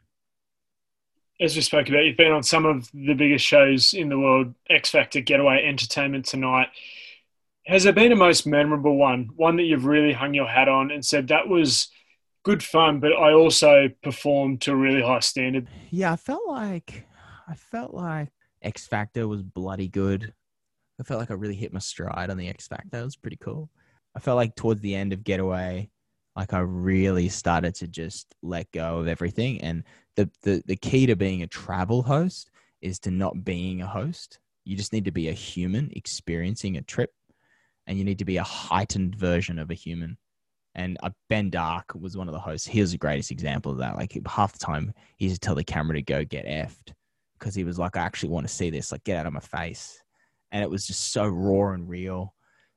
As 1.41 1.57
we 1.57 1.63
spoke 1.63 1.89
about, 1.89 2.05
you've 2.05 2.17
been 2.17 2.33
on 2.33 2.43
some 2.43 2.65
of 2.65 2.89
the 2.93 3.15
biggest 3.15 3.45
shows 3.45 3.95
in 3.95 4.09
the 4.09 4.19
world 4.19 4.55
X 4.71 4.91
Factor, 4.91 5.21
Getaway, 5.21 5.65
Entertainment 5.67 6.25
Tonight. 6.25 6.69
Has 7.67 7.85
there 7.85 7.93
been 7.93 8.13
a 8.13 8.17
most 8.17 8.47
memorable 8.47 8.97
one, 8.97 9.31
one 9.37 9.57
that 9.57 9.65
you've 9.65 9.85
really 9.85 10.13
hung 10.13 10.35
your 10.35 10.49
hat 10.49 10.69
on 10.69 10.91
and 10.91 11.05
said 11.05 11.29
that 11.29 11.49
was 11.49 11.89
good 12.43 12.63
fun, 12.63 12.99
but 12.99 13.13
I 13.13 13.33
also 13.33 13.89
performed 14.03 14.61
to 14.63 14.73
a 14.73 14.77
really 14.77 15.03
high 15.03 15.21
standard? 15.21 15.69
Yeah, 15.91 16.13
I 16.13 16.17
felt 16.17 16.47
like 16.49 17.07
I 17.49 17.55
felt 17.55 17.95
like 17.95 18.31
X 18.63 18.87
Factor 18.87 19.29
was 19.29 19.43
bloody 19.43 19.89
good. 19.89 20.33
I 21.01 21.05
felt 21.05 21.21
like 21.21 21.31
I 21.31 21.35
really 21.35 21.55
hit 21.55 21.73
my 21.73 21.79
stride 21.79 22.31
on 22.31 22.37
the 22.37 22.49
X 22.49 22.67
Factor. 22.67 22.99
It 22.99 23.05
was 23.05 23.17
pretty 23.17 23.39
cool. 23.39 23.71
I 24.15 24.21
felt 24.21 24.37
like 24.37 24.57
towards 24.57 24.81
the 24.81 24.95
end 24.95 25.13
of 25.13 25.25
Getaway, 25.25 25.91
like 26.37 26.53
I 26.53 26.61
really 26.61 27.29
started 27.29 27.75
to 27.77 27.89
just 27.89 28.35
let 28.43 28.71
go 28.73 28.99
of 28.99 29.09
everything. 29.09 29.61
And 29.61 29.85
the, 30.17 30.31
the, 30.43 30.63
the 30.67 30.77
key 30.77 31.07
to 31.07 31.17
being 31.17 31.43
a 31.43 31.47
travel 31.47 32.03
host 32.03 32.51
is 32.81 32.99
to 33.01 33.11
not 33.11 33.45
being 33.45 33.83
a 33.83 33.87
host. 33.87 34.39
You 34.65 34.77
just 34.77 34.93
need 34.93 35.05
to 35.07 35.11
be 35.11 35.29
a 35.29 35.33
human 35.33 35.91
experiencing 35.95 36.77
a 36.77 36.83
trip, 36.83 37.13
and 37.87 37.99
you 37.99 38.05
need 38.05 38.19
to 38.19 38.25
be 38.25 38.37
a 38.37 38.43
heightened 38.43 39.17
version 39.17 39.59
of 39.59 39.71
a 39.71 39.75
human. 39.75 40.17
And 40.75 40.97
uh, 41.03 41.11
Ben 41.29 41.51
Dark 41.51 41.93
was 41.99 42.17
one 42.17 42.29
of 42.29 42.35
the 42.35 42.41
hosts. 42.41 42.67
He 42.67 42.81
was 42.81 42.93
the 42.93 42.99
greatest 42.99 43.31
example 43.31 43.73
of 43.73 43.79
that. 43.79 43.97
Like 43.97 44.17
half 44.27 44.53
the 44.53 44.59
time, 44.59 44.93
he 45.17 45.27
used 45.27 45.43
to 45.43 45.47
tell 45.47 45.55
the 45.55 45.65
camera 45.65 45.97
to 45.97 46.03
go 46.03 46.25
get 46.25 46.47
effed 46.47 46.95
because 47.39 47.55
he 47.55 47.65
was 47.65 47.79
like, 47.79 47.97
I 47.97 48.01
actually 48.01 48.31
want 48.31 48.47
to 48.47 48.53
see 48.53 48.71
this. 48.71 48.93
Like, 48.93 49.05
get 49.05 49.19
out 49.19 49.27
of 49.27 49.33
my 49.33 49.41
face. 49.41 50.03
And 50.51 50.63
it 50.63 50.71
was 50.71 50.87
just 50.87 51.13
so 51.13 51.27
raw 51.27 51.73
and 51.73 51.89
real. 51.89 52.35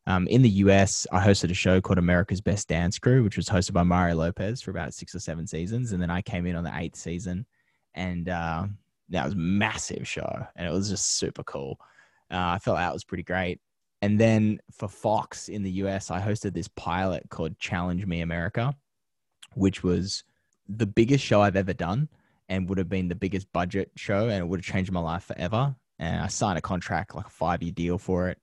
Um, 0.08 0.28
in 0.28 0.42
the 0.42 0.50
US, 0.50 1.08
I 1.12 1.26
hosted 1.26 1.52
a 1.52 1.56
show 1.56 1.82
called 1.82 1.98
America's 1.98 2.42
Best 2.42 2.68
Dance 2.68 3.00
Crew, 3.00 3.24
which 3.24 3.38
was 3.38 3.50
hosted 3.50 3.74
by 3.74 3.84
Mario 3.84 4.16
Lopez 4.16 4.62
for 4.62 4.72
about 4.72 4.94
six 4.94 5.16
or 5.16 5.20
seven 5.20 5.48
seasons. 5.48 5.92
And 5.92 6.02
then 6.02 6.12
I 6.12 6.22
came 6.22 6.46
in 6.46 6.56
on 6.56 6.64
the 6.64 6.76
eighth 6.76 6.96
season, 6.96 7.46
and 7.94 8.30
uh, 8.30 8.68
that 9.10 9.24
was 9.24 9.34
a 9.34 9.38
massive 9.38 10.08
show, 10.08 10.46
and 10.56 10.68
it 10.68 10.72
was 10.72 10.90
just 10.90 11.18
super 11.18 11.44
cool. 11.44 11.80
Uh, 12.32 12.54
I 12.56 12.60
felt 12.60 12.78
that 12.78 12.94
was 12.94 13.04
pretty 13.04 13.24
great. 13.24 13.60
And 14.06 14.20
then 14.20 14.60
for 14.72 14.88
Fox 14.88 15.50
in 15.50 15.64
the 15.64 15.72
US, 15.72 16.12
I 16.12 16.22
hosted 16.22 16.54
this 16.54 16.68
pilot 16.68 17.30
called 17.30 17.60
Challenge 17.60 18.06
Me 18.06 18.22
America, 18.22 18.76
which 19.54 19.84
was 19.84 20.24
the 20.68 20.86
biggest 20.86 21.24
show 21.24 21.42
I've 21.42 21.56
ever 21.56 21.74
done 21.74 22.10
and 22.48 22.70
would 22.70 22.78
have 22.78 22.90
been 22.90 23.08
the 23.08 23.16
biggest 23.16 23.52
budget 23.52 23.92
show, 23.96 24.30
and 24.30 24.40
it 24.40 24.48
would 24.48 24.60
have 24.60 24.74
changed 24.74 24.92
my 24.92 25.00
life 25.00 25.24
forever. 25.24 25.76
And 25.98 26.22
I 26.22 26.28
signed 26.28 26.58
a 26.58 26.62
contract, 26.62 27.16
like 27.16 27.28
a 27.28 27.32
five 27.32 27.64
year 27.64 27.72
deal 27.72 27.98
for 27.98 28.30
it 28.30 28.38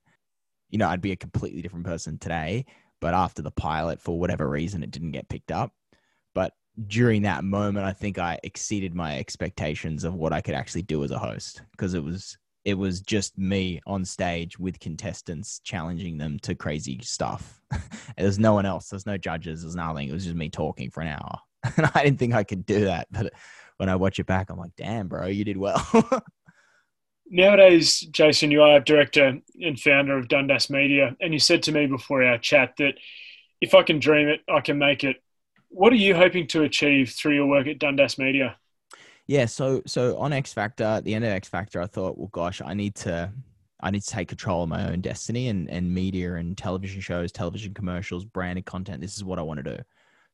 you 0.73 0.79
know, 0.79 0.89
I'd 0.89 1.01
be 1.01 1.11
a 1.11 1.15
completely 1.15 1.61
different 1.61 1.85
person 1.85 2.17
today. 2.17 2.65
But 2.99 3.13
after 3.13 3.43
the 3.43 3.51
pilot, 3.51 4.01
for 4.01 4.19
whatever 4.19 4.49
reason, 4.49 4.81
it 4.81 4.89
didn't 4.89 5.11
get 5.11 5.29
picked 5.29 5.51
up. 5.51 5.71
But 6.33 6.53
during 6.87 7.21
that 7.21 7.43
moment, 7.43 7.85
I 7.85 7.93
think 7.93 8.17
I 8.17 8.39
exceeded 8.43 8.95
my 8.95 9.19
expectations 9.19 10.03
of 10.03 10.15
what 10.15 10.33
I 10.33 10.41
could 10.41 10.55
actually 10.55 10.81
do 10.81 11.03
as 11.03 11.11
a 11.11 11.19
host 11.19 11.61
because 11.71 11.93
it 11.93 12.03
was 12.03 12.39
it 12.65 12.75
was 12.75 13.01
just 13.01 13.37
me 13.37 13.81
on 13.85 14.05
stage 14.05 14.57
with 14.57 14.79
contestants 14.79 15.59
challenging 15.63 16.17
them 16.17 16.39
to 16.39 16.55
crazy 16.55 16.99
stuff. 17.03 17.61
There's 18.17 18.39
no 18.39 18.53
one 18.53 18.65
else. 18.65 18.89
There's 18.89 19.05
no 19.05 19.17
judges. 19.17 19.61
There's 19.61 19.75
nothing. 19.75 20.09
It 20.09 20.13
was 20.13 20.23
just 20.23 20.35
me 20.35 20.49
talking 20.49 20.89
for 20.89 21.01
an 21.01 21.09
hour, 21.09 21.39
and 21.77 21.91
I 21.93 22.03
didn't 22.03 22.19
think 22.19 22.33
I 22.33 22.43
could 22.43 22.65
do 22.65 22.85
that. 22.85 23.07
But 23.11 23.33
when 23.77 23.89
I 23.89 23.95
watch 23.95 24.19
it 24.19 24.25
back, 24.25 24.49
I'm 24.49 24.57
like, 24.57 24.75
damn, 24.77 25.07
bro, 25.07 25.27
you 25.27 25.43
did 25.43 25.57
well. 25.57 25.85
nowadays, 27.29 27.99
Jason, 27.99 28.51
you 28.51 28.61
are 28.61 28.79
director 28.79 29.39
and 29.61 29.79
founder 29.79 30.17
of 30.17 30.27
Dundas 30.27 30.69
Media, 30.69 31.15
and 31.19 31.33
you 31.33 31.39
said 31.39 31.63
to 31.63 31.71
me 31.71 31.87
before 31.87 32.23
our 32.23 32.37
chat 32.37 32.75
that 32.77 32.93
if 33.59 33.73
I 33.73 33.83
can 33.83 33.99
dream 33.99 34.27
it, 34.27 34.41
I 34.47 34.61
can 34.61 34.77
make 34.77 35.03
it. 35.03 35.17
What 35.69 35.91
are 35.91 35.97
you 35.97 36.15
hoping 36.15 36.47
to 36.47 36.63
achieve 36.63 37.09
through 37.09 37.35
your 37.35 37.47
work 37.47 37.67
at 37.67 37.79
Dundas 37.79 38.17
Media? 38.17 38.57
Yeah, 39.27 39.45
so 39.45 39.81
so 39.85 40.17
on 40.17 40.33
X 40.33 40.51
Factor, 40.53 40.83
at 40.83 41.05
the 41.05 41.13
end 41.13 41.23
of 41.23 41.31
X 41.31 41.47
Factor, 41.47 41.81
I 41.81 41.87
thought, 41.87 42.17
well, 42.17 42.29
gosh, 42.31 42.61
I 42.63 42.73
need 42.73 42.95
to 42.95 43.31
I 43.81 43.91
need 43.91 44.01
to 44.01 44.09
take 44.09 44.27
control 44.27 44.63
of 44.63 44.69
my 44.69 44.89
own 44.89 45.01
destiny 45.01 45.47
and 45.47 45.69
and 45.69 45.93
media 45.93 46.35
and 46.35 46.57
television 46.57 47.01
shows, 47.01 47.31
television 47.31 47.73
commercials, 47.73 48.25
branded 48.25 48.65
content. 48.65 49.01
This 49.01 49.15
is 49.15 49.23
what 49.23 49.39
I 49.39 49.43
want 49.43 49.63
to 49.63 49.77
do. 49.77 49.83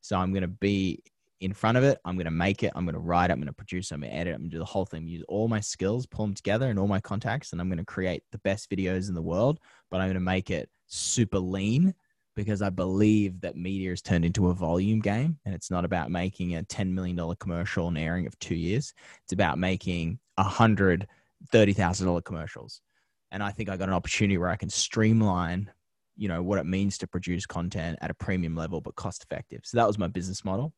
So 0.01 0.17
I'm 0.17 0.31
going 0.31 0.41
to 0.41 0.47
be 0.47 1.03
in 1.39 1.53
front 1.53 1.77
of 1.77 1.83
it. 1.83 1.99
I'm 2.03 2.15
going 2.15 2.25
to 2.25 2.31
make 2.31 2.63
it. 2.63 2.71
I'm 2.75 2.85
going 2.85 2.95
to 2.95 2.99
write. 2.99 3.31
I'm 3.31 3.37
going 3.37 3.47
to 3.47 3.53
produce. 3.53 3.91
I'm 3.91 4.01
going 4.01 4.11
to 4.11 4.17
edit. 4.17 4.33
I'm 4.33 4.41
going 4.41 4.49
to 4.49 4.55
do 4.55 4.59
the 4.59 4.65
whole 4.65 4.85
thing. 4.85 5.07
Use 5.07 5.23
all 5.27 5.47
my 5.47 5.59
skills, 5.59 6.05
pull 6.05 6.25
them 6.25 6.33
together, 6.33 6.69
and 6.69 6.79
all 6.79 6.87
my 6.87 6.99
contacts, 6.99 7.51
and 7.51 7.61
I'm 7.61 7.69
going 7.69 7.77
to 7.77 7.85
create 7.85 8.23
the 8.31 8.39
best 8.39 8.69
videos 8.69 9.07
in 9.07 9.13
the 9.15 9.21
world. 9.21 9.59
But 9.91 10.01
I'm 10.01 10.07
going 10.07 10.15
to 10.15 10.19
make 10.19 10.49
it 10.49 10.69
super 10.87 11.39
lean 11.39 11.93
because 12.39 12.61
I 12.61 12.69
believe 12.69 13.41
that 13.41 13.57
media 13.57 13.89
has 13.89 14.01
turned 14.01 14.23
into 14.23 14.47
a 14.47 14.53
volume 14.53 15.01
game, 15.01 15.37
and 15.45 15.53
it's 15.53 15.69
not 15.69 15.83
about 15.83 16.09
making 16.09 16.55
a 16.55 16.63
$10 16.63 16.91
million 16.91 17.35
commercial 17.35 17.87
and 17.89 17.97
airing 17.97 18.27
of 18.27 18.39
two 18.39 18.55
years. 18.55 18.93
It's 19.23 19.33
about 19.33 19.57
making 19.57 20.19
a 20.37 20.43
hundred 20.43 21.07
thirty 21.51 21.73
thousand 21.73 22.07
dollar 22.07 22.21
commercials. 22.21 22.81
And 23.31 23.43
I 23.43 23.51
think 23.51 23.69
I 23.69 23.77
got 23.77 23.89
an 23.89 23.93
opportunity 23.93 24.37
where 24.37 24.49
I 24.49 24.55
can 24.55 24.69
streamline 24.69 25.69
you 26.15 26.27
know 26.27 26.43
what 26.43 26.59
it 26.59 26.65
means 26.65 26.97
to 26.97 27.07
produce 27.07 27.45
content 27.45 27.97
at 28.01 28.11
a 28.11 28.13
premium 28.13 28.53
level 28.53 28.81
but 28.81 28.93
cost 28.95 29.23
effective 29.23 29.61
so 29.63 29.77
that 29.77 29.87
was 29.87 29.97
my 29.97 30.07
business 30.07 30.43
model 30.43 30.73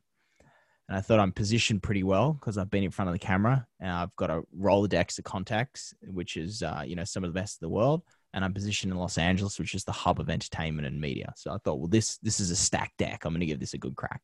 and 0.88 0.97
I 0.97 1.01
thought 1.01 1.20
I'm 1.20 1.32
positioned 1.32 1.82
pretty 1.82 2.03
well 2.03 2.34
because 2.34 2.57
I've 2.57 2.70
been 2.70 2.84
in 2.84 2.91
front 2.91 3.07
of 3.07 3.14
the 3.14 3.20
camera 3.20 3.66
and 3.80 3.89
I've 3.89 4.14
got 4.18 4.30
a 4.30 4.41
Rolodex 4.59 5.18
of 5.20 5.24
contacts, 5.24 5.93
which 6.01 6.36
is 6.36 6.62
uh, 6.62 6.84
you 6.86 6.97
know 6.97 7.05
some 7.05 7.24
of 7.24 7.34
the 7.34 7.39
best 7.39 7.62
in 7.62 7.66
the 7.66 7.74
world, 7.74 8.03
and 8.34 8.46
I'm 8.46 8.54
positioned 8.54 8.92
in 8.92 9.00
Los 9.00 9.18
Angeles, 9.18 9.60
which 9.60 9.76
is 9.76 9.84
the 9.84 9.92
hub 9.92 10.20
of 10.20 10.30
entertainment 10.30 10.88
and 10.88 11.00
media. 11.00 11.34
So 11.36 11.52
I 11.52 11.58
thought, 11.58 11.80
well, 11.80 11.88
this 11.88 12.18
this 12.18 12.40
is 12.40 12.52
a 12.52 12.56
stacked 12.56 12.98
deck. 12.98 13.26
I'm 13.26 13.34
going 13.34 13.42
to 13.42 13.46
give 13.46 13.60
this 13.60 13.74
a 13.74 13.78
good 13.78 13.96
crack. 13.96 14.22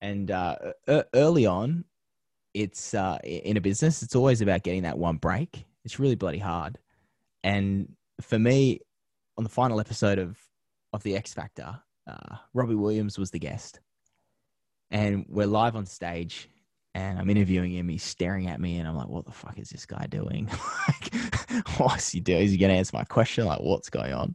And 0.00 0.30
uh, 0.30 0.56
early 1.14 1.46
on, 1.46 1.84
it's 2.54 2.94
uh, 2.94 3.18
in 3.22 3.56
a 3.56 3.60
business, 3.60 4.02
it's 4.02 4.16
always 4.16 4.40
about 4.40 4.62
getting 4.62 4.82
that 4.82 4.98
one 4.98 5.16
break. 5.16 5.64
It's 5.84 5.98
really 5.98 6.14
bloody 6.14 6.38
hard. 6.38 6.78
And 7.42 7.94
for 8.20 8.38
me, 8.38 8.80
on 9.36 9.44
the 9.44 9.50
final 9.50 9.80
episode 9.80 10.18
of 10.18 10.38
of 10.92 11.02
the 11.02 11.16
X 11.16 11.34
Factor, 11.34 11.80
uh, 12.06 12.36
Robbie 12.54 12.74
Williams 12.74 13.18
was 13.18 13.30
the 13.30 13.38
guest 13.38 13.80
and 14.90 15.24
we're 15.28 15.46
live 15.46 15.76
on 15.76 15.86
stage 15.86 16.48
and 16.94 17.18
I'm 17.18 17.30
interviewing 17.30 17.72
him. 17.72 17.88
He's 17.88 18.02
staring 18.02 18.48
at 18.48 18.60
me, 18.60 18.78
and 18.78 18.88
I'm 18.88 18.96
like, 18.96 19.08
"What 19.08 19.24
the 19.24 19.32
fuck 19.32 19.58
is 19.58 19.70
this 19.70 19.86
guy 19.86 20.06
doing? 20.08 20.48
like, 20.88 21.14
what's 21.78 22.10
he 22.10 22.20
doing? 22.20 22.42
Is 22.42 22.50
he 22.50 22.58
going 22.58 22.70
to 22.72 22.78
answer 22.78 22.96
my 22.96 23.04
question? 23.04 23.46
Like, 23.46 23.60
what's 23.60 23.90
going 23.90 24.12
on?" 24.12 24.34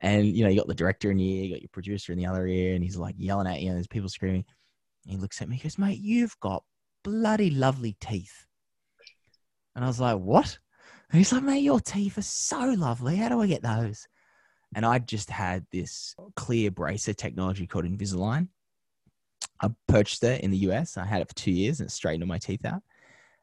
And 0.00 0.26
you 0.26 0.44
know, 0.44 0.50
you 0.50 0.56
got 0.56 0.68
the 0.68 0.74
director 0.74 1.10
in 1.10 1.18
the 1.18 1.36
ear, 1.36 1.44
you 1.44 1.54
got 1.54 1.62
your 1.62 1.70
producer 1.72 2.12
in 2.12 2.18
the 2.18 2.26
other 2.26 2.46
ear, 2.46 2.74
and 2.74 2.82
he's 2.82 2.96
like 2.96 3.14
yelling 3.18 3.46
at 3.46 3.60
you, 3.60 3.68
and 3.68 3.76
there's 3.76 3.86
people 3.86 4.08
screaming. 4.08 4.44
And 5.04 5.12
he 5.12 5.16
looks 5.16 5.40
at 5.40 5.48
me, 5.48 5.56
he 5.56 5.62
goes, 5.62 5.78
"Mate, 5.78 6.00
you've 6.00 6.38
got 6.40 6.64
bloody 7.04 7.50
lovely 7.50 7.96
teeth." 8.00 8.46
And 9.76 9.84
I 9.84 9.88
was 9.88 10.00
like, 10.00 10.18
"What?" 10.18 10.58
And 11.10 11.18
he's 11.18 11.32
like, 11.32 11.44
"Mate, 11.44 11.62
your 11.62 11.80
teeth 11.80 12.18
are 12.18 12.22
so 12.22 12.58
lovely. 12.76 13.16
How 13.16 13.28
do 13.28 13.40
I 13.40 13.46
get 13.46 13.62
those?" 13.62 14.06
And 14.74 14.84
I 14.84 14.98
just 14.98 15.30
had 15.30 15.64
this 15.70 16.14
clear 16.36 16.70
bracer 16.70 17.14
technology 17.14 17.66
called 17.66 17.86
Invisalign 17.86 18.48
I 19.60 19.70
purchased 19.86 20.24
it 20.24 20.42
in 20.42 20.50
the 20.50 20.58
US. 20.68 20.96
I 20.96 21.04
had 21.04 21.22
it 21.22 21.28
for 21.28 21.34
two 21.34 21.50
years 21.50 21.80
and 21.80 21.88
it 21.88 21.92
straightened 21.92 22.26
my 22.28 22.38
teeth 22.38 22.64
out. 22.64 22.82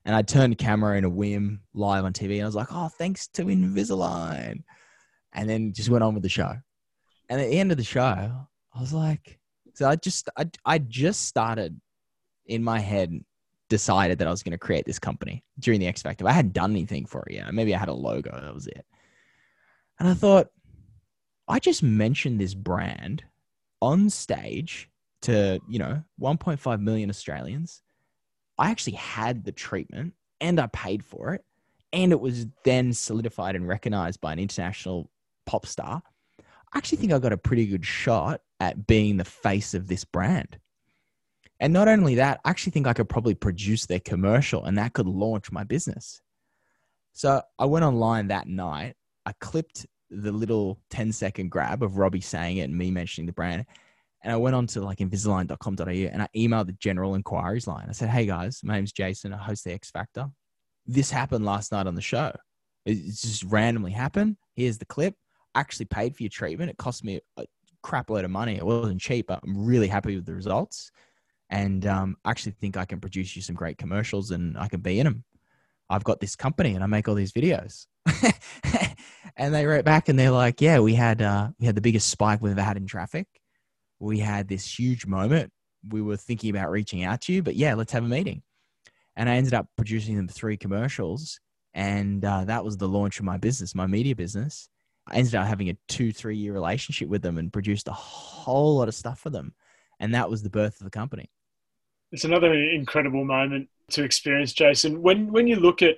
And 0.06 0.16
I 0.16 0.22
turned 0.22 0.58
camera 0.58 0.98
in 0.98 1.04
a 1.04 1.10
whim 1.10 1.62
live 1.74 2.06
on 2.06 2.14
TV 2.14 2.36
and 2.36 2.44
I 2.44 2.46
was 2.46 2.56
like, 2.56 2.72
oh, 2.72 2.90
thanks 2.90 3.28
to 3.30 3.46
Invisalign. 3.46 4.64
And 5.34 5.50
then 5.50 5.74
just 5.74 5.90
went 5.90 6.04
on 6.04 6.14
with 6.14 6.24
the 6.24 6.30
show. 6.30 6.54
And 7.28 7.42
at 7.42 7.50
the 7.50 7.60
end 7.60 7.72
of 7.72 7.78
the 7.78 7.84
show, 7.84 8.02
I 8.02 8.80
was 8.80 8.94
like, 8.94 9.40
so 9.74 9.90
I 9.90 9.96
just, 9.96 10.30
I, 10.38 10.50
I 10.64 10.78
just 10.78 11.26
started 11.26 11.80
in 12.46 12.64
my 12.64 12.80
head 12.80 13.20
decided 13.68 14.20
that 14.20 14.28
I 14.28 14.32
was 14.32 14.44
going 14.44 14.52
to 14.52 14.58
create 14.58 14.86
this 14.86 15.00
company 15.00 15.44
during 15.60 15.80
the 15.80 15.88
X 15.88 16.02
Factor. 16.02 16.28
I 16.28 16.32
hadn't 16.32 16.54
done 16.54 16.72
anything 16.72 17.06
for 17.06 17.24
it 17.28 17.34
yet. 17.34 17.54
Maybe 17.54 17.74
I 17.74 17.80
had 17.80 17.90
a 17.90 17.94
logo. 17.94 18.32
That 18.32 18.54
was 18.54 18.68
it. 18.68 18.86
And 20.00 20.08
I 20.08 20.14
thought, 20.14 20.48
I 21.48 21.60
just 21.60 21.84
mentioned 21.84 22.40
this 22.40 22.54
brand 22.54 23.24
on 23.82 24.10
stage 24.10 24.90
to, 25.26 25.60
you 25.68 25.80
know, 25.80 26.04
1.5 26.22 26.82
million 26.82 27.10
Australians. 27.10 27.82
I 28.58 28.72
actually 28.72 28.94
had 28.94 29.44
the 29.44 29.52
treatment 29.52 30.14
and 30.40 30.60
I 30.60 30.68
paid 30.68 31.04
for 31.04 31.34
it. 31.34 31.44
And 31.94 32.12
it 32.12 32.20
was 32.20 32.46
then 32.64 32.94
solidified 32.94 33.56
and 33.56 33.68
recognized 33.68 34.22
by 34.22 34.34
an 34.34 34.40
international 34.40 35.10
pop 35.46 35.66
star. 35.66 36.02
I 36.40 36.78
actually 36.78 36.98
think 36.98 37.14
I 37.14 37.20
got 37.20 37.34
a 37.34 37.38
pretty 37.38 37.66
good 37.68 37.86
shot 37.86 38.42
at 38.60 38.86
being 38.86 39.18
the 39.18 39.26
face 39.26 39.74
of 39.74 39.88
this 39.88 40.04
brand. 40.04 40.60
And 41.60 41.72
not 41.72 41.88
only 41.88 42.16
that, 42.16 42.42
I 42.44 42.50
actually 42.50 42.72
think 42.72 42.88
I 42.88 42.94
could 42.94 43.08
probably 43.08 43.36
produce 43.36 43.86
their 43.86 44.02
commercial 44.02 44.66
and 44.66 44.78
that 44.78 44.94
could 44.94 45.08
launch 45.08 45.52
my 45.52 45.64
business. 45.64 46.22
So 47.14 47.42
I 47.58 47.66
went 47.66 47.86
online 47.86 48.28
that 48.28 48.48
night. 48.48 48.96
I 49.26 49.32
clipped 49.40 49.86
the 50.10 50.34
little 50.34 50.80
10 50.90 51.14
second 51.14 51.50
grab 51.50 51.82
of 51.82 51.98
Robbie 51.98 52.22
saying 52.22 52.58
it 52.58 52.64
and 52.64 52.78
me 52.78 52.92
mentioning 52.92 53.26
the 53.26 53.34
brand. 53.34 53.66
And 54.26 54.34
I 54.34 54.38
went 54.38 54.56
on 54.56 54.66
to 54.68 54.82
like 54.82 54.98
invisalign.com.au 54.98 55.86
and 55.88 56.22
I 56.22 56.28
emailed 56.36 56.66
the 56.66 56.74
general 56.74 57.14
inquiries 57.14 57.68
line. 57.68 57.86
I 57.88 57.92
said, 57.92 58.10
Hey 58.10 58.26
guys, 58.26 58.60
my 58.64 58.74
name's 58.74 58.92
Jason. 58.92 59.32
I 59.32 59.38
host 59.38 59.64
the 59.64 59.72
X 59.72 59.92
Factor. 59.92 60.26
This 60.88 61.12
happened 61.12 61.46
last 61.46 61.72
night 61.72 61.86
on 61.86 61.94
the 61.94 62.02
show. 62.02 62.36
It 62.88 62.96
just 63.06 63.44
randomly 63.44 63.92
happened. 63.92 64.38
Here's 64.56 64.80
the 64.80 64.86
clip. 64.86 65.14
I 65.54 65.60
actually 65.60 65.86
paid 65.86 66.16
for 66.16 66.24
your 66.24 66.32
treatment. 66.32 66.72
It 66.72 66.78
cost 66.78 67.04
me 67.04 67.22
a 67.38 67.46
crap 67.84 68.10
load 68.10 68.26
of 68.26 68.32
money. 68.32 68.56
It 68.56 68.66
wasn't 68.66 69.00
cheap, 69.00 69.28
but 69.28 69.42
I'm 69.44 69.64
really 69.64 69.88
happy 69.88 70.16
with 70.16 70.26
the 70.26 70.34
results. 70.34 70.90
And 71.52 71.86
um, 71.86 72.18
I 72.26 72.32
actually 72.32 72.54
think 72.54 72.78
I 72.78 72.86
can 72.86 73.00
produce 73.00 73.36
you 73.36 73.44
some 73.44 73.56
great 73.56 73.78
commercials 73.78 74.32
and 74.32 74.58
I 74.58 74.68
can 74.68 74.82
be 74.82 75.00
in 75.00 75.06
them. 75.06 75.24
I've 75.88 76.04
got 76.04 76.20
this 76.20 76.36
company 76.36 76.74
and 76.74 76.84
I 76.84 76.88
make 76.88 77.08
all 77.08 77.14
these 77.14 77.32
videos. 77.32 77.86
and 79.38 79.54
they 79.54 79.68
wrote 79.68 79.86
back 79.86 80.10
and 80.10 80.18
they're 80.18 80.32
like, 80.32 80.62
yeah, 80.62 80.80
we 80.80 80.96
had 80.96 81.22
uh, 81.22 81.50
we 81.60 81.68
had 81.68 81.76
the 81.76 81.82
biggest 81.82 82.10
spike 82.10 82.42
we've 82.42 82.54
ever 82.54 82.64
had 82.64 82.78
in 82.78 82.88
traffic. 82.88 83.28
We 84.00 84.20
had 84.20 84.48
this 84.48 84.80
huge 84.80 85.06
moment. 85.06 85.52
We 85.90 86.02
were 86.02 86.18
thinking 86.18 86.50
about 86.50 86.72
reaching 86.72 87.04
out 87.04 87.22
to 87.22 87.34
you, 87.34 87.44
but 87.44 87.56
yeah, 87.56 87.76
let's 87.76 87.94
have 87.94 88.04
a 88.04 88.08
meeting. 88.08 88.42
And 89.16 89.30
I 89.30 89.36
ended 89.36 89.54
up 89.54 89.68
producing 89.78 90.16
them 90.18 90.28
three 90.28 90.58
commercials, 90.58 91.40
and 91.74 92.24
uh, 92.24 92.46
that 92.46 92.66
was 92.66 92.78
the 92.78 92.88
launch 92.88 93.20
of 93.20 93.26
my 93.26 93.38
business, 93.38 93.76
my 93.76 93.88
media 93.88 94.16
business. 94.16 94.70
I 95.08 95.18
ended 95.18 95.36
up 95.36 95.48
having 95.48 95.70
a 95.70 95.78
two, 95.88 96.12
three 96.12 96.38
year 96.38 96.54
relationship 96.54 97.08
with 97.08 97.22
them 97.22 97.38
and 97.38 97.54
produced 97.54 97.88
a 97.88 97.94
whole 97.94 98.78
lot 98.78 98.88
of 98.88 98.96
stuff 98.96 99.20
for 99.20 99.30
them. 99.30 99.54
And 100.00 100.14
that 100.16 100.30
was 100.30 100.42
the 100.42 100.50
birth 100.50 100.82
of 100.82 100.86
the 100.86 100.90
company. 100.90 101.30
It's 102.12 102.26
another 102.26 102.54
incredible 102.54 103.24
moment 103.24 103.70
to 103.92 104.04
experience, 104.04 104.54
Jason. 104.54 105.02
When 105.02 105.32
when 105.32 105.48
you 105.48 105.58
look 105.58 105.82
at 105.82 105.98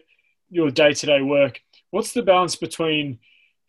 your 0.50 0.72
day 0.72 0.94
to 0.94 1.06
day 1.06 1.22
work, 1.22 1.62
what's 1.92 2.14
the 2.14 2.22
balance 2.22 2.56
between 2.56 3.20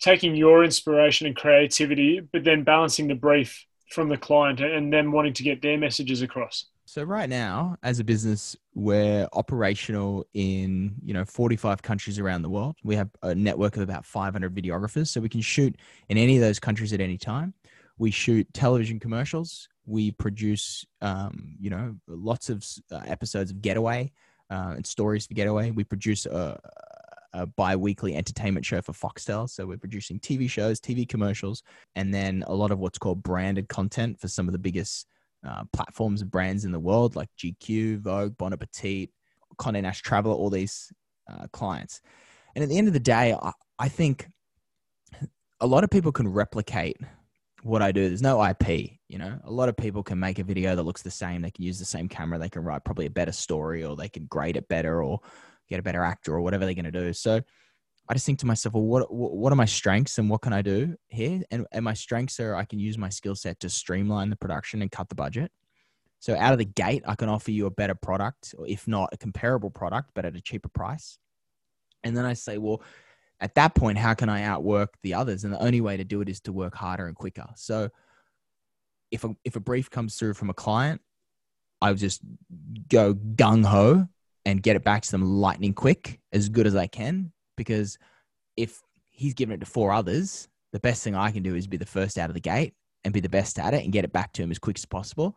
taking 0.01 0.35
your 0.35 0.65
inspiration 0.65 1.27
and 1.27 1.37
creativity, 1.37 2.21
but 2.21 2.45
then 2.45 2.63
balancing 2.63 3.09
the 3.09 3.15
brief 3.15 3.67
from 3.91 4.09
the 4.09 4.17
client 4.17 4.61
and 4.61 4.93
then 4.93 5.13
wanting 5.13 5.33
to 5.35 5.43
get 5.43 5.63
their 5.63 5.79
messages 5.79 6.23
across? 6.23 6.67
So 6.85 7.03
right 7.03 7.29
now, 7.29 7.77
as 7.83 8.01
a 8.01 8.05
business, 8.05 8.57
we're 8.75 9.29
operational 9.35 10.25
in 10.33 10.95
you 11.05 11.13
know 11.13 11.25
45 11.27 11.83
countries 11.83 12.19
around 12.19 12.41
the 12.41 12.49
world. 12.49 12.77
We 12.83 12.97
have 12.97 13.11
a 13.23 13.35
network 13.35 13.77
of 13.77 13.83
about 13.83 14.07
500 14.07 14.55
videographers, 14.55 15.09
so 15.09 15.21
we 15.21 15.29
can 15.29 15.43
shoot 15.43 15.77
in 16.09 16.17
any 16.17 16.37
of 16.37 16.41
those 16.41 16.59
countries 16.59 16.95
at 16.95 17.01
any 17.01 17.19
time. 17.19 17.53
We 17.99 18.11
shoot 18.11 18.47
television 18.55 19.01
commercials. 19.01 19.69
We 19.85 20.13
produce, 20.13 20.87
um, 21.03 21.57
you 21.61 21.69
know, 21.69 21.97
lots 22.07 22.49
of 22.49 22.65
uh, 22.91 23.01
episodes 23.05 23.51
of 23.51 23.61
Getaway 23.61 24.13
uh, 24.51 24.75
and 24.77 24.87
stories 24.87 25.27
for 25.27 25.35
Getaway. 25.35 25.73
We 25.73 25.85
produce 25.85 26.25
a, 26.25 26.59
a 27.33 27.47
bi-weekly 27.47 28.15
entertainment 28.15 28.65
show 28.65 28.81
for 28.81 28.93
Foxtel. 28.93 29.49
So 29.49 29.67
we're 29.67 29.79
producing 29.79 30.19
TV 30.21 30.49
shows, 30.49 30.81
TV 30.81 31.09
commercials, 31.09 31.63
and 31.95 32.13
then 32.13 32.45
a 32.47 32.55
lot 32.55 32.71
of 32.71 32.79
what's 32.79 32.99
called 32.99 33.23
branded 33.23 33.69
content 33.69 34.19
for 34.19 34.29
some 34.29 34.49
of 34.49 34.53
the 34.53 34.59
biggest 34.59 35.07
uh, 35.47 35.65
platforms 35.73 36.23
and 36.23 36.31
brands 36.31 36.65
in 36.65 36.73
the 36.73 36.81
world, 36.81 37.17
like 37.17 37.29
GQ, 37.39 38.01
Vogue, 38.01 38.37
Bon 38.37 38.53
Appetit, 38.53 39.11
Condé 39.59 39.83
Nast 39.83 40.05
Traveler, 40.05 40.35
all 40.35 40.51
these 40.51 40.93
uh, 41.31 41.47
clients. 41.53 42.01
And 42.55 42.63
at 42.63 42.69
the 42.69 42.79
end 42.79 42.89
of 42.89 42.95
the 42.95 43.01
day, 43.01 43.35
I, 43.41 43.53
I 43.79 43.89
think 43.89 44.29
a 45.61 45.67
lot 45.67 45.85
of 45.85 45.91
people 45.91 46.13
can 46.13 46.29
replicate 46.29 46.97
what 47.63 47.83
I 47.83 47.93
do. 47.93 48.09
There's 48.09 48.23
no 48.23 48.45
IP, 48.45 48.93
you 49.09 49.19
know. 49.19 49.39
A 49.45 49.51
lot 49.51 49.69
of 49.69 49.77
people 49.77 50.03
can 50.03 50.19
make 50.19 50.39
a 50.39 50.45
video 50.45 50.77
that 50.77 50.83
looks 50.83 51.03
the 51.03 51.11
same. 51.11 51.43
They 51.43 51.51
can 51.51 51.65
use 51.65 51.79
the 51.79 51.85
same 51.85 52.09
camera. 52.09 52.39
They 52.39 52.49
can 52.49 52.63
write 52.63 52.85
probably 52.85 53.07
a 53.07 53.11
better 53.11 53.33
story, 53.33 53.85
or 53.85 53.97
they 53.97 54.09
can 54.09 54.27
grade 54.27 54.57
it 54.57 54.69
better, 54.69 55.03
or 55.03 55.21
get 55.69 55.81
a 55.81 55.83
better 55.83 56.03
actor, 56.03 56.35
or 56.35 56.41
whatever 56.41 56.65
they're 56.65 56.75
going 56.75 56.85
to 56.85 56.91
do. 56.91 57.13
So 57.13 57.41
I 58.09 58.15
just 58.15 58.25
think 58.25 58.39
to 58.39 58.47
myself, 58.47 58.75
well, 58.75 58.85
what 58.85 59.13
what 59.13 59.53
are 59.53 59.57
my 59.57 59.67
strengths 59.67 60.19
and 60.19 60.31
what 60.31 60.41
can 60.41 60.53
I 60.53 60.63
do 60.63 60.97
here? 61.09 61.43
And, 61.51 61.67
and 61.73 61.85
my 61.85 61.95
strengths 61.95 62.41
are 62.41 62.55
I 62.55 62.65
can 62.65 62.79
use 62.79 62.97
my 62.97 63.11
skill 63.11 63.35
set 63.35 63.61
to 63.61 63.69
streamline 63.69 64.31
the 64.31 64.37
production 64.37 64.81
and 64.83 64.91
cut 64.91 65.09
the 65.09 65.15
budget. 65.15 65.53
So 66.21 66.37
out 66.37 66.53
of 66.53 66.59
the 66.59 66.65
gate, 66.65 67.05
I 67.07 67.15
can 67.15 67.29
offer 67.29 67.51
you 67.51 67.67
a 67.67 67.71
better 67.71 67.95
product, 67.95 68.55
or 68.59 68.67
if 68.67 68.89
not 68.89 69.11
a 69.13 69.17
comparable 69.17 69.71
product, 69.71 70.11
but 70.15 70.25
at 70.25 70.35
a 70.35 70.41
cheaper 70.41 70.69
price. 70.69 71.19
And 72.03 72.17
then 72.17 72.25
I 72.25 72.33
say, 72.33 72.59
well, 72.59 72.83
at 73.41 73.55
that 73.55 73.75
point, 73.75 73.99
how 73.99 74.15
can 74.15 74.29
I 74.29 74.43
outwork 74.43 74.95
the 75.03 75.15
others? 75.15 75.45
And 75.45 75.53
the 75.53 75.63
only 75.63 75.81
way 75.81 75.97
to 75.97 76.05
do 76.05 76.21
it 76.21 76.29
is 76.29 76.41
to 76.41 76.53
work 76.53 76.75
harder 76.75 77.07
and 77.07 77.15
quicker. 77.15 77.47
So 77.55 77.91
if 79.11 79.23
a, 79.23 79.37
if 79.45 79.55
a 79.55 79.61
brief 79.61 79.91
comes 79.91 80.17
through 80.17 80.35
from 80.35 80.51
a 80.51 80.55
client, 80.55 81.01
I 81.81 81.93
just 81.93 82.21
go 82.89 83.15
gung 83.15 83.65
ho 83.65 84.09
and 84.45 84.63
get 84.63 84.77
it 84.77 84.85
back 84.85 85.03
to 85.03 85.11
them 85.11 85.25
lightning 85.25 85.75
quick, 85.75 86.21
as 86.33 86.49
good 86.49 86.67
as 86.67 86.77
I 86.77 86.87
can. 86.87 87.33
Because 87.57 87.99
if 88.57 88.81
he's 89.11 89.35
given 89.35 89.55
it 89.55 89.61
to 89.61 89.67
four 89.67 89.93
others, 89.93 90.49
the 90.73 90.81
best 90.81 91.03
thing 91.03 91.15
I 91.15 91.31
can 91.31 91.43
do 91.43 91.55
is 91.55 91.67
be 91.67 91.77
the 91.77 91.87
first 91.87 92.19
out 92.19 92.31
of 92.31 92.35
the 92.35 92.41
gate 92.41 92.75
and 93.05 93.15
be 93.15 93.21
the 93.21 93.29
best 93.29 93.59
at 93.59 93.75
it 93.75 93.85
and 93.85 93.93
get 93.93 94.05
it 94.05 94.13
back 94.13 94.33
to 94.35 94.43
him 94.43 94.51
as 94.51 94.59
quick 94.59 94.79
as 94.79 94.85
possible. 94.85 95.37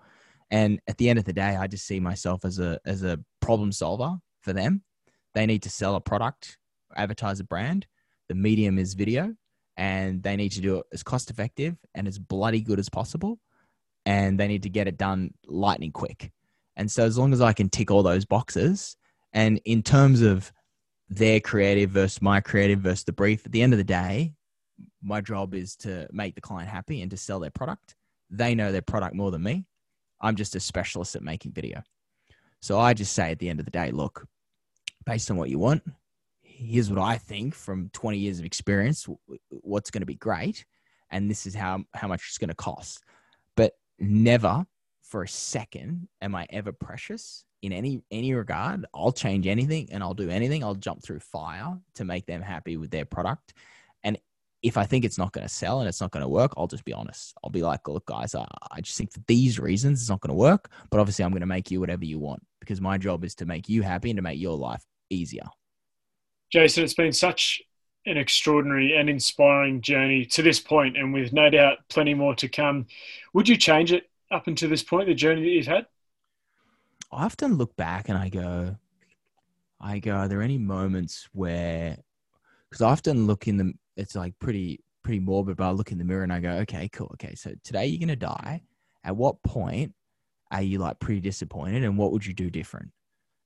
And 0.49 0.79
at 0.87 0.97
the 0.97 1.09
end 1.09 1.17
of 1.17 1.25
the 1.25 1.33
day, 1.33 1.55
I 1.55 1.67
just 1.67 1.87
see 1.87 1.99
myself 1.99 2.43
as 2.43 2.59
a 2.59 2.79
as 2.85 3.03
a 3.03 3.19
problem 3.39 3.71
solver 3.71 4.17
for 4.41 4.53
them. 4.53 4.83
They 5.33 5.45
need 5.45 5.63
to 5.63 5.69
sell 5.69 5.95
a 5.95 6.01
product, 6.01 6.57
advertise 6.95 7.39
a 7.39 7.45
brand. 7.45 7.87
The 8.27 8.35
medium 8.35 8.77
is 8.77 8.93
video, 8.93 9.33
and 9.77 10.21
they 10.21 10.35
need 10.35 10.51
to 10.53 10.61
do 10.61 10.79
it 10.79 10.85
as 10.91 11.03
cost 11.03 11.29
effective 11.29 11.77
and 11.95 12.07
as 12.07 12.19
bloody 12.19 12.61
good 12.61 12.79
as 12.79 12.89
possible. 12.89 13.39
And 14.05 14.39
they 14.39 14.47
need 14.47 14.63
to 14.63 14.69
get 14.69 14.87
it 14.87 14.97
done 14.97 15.33
lightning 15.47 15.91
quick. 15.91 16.31
And 16.81 16.89
so, 16.89 17.05
as 17.05 17.15
long 17.15 17.31
as 17.31 17.41
I 17.41 17.53
can 17.53 17.69
tick 17.69 17.91
all 17.91 18.01
those 18.01 18.25
boxes, 18.25 18.97
and 19.33 19.61
in 19.65 19.83
terms 19.83 20.23
of 20.23 20.51
their 21.09 21.39
creative 21.39 21.91
versus 21.91 22.23
my 22.23 22.41
creative 22.41 22.79
versus 22.79 23.03
the 23.03 23.11
brief, 23.11 23.45
at 23.45 23.51
the 23.51 23.61
end 23.61 23.71
of 23.71 23.77
the 23.77 23.83
day, 23.83 24.33
my 25.03 25.21
job 25.21 25.53
is 25.53 25.75
to 25.75 26.07
make 26.11 26.33
the 26.33 26.41
client 26.41 26.71
happy 26.71 27.03
and 27.03 27.11
to 27.11 27.17
sell 27.17 27.39
their 27.39 27.51
product. 27.51 27.95
They 28.31 28.55
know 28.55 28.71
their 28.71 28.81
product 28.81 29.13
more 29.13 29.29
than 29.29 29.43
me. 29.43 29.67
I'm 30.21 30.35
just 30.35 30.55
a 30.55 30.59
specialist 30.59 31.15
at 31.15 31.21
making 31.21 31.51
video. 31.51 31.83
So 32.61 32.79
I 32.79 32.95
just 32.95 33.13
say 33.13 33.29
at 33.29 33.37
the 33.37 33.49
end 33.49 33.59
of 33.59 33.65
the 33.65 33.71
day, 33.71 33.91
look, 33.91 34.25
based 35.05 35.29
on 35.29 35.37
what 35.37 35.51
you 35.51 35.59
want, 35.59 35.83
here's 36.41 36.89
what 36.89 36.99
I 36.99 37.19
think 37.19 37.53
from 37.53 37.91
20 37.93 38.17
years 38.17 38.39
of 38.39 38.45
experience, 38.45 39.07
what's 39.49 39.91
going 39.91 40.01
to 40.01 40.07
be 40.07 40.15
great. 40.15 40.65
And 41.11 41.29
this 41.29 41.45
is 41.45 41.53
how, 41.53 41.83
how 41.93 42.07
much 42.07 42.23
it's 42.27 42.39
going 42.39 42.47
to 42.47 42.55
cost. 42.55 43.03
But 43.55 43.73
never 43.99 44.65
for 45.11 45.23
a 45.23 45.27
second 45.27 46.07
am 46.21 46.35
I 46.35 46.47
ever 46.49 46.71
precious 46.71 47.45
in 47.61 47.73
any 47.73 48.01
any 48.11 48.33
regard. 48.33 48.85
I'll 48.95 49.11
change 49.11 49.45
anything 49.45 49.89
and 49.91 50.01
I'll 50.01 50.13
do 50.13 50.29
anything. 50.29 50.63
I'll 50.63 50.73
jump 50.75 51.03
through 51.03 51.19
fire 51.19 51.77
to 51.95 52.05
make 52.05 52.25
them 52.25 52.41
happy 52.41 52.77
with 52.77 52.91
their 52.91 53.05
product 53.05 53.53
And 54.03 54.17
if 54.63 54.77
I 54.77 54.85
think 54.85 55.05
it's 55.05 55.17
not 55.17 55.33
going 55.33 55.45
to 55.45 55.53
sell 55.53 55.79
and 55.79 55.89
it's 55.89 56.01
not 56.01 56.11
going 56.11 56.21
to 56.21 56.29
work, 56.29 56.53
I'll 56.55 56.67
just 56.67 56.85
be 56.85 56.93
honest. 56.93 57.33
I'll 57.43 57.49
be 57.49 57.63
like, 57.63 57.87
look, 57.87 58.05
guys, 58.05 58.35
I, 58.35 58.45
I 58.71 58.81
just 58.81 58.97
think 58.97 59.11
for 59.11 59.21
these 59.27 59.59
reasons 59.59 60.01
it's 60.01 60.09
not 60.09 60.21
going 60.21 60.29
to 60.29 60.35
work. 60.35 60.69
But 60.89 60.99
obviously, 60.99 61.25
I'm 61.25 61.31
going 61.31 61.41
to 61.41 61.47
make 61.47 61.71
you 61.71 61.79
whatever 61.79 62.05
you 62.05 62.19
want 62.19 62.43
because 62.59 62.79
my 62.79 62.97
job 62.97 63.23
is 63.23 63.35
to 63.35 63.45
make 63.45 63.67
you 63.67 63.81
happy 63.81 64.11
and 64.11 64.17
to 64.17 64.21
make 64.21 64.39
your 64.39 64.57
life 64.57 64.83
easier. 65.09 65.47
Jason, 66.51 66.83
it's 66.83 66.93
been 66.93 67.11
such 67.11 67.61
an 68.05 68.17
extraordinary 68.17 68.95
and 68.95 69.09
inspiring 69.09 69.81
journey 69.81 70.25
to 70.25 70.41
this 70.43 70.59
point, 70.59 70.97
and 70.97 71.13
with 71.13 71.33
no 71.33 71.49
doubt 71.49 71.79
plenty 71.89 72.13
more 72.13 72.35
to 72.35 72.47
come. 72.47 72.85
Would 73.33 73.49
you 73.49 73.57
change 73.57 73.91
it 73.91 74.10
up 74.31 74.47
until 74.47 74.69
this 74.69 74.83
point, 74.83 75.07
the 75.07 75.13
journey 75.13 75.41
that 75.41 75.49
you've 75.49 75.67
had? 75.67 75.85
I 77.11 77.25
often 77.25 77.55
look 77.55 77.75
back 77.75 78.09
and 78.09 78.17
I 78.17 78.29
go, 78.29 78.77
I 79.79 79.99
go, 79.99 80.13
are 80.13 80.27
there 80.27 80.41
any 80.41 80.57
moments 80.57 81.27
where, 81.33 81.97
because 82.69 82.81
I 82.81 82.89
often 82.89 83.27
look 83.27 83.47
in 83.47 83.57
the 83.57 83.73
it's 83.97 84.15
like 84.15 84.33
pretty 84.39 84.83
pretty 85.03 85.19
morbid, 85.19 85.57
but 85.57 85.65
I 85.65 85.71
look 85.71 85.91
in 85.91 85.97
the 85.97 86.05
mirror 86.05 86.23
and 86.23 86.31
I 86.31 86.39
go, 86.39 86.51
okay, 86.59 86.89
cool. 86.89 87.09
Okay, 87.15 87.35
so 87.35 87.51
today 87.63 87.87
you're 87.87 87.99
gonna 87.99 88.15
die. 88.15 88.61
At 89.03 89.17
what 89.17 89.41
point 89.43 89.93
are 90.51 90.61
you 90.61 90.79
like 90.79 90.99
pretty 90.99 91.21
disappointed, 91.21 91.83
and 91.83 91.97
what 91.97 92.11
would 92.11 92.25
you 92.25 92.33
do 92.33 92.49
different? 92.49 92.91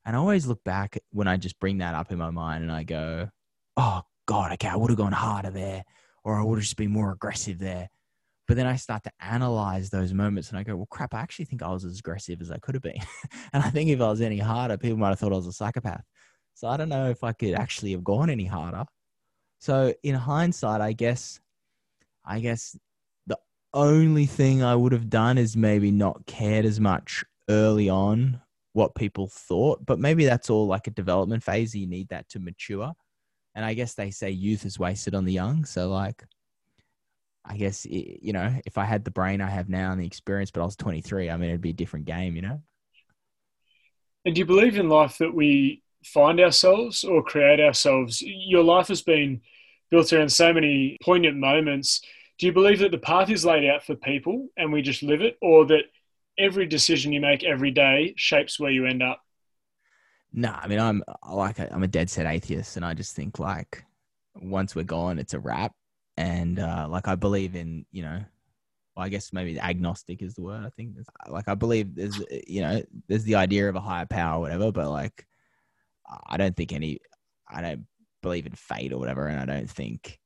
And 0.06 0.16
I 0.16 0.20
always 0.20 0.46
look 0.46 0.64
back 0.64 1.00
when 1.12 1.28
I 1.28 1.38
just 1.38 1.60
bring 1.60 1.80
that 1.80 1.96
up 1.96 2.12
in 2.12 2.18
my 2.18 2.30
mind, 2.30 2.64
and 2.64 2.72
I 2.72 2.84
go, 2.84 3.30
oh 3.78 4.02
God, 4.28 4.52
okay, 4.54 4.68
I 4.68 4.76
would 4.76 4.92
have 4.92 4.98
gone 4.98 5.12
harder 5.12 5.50
there, 5.50 5.84
or 6.24 6.40
I 6.40 6.44
would 6.44 6.58
have 6.58 6.64
just 6.64 6.78
been 6.78 6.92
more 6.92 7.12
aggressive 7.12 7.58
there. 7.58 7.90
But 8.48 8.58
then 8.58 8.68
I 8.68 8.76
start 8.76 9.04
to 9.04 9.12
analyze 9.20 9.90
those 9.90 10.14
moments 10.14 10.50
and 10.50 10.58
I 10.60 10.64
go, 10.64 10.76
well, 10.76 10.88
crap, 10.90 11.14
I 11.14 11.20
actually 11.20 11.46
think 11.46 11.64
I 11.64 11.72
was 11.72 11.84
as 11.84 12.00
aggressive 12.00 12.42
as 12.42 12.52
I 12.52 12.60
could 12.60 12.76
have 12.76 12.84
been. 12.84 13.00
and 13.54 13.64
I 13.64 13.70
think 13.70 13.90
if 13.90 14.00
I 14.02 14.10
was 14.10 14.22
any 14.22 14.38
harder, 14.38 14.78
people 14.78 14.98
might 14.98 15.10
have 15.10 15.20
thought 15.20 15.34
I 15.34 15.38
was 15.38 15.48
a 15.48 15.54
psychopath. 15.54 16.04
So 16.54 16.68
I 16.68 16.78
don't 16.78 16.90
know 16.90 17.10
if 17.10 17.24
I 17.24 17.34
could 17.34 17.54
actually 17.54 17.92
have 17.92 18.04
gone 18.04 18.30
any 18.30 18.46
harder. 18.46 18.86
So 19.60 19.94
in 20.04 20.16
hindsight, 20.16 20.82
I 20.82 20.94
guess, 20.94 21.40
I 22.24 22.40
guess 22.40 22.78
the 23.26 23.38
only 23.74 24.26
thing 24.26 24.64
I 24.64 24.76
would 24.76 24.92
have 24.92 25.10
done 25.10 25.38
is 25.38 25.58
maybe 25.58 25.92
not 25.92 26.26
cared 26.28 26.66
as 26.66 26.80
much 26.80 27.26
early 27.50 27.90
on 27.90 28.42
what 28.74 28.94
people 28.94 29.28
thought, 29.28 29.86
but 29.86 30.00
maybe 30.00 30.26
that's 30.26 30.50
all 30.50 30.68
like 30.68 30.88
a 30.88 30.92
development 30.92 31.44
phase. 31.44 31.74
You 31.74 31.88
need 31.88 32.10
that 32.10 32.30
to 32.30 32.40
mature. 32.40 32.94
And 33.56 33.66
I 33.66 33.74
guess 33.74 33.94
they 33.94 34.12
say 34.12 34.30
youth 34.30 34.66
is 34.66 34.78
wasted 34.78 35.16
on 35.16 35.26
the 35.26 35.34
young. 35.34 35.66
So 35.66 35.90
like, 35.90 36.26
I 37.48 37.58
guess 37.58 37.86
you 37.86 38.34
know, 38.34 38.54
if 38.66 38.78
I 38.78 38.86
had 38.86 39.04
the 39.04 39.12
brain 39.12 39.42
I 39.42 39.50
have 39.50 39.70
now 39.70 39.92
and 39.92 40.02
the 40.02 40.06
experience, 40.06 40.52
but 40.52 40.62
I 40.62 40.66
was 40.66 40.76
23, 40.76 41.30
I 41.30 41.38
mean, 41.38 41.50
it'd 41.50 41.62
be 41.62 41.70
a 41.70 41.74
different 41.74 42.06
game, 42.06 42.36
you 42.36 42.42
know. 42.42 42.62
And 44.26 44.34
do 44.34 44.40
you 44.40 44.46
believe 44.46 44.78
in 44.78 44.90
life 44.90 45.20
that 45.20 45.34
we 45.34 45.84
find 46.04 46.40
ourselves 46.40 47.04
or 47.04 47.24
create 47.24 47.60
ourselves? 47.60 48.22
Your 48.22 48.64
life 48.64 48.88
has 48.88 49.04
been 49.04 49.42
built 49.92 50.12
around 50.12 50.30
so 50.30 50.52
many 50.52 50.98
poignant 51.04 51.38
moments. 51.38 52.02
Do 52.40 52.48
you 52.48 52.52
believe 52.52 52.80
that 52.80 52.92
the 52.92 52.98
path 52.98 53.30
is 53.30 53.46
laid 53.46 53.70
out 53.70 53.84
for 53.84 53.96
people 53.96 54.48
and 54.58 54.74
we 54.74 54.82
just 54.82 55.04
live 55.04 55.22
it, 55.22 55.38
or 55.42 55.66
that 55.68 55.84
every 56.38 56.66
decision 56.66 57.14
you 57.14 57.22
make 57.22 57.44
every 57.44 57.72
day 57.72 58.14
shapes 58.18 58.60
where 58.60 58.72
you 58.72 58.86
end 58.86 59.04
up? 59.04 59.22
No, 60.34 60.52
nah, 60.52 60.60
I 60.62 60.68
mean, 60.68 60.80
I'm 60.80 61.04
like, 61.32 61.60
I'm 61.60 61.84
a 61.84 61.88
dead 61.88 62.10
set 62.10 62.26
atheist, 62.26 62.76
and 62.76 62.86
I 62.86 62.94
just 62.94 63.16
think 63.16 63.40
like 63.40 63.86
once 64.36 64.76
we're 64.76 64.84
gone, 64.84 65.18
it's 65.20 65.34
a 65.34 65.40
wrap. 65.40 65.74
And 66.18 66.60
uh, 66.60 66.88
like, 66.90 67.08
I 67.08 67.16
believe 67.16 67.56
in, 67.56 67.86
you 67.92 68.04
know, 68.04 68.24
well, 68.96 69.06
I 69.06 69.10
guess 69.10 69.34
maybe 69.34 69.60
agnostic 69.60 70.22
is 70.22 70.36
the 70.36 70.44
word. 70.44 70.66
I 70.66 70.70
think 70.70 70.96
like 71.28 71.50
I 71.50 71.56
believe 71.56 71.96
there's, 71.96 72.22
you 72.48 72.62
know, 72.62 72.82
there's 73.08 73.26
the 73.26 73.36
idea 73.36 73.68
of 73.68 73.76
a 73.76 73.82
higher 73.82 74.06
power, 74.06 74.38
or 74.38 74.42
whatever, 74.42 74.72
but 74.72 74.90
like, 74.90 75.26
I 76.28 76.38
don't 76.38 76.56
think 76.56 76.72
any, 76.72 77.00
I 77.50 77.62
don't 77.62 77.86
believe 78.22 78.46
in 78.46 78.54
fate 78.54 78.94
or 78.94 78.98
whatever, 78.98 79.28
and 79.28 79.40
I 79.40 79.46
don't 79.46 79.70
think, 79.70 80.20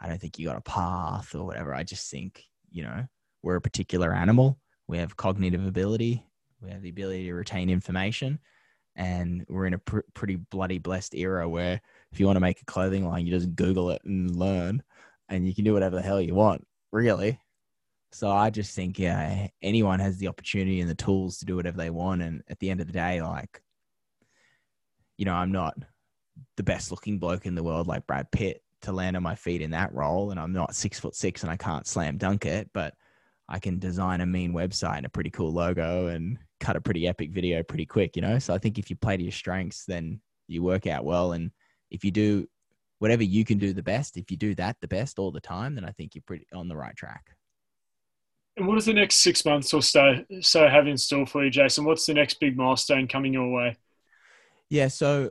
I 0.00 0.08
don't 0.08 0.20
think 0.20 0.38
you 0.38 0.46
got 0.46 0.56
a 0.56 0.62
path 0.62 1.34
or 1.34 1.44
whatever. 1.44 1.74
I 1.74 1.82
just 1.82 2.10
think, 2.10 2.42
you 2.70 2.82
know, 2.82 3.04
we're 3.42 3.56
a 3.56 3.60
particular 3.60 4.14
animal. 4.14 4.58
We 4.88 4.98
have 4.98 5.16
cognitive 5.16 5.66
ability. 5.66 6.24
We 6.62 6.70
have 6.70 6.82
the 6.82 6.90
ability 6.90 7.26
to 7.26 7.34
retain 7.34 7.68
information 7.68 8.38
and 8.96 9.44
we're 9.48 9.66
in 9.66 9.74
a 9.74 9.78
pr- 9.78 10.00
pretty 10.14 10.36
bloody 10.36 10.78
blessed 10.78 11.14
era 11.14 11.48
where 11.48 11.80
if 12.12 12.18
you 12.18 12.26
want 12.26 12.36
to 12.36 12.40
make 12.40 12.60
a 12.60 12.64
clothing 12.64 13.06
line, 13.06 13.26
you 13.26 13.32
just 13.32 13.54
Google 13.54 13.90
it 13.90 14.02
and 14.04 14.34
learn, 14.34 14.82
and 15.28 15.46
you 15.46 15.54
can 15.54 15.64
do 15.64 15.72
whatever 15.72 15.96
the 15.96 16.02
hell 16.02 16.20
you 16.20 16.34
want, 16.34 16.66
really. 16.92 17.38
So 18.12 18.30
I 18.30 18.50
just 18.50 18.74
think, 18.74 18.98
yeah, 18.98 19.48
anyone 19.62 20.00
has 20.00 20.18
the 20.18 20.28
opportunity 20.28 20.80
and 20.80 20.88
the 20.88 20.94
tools 20.94 21.38
to 21.38 21.44
do 21.44 21.56
whatever 21.56 21.76
they 21.76 21.90
want. 21.90 22.22
And 22.22 22.42
at 22.48 22.58
the 22.60 22.70
end 22.70 22.80
of 22.80 22.86
the 22.86 22.92
day, 22.92 23.20
like, 23.20 23.60
you 25.18 25.24
know, 25.24 25.34
I'm 25.34 25.52
not 25.52 25.76
the 26.56 26.62
best 26.62 26.90
looking 26.90 27.18
bloke 27.18 27.46
in 27.46 27.54
the 27.54 27.62
world 27.62 27.86
like 27.86 28.06
Brad 28.06 28.30
Pitt 28.30 28.62
to 28.82 28.92
land 28.92 29.16
on 29.16 29.22
my 29.22 29.34
feet 29.34 29.62
in 29.62 29.70
that 29.70 29.92
role, 29.92 30.30
and 30.30 30.38
I'm 30.38 30.52
not 30.52 30.74
six 30.74 31.00
foot 31.00 31.14
six 31.14 31.42
and 31.42 31.50
I 31.50 31.56
can't 31.56 31.86
slam 31.86 32.18
dunk 32.18 32.46
it, 32.46 32.70
but 32.72 32.94
I 33.48 33.58
can 33.58 33.78
design 33.78 34.20
a 34.20 34.26
mean 34.26 34.52
website 34.52 34.98
and 34.98 35.06
a 35.06 35.10
pretty 35.10 35.30
cool 35.30 35.52
logo 35.52 36.08
and 36.08 36.38
cut 36.60 36.76
a 36.76 36.80
pretty 36.80 37.06
epic 37.06 37.30
video 37.30 37.62
pretty 37.62 37.86
quick, 37.86 38.16
you 38.16 38.22
know? 38.22 38.38
So 38.38 38.54
I 38.54 38.58
think 38.58 38.78
if 38.78 38.90
you 38.90 38.96
play 38.96 39.16
to 39.16 39.22
your 39.22 39.32
strengths, 39.32 39.84
then 39.84 40.20
you 40.48 40.62
work 40.62 40.86
out 40.86 41.04
well. 41.04 41.32
And 41.32 41.50
if 41.90 42.04
you 42.04 42.10
do 42.10 42.48
whatever 42.98 43.22
you 43.22 43.44
can 43.44 43.58
do 43.58 43.72
the 43.72 43.82
best, 43.82 44.16
if 44.16 44.30
you 44.30 44.36
do 44.36 44.54
that 44.54 44.76
the 44.80 44.88
best 44.88 45.18
all 45.18 45.30
the 45.30 45.40
time, 45.40 45.74
then 45.74 45.84
I 45.84 45.90
think 45.90 46.14
you're 46.14 46.22
pretty 46.26 46.46
on 46.54 46.68
the 46.68 46.76
right 46.76 46.96
track. 46.96 47.30
And 48.56 48.66
what 48.66 48.76
does 48.76 48.86
the 48.86 48.94
next 48.94 49.16
six 49.16 49.44
months 49.44 49.74
or 49.74 49.82
so, 49.82 50.24
so 50.40 50.66
have 50.66 50.86
in 50.86 50.96
store 50.96 51.26
for 51.26 51.44
you, 51.44 51.50
Jason? 51.50 51.84
What's 51.84 52.06
the 52.06 52.14
next 52.14 52.40
big 52.40 52.56
milestone 52.56 53.06
coming 53.06 53.34
your 53.34 53.50
way? 53.50 53.76
Yeah, 54.70 54.88
so 54.88 55.30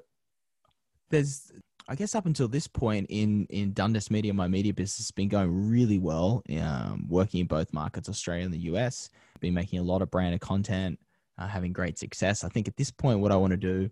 there's 1.09 1.51
I 1.87 1.95
guess 1.95 2.15
up 2.15 2.25
until 2.25 2.47
this 2.47 2.67
point 2.67 3.07
in 3.09 3.45
in 3.49 3.73
Dundas 3.73 4.09
Media, 4.09 4.33
my 4.33 4.47
media 4.47 4.73
business 4.73 4.97
has 4.97 5.11
been 5.11 5.29
going 5.29 5.69
really 5.69 5.99
well. 5.99 6.41
Um, 6.59 7.05
working 7.07 7.41
in 7.41 7.47
both 7.47 7.73
markets, 7.73 8.09
Australia 8.09 8.45
and 8.45 8.53
the 8.53 8.71
US, 8.71 9.09
been 9.39 9.53
making 9.53 9.79
a 9.79 9.83
lot 9.83 10.01
of 10.01 10.09
branded 10.09 10.41
content, 10.41 10.99
uh, 11.37 11.47
having 11.47 11.73
great 11.73 11.99
success. 11.99 12.43
I 12.43 12.49
think 12.49 12.67
at 12.67 12.77
this 12.77 12.91
point, 12.91 13.19
what 13.19 13.31
I 13.31 13.35
want 13.35 13.51
to 13.51 13.57
do 13.57 13.89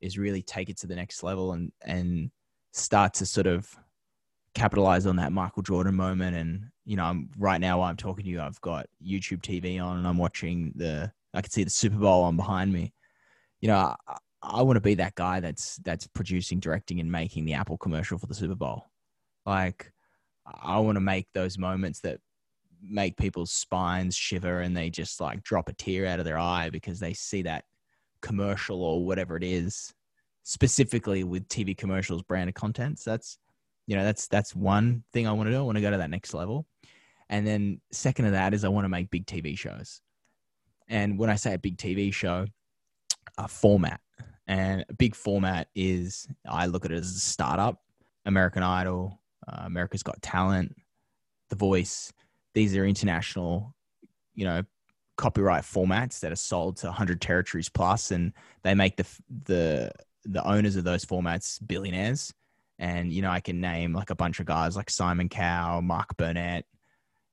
is 0.00 0.18
really 0.18 0.42
take 0.42 0.68
it 0.68 0.76
to 0.78 0.86
the 0.86 0.94
next 0.94 1.22
level 1.22 1.52
and 1.52 1.72
and 1.84 2.30
start 2.72 3.14
to 3.14 3.26
sort 3.26 3.46
of 3.46 3.76
capitalize 4.54 5.06
on 5.06 5.16
that 5.16 5.32
Michael 5.32 5.62
Jordan 5.62 5.94
moment. 5.94 6.36
And 6.36 6.68
you 6.84 6.96
know, 6.96 7.04
I'm 7.04 7.30
right 7.38 7.60
now 7.60 7.78
while 7.78 7.88
I'm 7.88 7.96
talking 7.96 8.24
to 8.24 8.30
you, 8.30 8.40
I've 8.40 8.60
got 8.60 8.86
YouTube 9.04 9.42
TV 9.42 9.82
on 9.82 9.98
and 9.98 10.06
I'm 10.06 10.18
watching 10.18 10.72
the. 10.76 11.12
I 11.34 11.40
can 11.40 11.50
see 11.50 11.64
the 11.64 11.70
Super 11.70 11.96
Bowl 11.96 12.24
on 12.24 12.36
behind 12.36 12.72
me. 12.72 12.92
You 13.62 13.68
know, 13.68 13.94
I, 14.06 14.16
I 14.42 14.62
want 14.62 14.76
to 14.76 14.80
be 14.80 14.94
that 14.94 15.14
guy 15.14 15.40
that's 15.40 15.76
that's 15.76 16.06
producing, 16.08 16.60
directing, 16.60 17.00
and 17.00 17.10
making 17.10 17.44
the 17.44 17.54
Apple 17.54 17.78
commercial 17.78 18.18
for 18.18 18.26
the 18.26 18.34
Super 18.34 18.54
Bowl. 18.54 18.90
Like, 19.46 19.92
I 20.62 20.78
want 20.80 20.96
to 20.96 21.00
make 21.00 21.28
those 21.32 21.56
moments 21.56 22.00
that 22.00 22.20
make 22.82 23.16
people's 23.16 23.52
spines 23.52 24.16
shiver 24.16 24.60
and 24.60 24.76
they 24.76 24.90
just 24.90 25.20
like 25.20 25.42
drop 25.44 25.68
a 25.68 25.72
tear 25.72 26.06
out 26.06 26.18
of 26.18 26.24
their 26.24 26.38
eye 26.38 26.68
because 26.70 26.98
they 26.98 27.12
see 27.12 27.42
that 27.42 27.64
commercial 28.20 28.82
or 28.82 29.04
whatever 29.04 29.36
it 29.36 29.44
is, 29.44 29.92
specifically 30.42 31.24
with 31.24 31.48
TV 31.48 31.76
commercials, 31.76 32.22
branded 32.22 32.54
content. 32.54 32.98
So 32.98 33.10
that's 33.10 33.38
you 33.86 33.96
know 33.96 34.04
that's 34.04 34.28
that's 34.28 34.54
one 34.54 35.04
thing 35.12 35.26
I 35.26 35.32
want 35.32 35.48
to 35.48 35.52
do. 35.52 35.58
I 35.58 35.62
want 35.62 35.76
to 35.76 35.82
go 35.82 35.90
to 35.90 35.98
that 35.98 36.10
next 36.10 36.34
level, 36.34 36.66
and 37.28 37.46
then 37.46 37.80
second 37.90 38.26
to 38.26 38.30
that 38.32 38.54
is 38.54 38.64
I 38.64 38.68
want 38.68 38.84
to 38.84 38.88
make 38.88 39.10
big 39.10 39.26
TV 39.26 39.58
shows. 39.58 40.00
And 40.88 41.18
when 41.18 41.30
I 41.30 41.36
say 41.36 41.54
a 41.54 41.58
big 41.58 41.78
TV 41.78 42.12
show, 42.12 42.46
a 43.38 43.48
format 43.48 44.00
and 44.46 44.84
a 44.88 44.94
big 44.94 45.14
format 45.14 45.68
is 45.74 46.26
I 46.48 46.66
look 46.66 46.84
at 46.84 46.92
it 46.92 46.98
as 46.98 47.16
a 47.16 47.20
startup. 47.20 47.80
American 48.24 48.62
Idol, 48.62 49.20
uh, 49.48 49.62
America's 49.64 50.02
Got 50.02 50.22
Talent, 50.22 50.76
The 51.48 51.56
Voice. 51.56 52.12
These 52.54 52.76
are 52.76 52.84
international, 52.84 53.74
you 54.34 54.44
know, 54.44 54.62
copyright 55.16 55.64
formats 55.64 56.20
that 56.20 56.32
are 56.32 56.36
sold 56.36 56.76
to 56.78 56.86
100 56.86 57.20
territories 57.20 57.68
plus, 57.68 58.10
and 58.10 58.32
they 58.62 58.74
make 58.74 58.96
the 58.96 59.06
the 59.44 59.92
the 60.24 60.46
owners 60.46 60.76
of 60.76 60.84
those 60.84 61.04
formats 61.04 61.58
billionaires. 61.66 62.32
And 62.78 63.12
you 63.12 63.22
know, 63.22 63.30
I 63.30 63.40
can 63.40 63.60
name 63.60 63.92
like 63.92 64.10
a 64.10 64.16
bunch 64.16 64.40
of 64.40 64.46
guys 64.46 64.76
like 64.76 64.90
Simon 64.90 65.28
Cowell, 65.28 65.82
Mark 65.82 66.16
Burnett. 66.16 66.64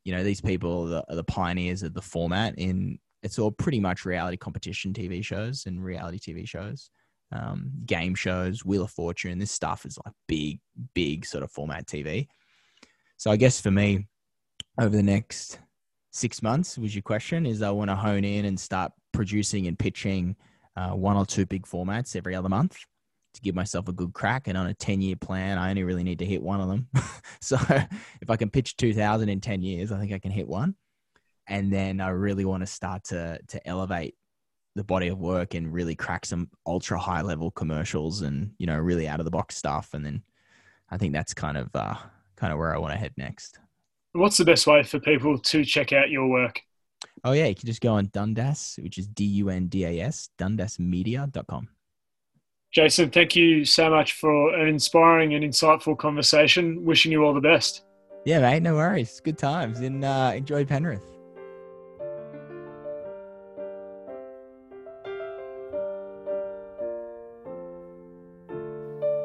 You 0.04 0.14
know, 0.14 0.24
these 0.24 0.42
people 0.42 0.86
are 0.86 0.90
the, 0.90 1.04
are 1.10 1.16
the 1.16 1.24
pioneers 1.24 1.84
of 1.84 1.94
the 1.94 2.02
format 2.02 2.56
in 2.58 3.00
it's 3.22 3.38
all 3.38 3.52
pretty 3.52 3.80
much 3.80 4.06
reality 4.06 4.38
competition 4.38 4.94
TV 4.94 5.24
shows 5.24 5.66
and 5.66 5.84
reality 5.84 6.20
TV 6.20 6.48
shows 6.48 6.90
um, 7.32 7.72
game 7.86 8.16
shows, 8.16 8.66
Wheel 8.66 8.84
of 8.84 8.92
Fortune. 8.92 9.40
This 9.40 9.52
stuff 9.52 9.86
is 9.86 9.98
like 10.04 10.14
big, 10.28 10.60
big 10.94 11.26
sort 11.26 11.44
of 11.44 11.52
format 11.52 11.86
TV. 11.86 12.28
So 13.18 13.32
I 13.32 13.36
guess 13.36 13.62
for 13.62 13.72
me, 13.72 14.08
over 14.80 14.96
the 14.96 15.04
next 15.04 15.60
six 16.12 16.42
months, 16.42 16.78
was 16.78 16.96
your 16.96 17.02
question, 17.02 17.46
is 17.46 17.62
I 17.62 17.70
want 17.72 17.90
to 17.90 17.96
hone 17.96 18.24
in 18.24 18.46
and 18.46 18.60
start 18.60 18.92
producing 19.12 19.68
and 19.68 19.78
pitching 19.78 20.36
uh, 20.80 20.96
one 20.96 21.18
or 21.18 21.26
two 21.26 21.46
big 21.46 21.66
formats 21.66 22.16
every 22.16 22.34
other 22.36 22.50
month 22.50 22.78
to 23.34 23.42
give 23.42 23.54
myself 23.54 23.88
a 23.90 23.94
good 23.94 24.14
crack. 24.14 24.48
And 24.48 24.58
on 24.58 24.68
a 24.68 24.74
10 24.74 25.02
year 25.02 25.16
plan, 25.16 25.58
I 25.58 25.70
only 25.70 25.84
really 25.84 26.04
need 26.04 26.20
to 26.20 26.26
hit 26.26 26.42
one 26.42 26.62
of 26.62 26.70
them. 26.70 26.88
so 27.42 27.58
if 28.22 28.30
I 28.30 28.38
can 28.38 28.50
pitch 28.50 28.78
2000 28.78 29.28
in 29.28 29.42
10 29.42 29.62
years, 29.62 29.92
I 29.92 30.00
think 30.00 30.14
I 30.14 30.20
can 30.20 30.32
hit 30.32 30.48
one. 30.48 30.76
And 31.48 31.74
then 31.74 32.00
I 32.00 32.10
really 32.10 32.46
want 32.46 32.62
to 32.62 32.68
start 32.68 33.06
to, 33.06 33.40
to 33.48 33.68
elevate 33.68 34.16
the 34.76 34.84
body 34.84 35.08
of 35.08 35.20
work 35.20 35.56
and 35.56 35.74
really 35.74 35.96
crack 35.96 36.26
some 36.26 36.50
ultra 36.66 36.98
high 36.98 37.22
level 37.22 37.52
commercials 37.52 38.22
and 38.22 38.52
you 38.60 38.68
know 38.68 38.78
really 38.78 39.08
out 39.08 39.20
of 39.20 39.26
the 39.26 39.32
box 39.32 39.58
stuff 39.58 39.94
and 39.94 40.06
then 40.06 40.22
i 40.92 40.96
think 40.96 41.12
that's 41.12 41.34
kind 41.34 41.58
of 41.58 41.70
uh, 41.76 41.96
kind 42.38 42.54
of 42.54 42.60
where 42.60 42.74
i 42.74 42.78
want 42.78 42.94
to 42.94 42.98
head 42.98 43.12
next 43.18 43.60
what's 44.14 44.38
the 44.38 44.46
best 44.46 44.68
way 44.68 44.84
for 44.84 45.00
people 45.00 45.38
to 45.40 45.66
check 45.66 45.92
out 45.92 46.12
your 46.12 46.28
work 46.28 46.62
oh 47.24 47.32
yeah 47.32 47.46
you 47.46 47.56
can 47.56 47.68
just 47.68 47.82
go 47.82 47.94
on 47.94 48.08
dundas 48.14 48.80
which 48.82 48.98
is 48.98 49.08
d-u-n-d-a-s 49.08 50.30
dundasmedia.com 50.38 51.68
jason 52.72 53.10
thank 53.10 53.36
you 53.36 53.66
so 53.66 53.90
much 53.90 54.14
for 54.14 54.54
an 54.56 54.68
inspiring 54.68 55.34
and 55.34 55.44
insightful 55.44 55.98
conversation. 55.98 56.84
Wishing 56.86 57.12
you 57.12 57.24
all 57.24 57.34
the 57.34 57.42
best. 57.42 57.84
Yeah 58.26 58.40
mate 58.40 58.62
no 58.62 58.76
worries. 58.76 59.20
Good 59.20 59.38
times. 59.38 59.80
And 59.80 60.04
uh, 60.04 60.34
enjoy 60.36 60.66
penrith. 60.66 61.04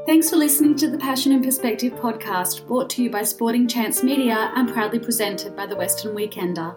Thanks 0.06 0.30
for 0.30 0.36
listening 0.36 0.76
to 0.76 0.88
the 0.90 0.98
Passion 0.98 1.32
and 1.32 1.42
Perspective 1.42 1.94
podcast, 1.94 2.66
brought 2.66 2.88
to 2.90 3.02
you 3.02 3.10
by 3.10 3.22
Sporting 3.22 3.66
Chance 3.66 4.02
Media 4.02 4.52
and 4.54 4.72
proudly 4.72 4.98
presented 4.98 5.56
by 5.56 5.66
the 5.66 5.74
Western 5.74 6.14
Weekender. 6.14 6.76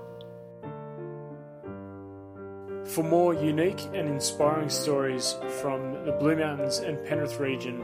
For 2.87 3.03
more 3.03 3.33
unique 3.33 3.83
and 3.93 4.07
inspiring 4.07 4.69
stories 4.69 5.35
from 5.61 6.05
the 6.05 6.13
Blue 6.13 6.37
Mountains 6.37 6.79
and 6.79 7.05
Penrith 7.05 7.37
region, 7.37 7.83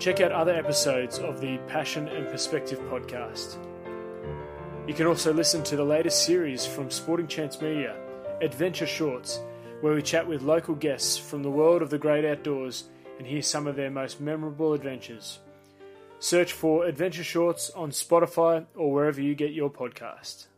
check 0.00 0.20
out 0.20 0.32
other 0.32 0.52
episodes 0.52 1.20
of 1.20 1.40
the 1.40 1.58
Passion 1.68 2.08
and 2.08 2.28
Perspective 2.28 2.80
podcast. 2.90 3.56
You 4.88 4.94
can 4.94 5.06
also 5.06 5.32
listen 5.32 5.62
to 5.62 5.76
the 5.76 5.84
latest 5.84 6.24
series 6.24 6.66
from 6.66 6.90
Sporting 6.90 7.28
Chance 7.28 7.62
Media, 7.62 7.96
Adventure 8.42 8.88
Shorts, 8.88 9.40
where 9.82 9.94
we 9.94 10.02
chat 10.02 10.26
with 10.26 10.42
local 10.42 10.74
guests 10.74 11.16
from 11.16 11.44
the 11.44 11.50
world 11.50 11.80
of 11.80 11.90
the 11.90 11.98
great 11.98 12.24
outdoors 12.24 12.88
and 13.18 13.26
hear 13.26 13.42
some 13.42 13.68
of 13.68 13.76
their 13.76 13.90
most 13.90 14.20
memorable 14.20 14.72
adventures. 14.72 15.38
Search 16.18 16.52
for 16.52 16.86
Adventure 16.86 17.22
Shorts 17.22 17.70
on 17.70 17.92
Spotify 17.92 18.66
or 18.74 18.92
wherever 18.92 19.22
you 19.22 19.36
get 19.36 19.52
your 19.52 19.70
podcast. 19.70 20.48